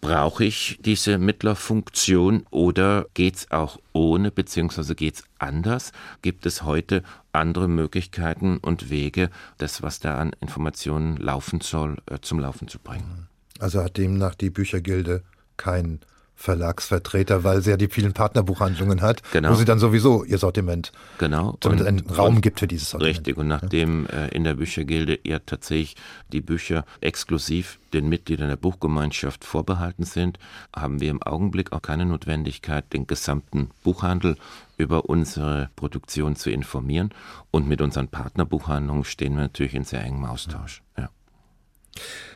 brauche 0.01 0.43
ich 0.43 0.79
diese 0.83 1.19
Mittlerfunktion 1.19 2.47
oder 2.51 3.07
geht 3.13 3.37
es 3.37 3.51
auch 3.51 3.79
ohne, 3.93 4.31
beziehungsweise 4.31 4.95
geht 4.95 5.17
es 5.17 5.25
anders? 5.39 5.93
Gibt 6.23 6.47
es 6.47 6.63
heute 6.63 7.03
andere 7.33 7.69
Möglichkeiten 7.69 8.57
und 8.57 8.89
Wege, 8.89 9.29
das, 9.59 9.83
was 9.83 10.01
da 10.01 10.17
an 10.17 10.33
Informationen 10.41 11.19
laufen 11.19 11.61
soll, 11.61 11.99
äh, 12.07 12.19
zum 12.23 12.41
Laufen 12.41 12.69
zu 12.69 12.79
bringen? 12.79 13.29
Also 13.59 13.83
hat 13.83 13.99
demnach 13.99 14.35
die 14.35 14.51
Büchergilde 14.51 15.23
keinen 15.59 16.01
Verlagsvertreter, 16.43 17.45
weil 17.45 17.63
sie 17.63 17.71
ja 17.71 17.77
die 17.77 17.87
vielen 17.87 18.15
Partnerbuchhandlungen 18.15 19.01
hat, 19.01 19.23
genau. 19.31 19.51
wo 19.51 19.55
sie 19.55 19.65
dann 19.65 19.79
sowieso 19.79 20.25
ihr 20.25 20.39
Sortiment 20.39 20.91
genau. 21.19 21.57
zumindest 21.61 21.89
einen 21.89 22.01
Raum 22.11 22.41
gibt 22.41 22.59
für 22.59 22.67
dieses 22.67 22.91
Sortiment. 22.91 23.19
Richtig, 23.19 23.37
und 23.37 23.47
nachdem 23.47 24.09
ja. 24.11 24.25
äh, 24.25 24.35
in 24.35 24.43
der 24.43 24.55
Büchergilde 24.55 25.21
ja 25.23 25.39
tatsächlich 25.39 25.95
die 26.33 26.41
Bücher 26.41 26.85
exklusiv 27.01 27.79
den 27.93 28.09
Mitgliedern 28.09 28.49
der 28.49 28.57
Buchgemeinschaft 28.57 29.45
vorbehalten 29.45 30.03
sind, 30.03 30.41
haben 30.75 31.01
wir 31.01 31.11
im 31.11 31.23
Augenblick 31.23 31.73
auch 31.73 31.83
keine 31.83 32.07
Notwendigkeit, 32.07 32.93
den 32.93 33.07
gesamten 33.07 33.71
Buchhandel 33.85 34.37
über 34.77 35.05
unsere 35.05 35.71
Produktion 35.77 36.35
zu 36.35 36.51
informieren. 36.51 37.11
Und 37.53 37.69
mit 37.69 37.81
unseren 37.81 38.09
Partnerbuchhandlungen 38.09 39.05
stehen 39.05 39.35
wir 39.35 39.43
natürlich 39.43 39.75
in 39.75 39.85
sehr 39.85 40.03
engem 40.03 40.25
Austausch. 40.25 40.83
Ja. 40.99 41.09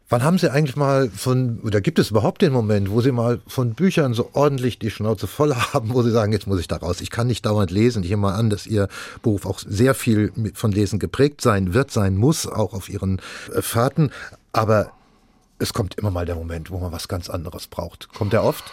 Wann 0.08 0.22
haben 0.22 0.38
Sie 0.38 0.52
eigentlich 0.52 0.76
mal 0.76 1.10
von, 1.10 1.58
oder 1.60 1.80
gibt 1.80 1.98
es 1.98 2.10
überhaupt 2.12 2.40
den 2.40 2.52
Moment, 2.52 2.90
wo 2.90 3.00
Sie 3.00 3.10
mal 3.10 3.40
von 3.48 3.74
Büchern 3.74 4.14
so 4.14 4.30
ordentlich 4.34 4.78
die 4.78 4.90
Schnauze 4.90 5.26
voll 5.26 5.54
haben, 5.72 5.92
wo 5.94 6.02
Sie 6.02 6.12
sagen, 6.12 6.32
jetzt 6.32 6.46
muss 6.46 6.60
ich 6.60 6.68
da 6.68 6.76
raus. 6.76 7.00
Ich 7.00 7.10
kann 7.10 7.26
nicht 7.26 7.44
dauernd 7.44 7.72
lesen. 7.72 8.04
Ich 8.04 8.10
nehme 8.10 8.22
mal 8.22 8.34
an, 8.34 8.48
dass 8.48 8.68
Ihr 8.68 8.88
Beruf 9.22 9.46
auch 9.46 9.58
sehr 9.58 9.94
viel 9.94 10.32
von 10.54 10.70
Lesen 10.70 11.00
geprägt 11.00 11.40
sein 11.40 11.74
wird, 11.74 11.90
sein 11.90 12.16
muss, 12.16 12.46
auch 12.46 12.72
auf 12.72 12.88
Ihren 12.88 13.20
äh, 13.52 13.62
Fahrten. 13.62 14.10
Aber 14.52 14.92
es 15.58 15.72
kommt 15.72 15.96
immer 15.96 16.12
mal 16.12 16.24
der 16.24 16.36
Moment, 16.36 16.70
wo 16.70 16.78
man 16.78 16.92
was 16.92 17.08
ganz 17.08 17.28
anderes 17.28 17.66
braucht. 17.66 18.08
Kommt 18.14 18.32
der 18.32 18.44
oft? 18.44 18.64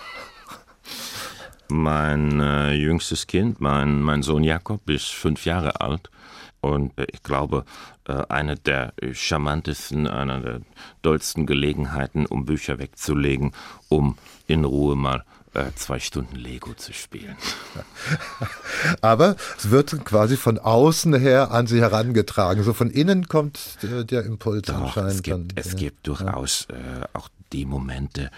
Mein 1.70 2.40
äh, 2.42 2.74
jüngstes 2.74 3.26
Kind, 3.26 3.60
mein, 3.60 4.02
mein 4.02 4.22
Sohn 4.22 4.44
Jakob, 4.44 4.88
ist 4.88 5.08
fünf 5.08 5.46
Jahre 5.46 5.82
alt. 5.82 6.12
Und 6.64 6.98
äh, 6.98 7.06
ich 7.12 7.22
glaube, 7.24 7.66
äh, 8.08 8.24
eine 8.30 8.56
der 8.56 8.94
charmantesten, 9.12 10.08
einer 10.08 10.40
der 10.40 10.62
dollsten 11.02 11.46
Gelegenheiten, 11.46 12.26
um 12.26 12.46
Bücher 12.46 12.80
wegzulegen, 12.80 13.52
um 13.90 14.18
in 14.48 14.64
Ruhe 14.64 14.96
mal 14.96 15.26
äh, 15.54 15.66
zwei 15.76 16.00
Stunden 16.00 16.38
Lego 16.38 16.74
zu 16.74 16.94
spielen. 16.94 17.36
Aber 19.02 19.36
es 19.58 19.72
wird 19.72 20.06
quasi 20.06 20.38
von 20.38 20.58
außen 20.58 21.14
her 21.16 21.52
an 21.52 21.68
sie 21.68 21.82
herangetragen. 21.82 22.64
So 22.64 22.72
von 22.72 22.90
innen 22.90 23.28
kommt 23.28 23.78
der 23.82 24.24
Impuls 24.24 24.68
Doch, 24.68 24.96
anscheinend. 24.96 25.12
Es 25.12 25.22
gibt, 25.22 25.38
dann, 25.38 25.48
es 25.56 25.76
gibt 25.76 26.08
durchaus 26.08 26.68
äh, 26.70 27.06
auch 27.12 27.28
die 27.52 27.66
Momente, 27.66 28.32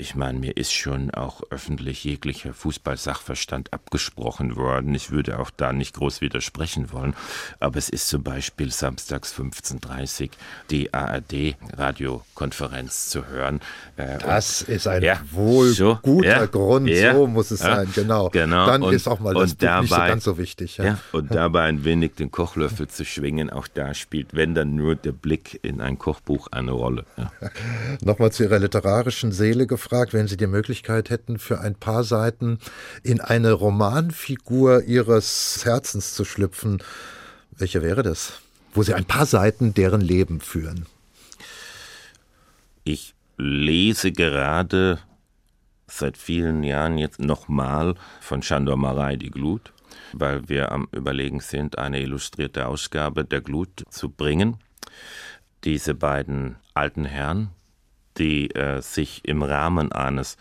ich 0.00 0.14
meine, 0.14 0.38
mir 0.38 0.56
ist 0.56 0.72
schon 0.72 1.10
auch 1.10 1.42
öffentlich 1.50 2.04
jeglicher 2.04 2.54
Fußballsachverstand 2.54 3.72
abgesprochen 3.72 4.54
worden. 4.54 4.94
Ich 4.94 5.10
würde 5.10 5.40
auch 5.40 5.50
da 5.50 5.72
nicht 5.72 5.96
groß 5.96 6.20
widersprechen 6.20 6.92
wollen. 6.92 7.14
Aber 7.58 7.78
es 7.78 7.88
ist 7.88 8.08
zum 8.08 8.22
Beispiel 8.22 8.70
samstags 8.70 9.34
15.30 9.34 10.22
Uhr 10.22 10.28
die 10.70 10.94
ARD-Radiokonferenz 10.94 13.08
zu 13.08 13.26
hören. 13.26 13.58
Äh, 13.96 14.18
das 14.18 14.62
ist 14.62 14.86
ein 14.86 15.02
ja, 15.02 15.20
wohl 15.32 15.70
so, 15.70 15.98
guter 16.00 16.28
ja, 16.28 16.46
Grund. 16.46 16.88
Ja, 16.88 17.14
so 17.14 17.26
muss 17.26 17.50
es 17.50 17.58
sein, 17.58 17.88
genau. 17.92 18.30
genau. 18.30 18.66
Dann 18.66 18.84
und, 18.84 18.94
ist 18.94 19.08
auch 19.08 19.18
mal 19.18 19.34
das 19.34 19.56
dabei, 19.56 19.80
nicht 19.80 19.90
so 19.90 19.96
ganz 19.96 20.22
so 20.22 20.38
wichtig. 20.38 20.80
Und 21.10 21.34
dabei 21.34 21.64
ein 21.64 21.82
wenig 21.82 22.14
den 22.14 22.30
Kochlöffel 22.30 22.86
zu 22.86 23.04
schwingen, 23.04 23.50
auch 23.50 23.66
da 23.66 23.94
spielt, 23.94 24.36
wenn 24.36 24.54
dann 24.54 24.76
nur 24.76 24.94
der 24.94 25.10
Blick 25.10 25.58
in 25.64 25.80
ein 25.80 25.98
Kochbuch 25.98 26.46
eine 26.52 26.70
Rolle. 26.70 27.04
Nochmal 28.00 28.30
zu 28.30 28.44
Ihrer 28.44 28.60
literarischen 28.60 29.32
Seele 29.32 29.66
gefragt 29.66 29.87
gefragt, 29.88 30.12
wenn 30.12 30.28
Sie 30.28 30.36
die 30.36 30.46
Möglichkeit 30.46 31.08
hätten, 31.08 31.38
für 31.38 31.60
ein 31.60 31.74
paar 31.74 32.04
Seiten 32.04 32.58
in 33.02 33.22
eine 33.22 33.52
Romanfigur 33.52 34.82
Ihres 34.82 35.62
Herzens 35.64 36.12
zu 36.12 36.26
schlüpfen. 36.26 36.82
Welche 37.52 37.82
wäre 37.82 38.02
das? 38.02 38.34
Wo 38.74 38.82
Sie 38.82 38.92
ein 38.92 39.06
paar 39.06 39.24
Seiten 39.24 39.72
deren 39.72 40.02
Leben 40.02 40.40
führen. 40.40 40.84
Ich 42.84 43.14
lese 43.38 44.12
gerade 44.12 44.98
seit 45.86 46.18
vielen 46.18 46.64
Jahren 46.64 46.98
jetzt 46.98 47.18
nochmal 47.18 47.94
von 48.20 48.42
Chandor 48.42 48.76
Marai 48.76 49.16
die 49.16 49.30
Glut, 49.30 49.72
weil 50.12 50.50
wir 50.50 50.70
am 50.70 50.88
Überlegen 50.92 51.40
sind, 51.40 51.78
eine 51.78 52.02
illustrierte 52.02 52.66
Ausgabe 52.66 53.24
der 53.24 53.40
Glut 53.40 53.84
zu 53.88 54.10
bringen. 54.10 54.58
Diese 55.64 55.94
beiden 55.94 56.56
alten 56.74 57.06
Herren, 57.06 57.52
die 58.18 58.54
äh, 58.54 58.80
sich 58.82 59.24
im 59.24 59.42
Rahmen 59.42 59.92
eines 59.92 60.36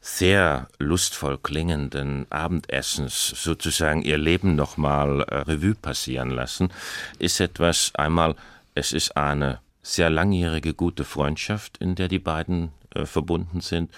sehr 0.00 0.68
lustvoll 0.78 1.36
klingenden 1.38 2.26
Abendessens 2.30 3.28
sozusagen 3.28 4.02
ihr 4.02 4.18
Leben 4.18 4.54
nochmal 4.54 5.22
äh, 5.22 5.34
Revue 5.38 5.74
passieren 5.74 6.30
lassen, 6.30 6.70
ist 7.18 7.40
etwas 7.40 7.92
einmal, 7.96 8.36
es 8.74 8.92
ist 8.92 9.16
eine 9.16 9.60
sehr 9.82 10.10
langjährige 10.10 10.74
gute 10.74 11.04
Freundschaft, 11.04 11.78
in 11.78 11.94
der 11.96 12.08
die 12.08 12.18
beiden 12.18 12.70
äh, 12.94 13.04
verbunden 13.04 13.60
sind. 13.60 13.90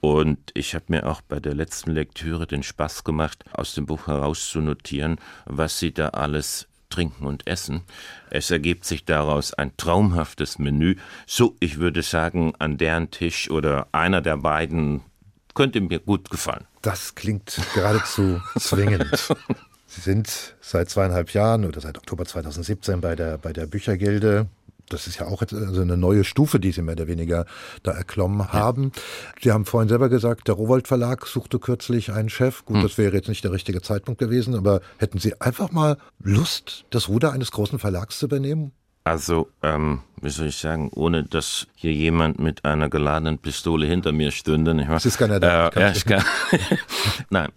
Und 0.00 0.38
ich 0.54 0.74
habe 0.74 0.84
mir 0.88 1.06
auch 1.06 1.20
bei 1.22 1.40
der 1.40 1.54
letzten 1.54 1.90
Lektüre 1.90 2.46
den 2.46 2.62
Spaß 2.62 3.02
gemacht, 3.02 3.44
aus 3.52 3.74
dem 3.74 3.86
Buch 3.86 4.06
herauszunotieren, 4.06 5.16
was 5.44 5.80
sie 5.80 5.92
da 5.92 6.10
alles 6.10 6.68
Trinken 6.88 7.26
und 7.26 7.46
Essen. 7.46 7.82
Es 8.30 8.50
ergibt 8.50 8.84
sich 8.84 9.04
daraus 9.04 9.54
ein 9.54 9.76
traumhaftes 9.76 10.58
Menü. 10.58 10.96
So, 11.26 11.56
ich 11.60 11.78
würde 11.78 12.02
sagen, 12.02 12.54
an 12.58 12.78
deren 12.78 13.10
Tisch 13.10 13.50
oder 13.50 13.88
einer 13.92 14.20
der 14.20 14.38
beiden 14.38 15.02
könnte 15.54 15.80
mir 15.80 15.98
gut 15.98 16.30
gefallen. 16.30 16.64
Das 16.82 17.14
klingt 17.14 17.60
geradezu 17.74 18.40
zwingend. 18.58 19.34
Sie 19.86 20.00
sind 20.00 20.54
seit 20.60 20.90
zweieinhalb 20.90 21.32
Jahren 21.32 21.64
oder 21.64 21.80
seit 21.80 21.98
Oktober 21.98 22.24
2017 22.24 23.00
bei 23.00 23.16
der, 23.16 23.38
bei 23.38 23.52
der 23.52 23.66
Büchergilde 23.66 24.46
das 24.88 25.06
ist 25.06 25.20
ja 25.20 25.26
auch 25.26 25.42
also 25.42 25.80
eine 25.80 25.96
neue 25.96 26.24
Stufe, 26.24 26.60
die 26.60 26.72
Sie 26.72 26.82
mehr 26.82 26.94
oder 26.94 27.06
weniger 27.06 27.46
da 27.82 27.92
erklommen 27.92 28.52
haben. 28.52 28.92
Ja. 28.94 29.02
Sie 29.42 29.52
haben 29.52 29.64
vorhin 29.64 29.88
selber 29.88 30.08
gesagt, 30.08 30.48
der 30.48 30.54
Rowold 30.54 30.88
Verlag 30.88 31.26
suchte 31.26 31.58
kürzlich 31.58 32.12
einen 32.12 32.28
Chef. 32.28 32.64
Gut, 32.64 32.76
hm. 32.76 32.82
das 32.82 32.98
wäre 32.98 33.14
jetzt 33.14 33.28
nicht 33.28 33.44
der 33.44 33.52
richtige 33.52 33.82
Zeitpunkt 33.82 34.18
gewesen, 34.18 34.54
aber 34.54 34.80
hätten 34.98 35.18
Sie 35.18 35.40
einfach 35.40 35.70
mal 35.70 35.98
Lust, 36.20 36.84
das 36.90 37.08
Ruder 37.08 37.32
eines 37.32 37.50
großen 37.50 37.78
Verlags 37.78 38.18
zu 38.18 38.26
übernehmen? 38.26 38.72
Also, 39.08 39.48
ähm, 39.62 40.02
wie 40.20 40.28
soll 40.28 40.48
ich 40.48 40.58
sagen, 40.58 40.90
ohne 40.94 41.24
dass 41.24 41.66
hier 41.74 41.94
jemand 41.94 42.38
mit 42.38 42.66
einer 42.66 42.90
geladenen 42.90 43.38
Pistole 43.38 43.86
hinter 43.86 44.12
mir 44.12 44.32
stünde. 44.32 44.74
Nicht 44.74 44.88
wahr? 44.88 44.96
Das 44.96 45.06
ist 45.06 45.16
keiner 45.16 45.40
da. 45.40 45.68
Äh, 45.68 45.80
ja, 45.80 45.92
ich 45.92 46.04
kann. 46.04 46.22
Nein, 47.30 47.48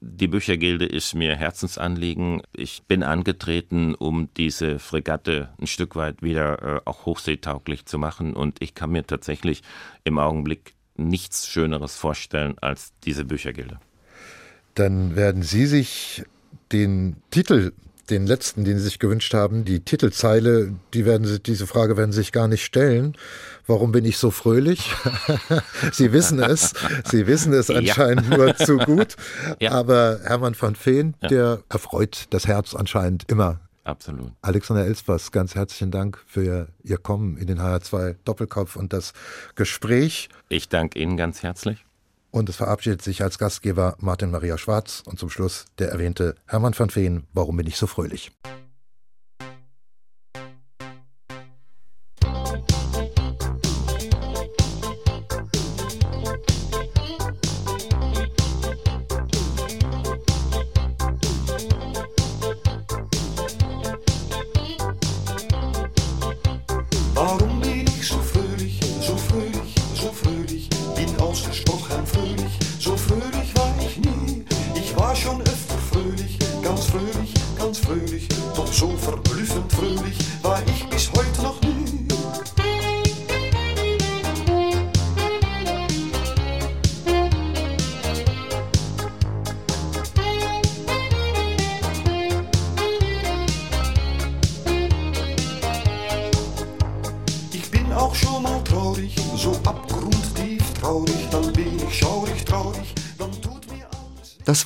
die 0.00 0.28
Büchergilde 0.28 0.86
ist 0.86 1.16
mir 1.16 1.34
Herzensanliegen. 1.34 2.42
Ich 2.52 2.84
bin 2.84 3.02
angetreten, 3.02 3.96
um 3.96 4.28
diese 4.36 4.78
Fregatte 4.78 5.48
ein 5.60 5.66
Stück 5.66 5.96
weit 5.96 6.22
wieder 6.22 6.76
äh, 6.76 6.80
auch 6.84 7.06
hochseetauglich 7.06 7.86
zu 7.86 7.98
machen. 7.98 8.34
Und 8.34 8.62
ich 8.62 8.76
kann 8.76 8.90
mir 8.90 9.04
tatsächlich 9.04 9.62
im 10.04 10.18
Augenblick 10.18 10.74
nichts 10.96 11.48
Schöneres 11.48 11.96
vorstellen 11.96 12.54
als 12.60 12.92
diese 13.02 13.24
Büchergilde. 13.24 13.80
Dann 14.76 15.16
werden 15.16 15.42
Sie 15.42 15.66
sich 15.66 16.22
den 16.70 17.16
Titel 17.32 17.72
den 18.10 18.26
letzten, 18.26 18.64
den 18.64 18.78
Sie 18.78 18.84
sich 18.84 18.98
gewünscht 18.98 19.34
haben, 19.34 19.64
die 19.64 19.80
Titelzeile, 19.80 20.72
die 20.94 21.04
werden 21.04 21.26
Sie, 21.26 21.40
diese 21.40 21.66
Frage 21.66 21.96
werden 21.96 22.12
Sie 22.12 22.18
sich 22.18 22.32
gar 22.32 22.48
nicht 22.48 22.64
stellen. 22.64 23.16
Warum 23.66 23.92
bin 23.92 24.04
ich 24.04 24.18
so 24.18 24.30
fröhlich? 24.30 24.92
Sie 25.92 26.12
wissen 26.12 26.40
es. 26.40 26.74
Sie 27.04 27.26
wissen 27.26 27.52
es 27.52 27.70
anscheinend 27.70 28.28
ja. 28.30 28.36
nur 28.36 28.56
zu 28.56 28.78
gut. 28.78 29.16
Ja. 29.60 29.72
Aber 29.72 30.20
Hermann 30.24 30.56
van 30.58 30.74
Feen, 30.74 31.14
ja. 31.22 31.28
der 31.28 31.62
erfreut 31.68 32.26
das 32.30 32.46
Herz 32.46 32.74
anscheinend 32.74 33.30
immer. 33.30 33.60
Absolut. 33.84 34.32
Alexander 34.42 34.84
Elspers, 34.84 35.32
ganz 35.32 35.54
herzlichen 35.54 35.90
Dank 35.90 36.22
für 36.26 36.68
Ihr 36.82 36.98
Kommen 36.98 37.36
in 37.36 37.46
den 37.46 37.60
HR2 37.60 38.16
Doppelkopf 38.24 38.76
und 38.76 38.92
das 38.92 39.12
Gespräch. 39.54 40.28
Ich 40.48 40.68
danke 40.68 40.98
Ihnen 40.98 41.16
ganz 41.16 41.42
herzlich. 41.42 41.84
Und 42.30 42.48
es 42.48 42.56
verabschiedet 42.56 43.02
sich 43.02 43.22
als 43.22 43.38
Gastgeber 43.38 43.96
Martin 43.98 44.30
Maria 44.30 44.56
Schwarz 44.56 45.02
und 45.04 45.18
zum 45.18 45.30
Schluss 45.30 45.66
der 45.78 45.90
erwähnte 45.90 46.36
Hermann 46.46 46.78
van 46.78 46.90
Feen. 46.90 47.26
Warum 47.32 47.56
bin 47.56 47.66
ich 47.66 47.76
so 47.76 47.86
fröhlich? 47.86 48.30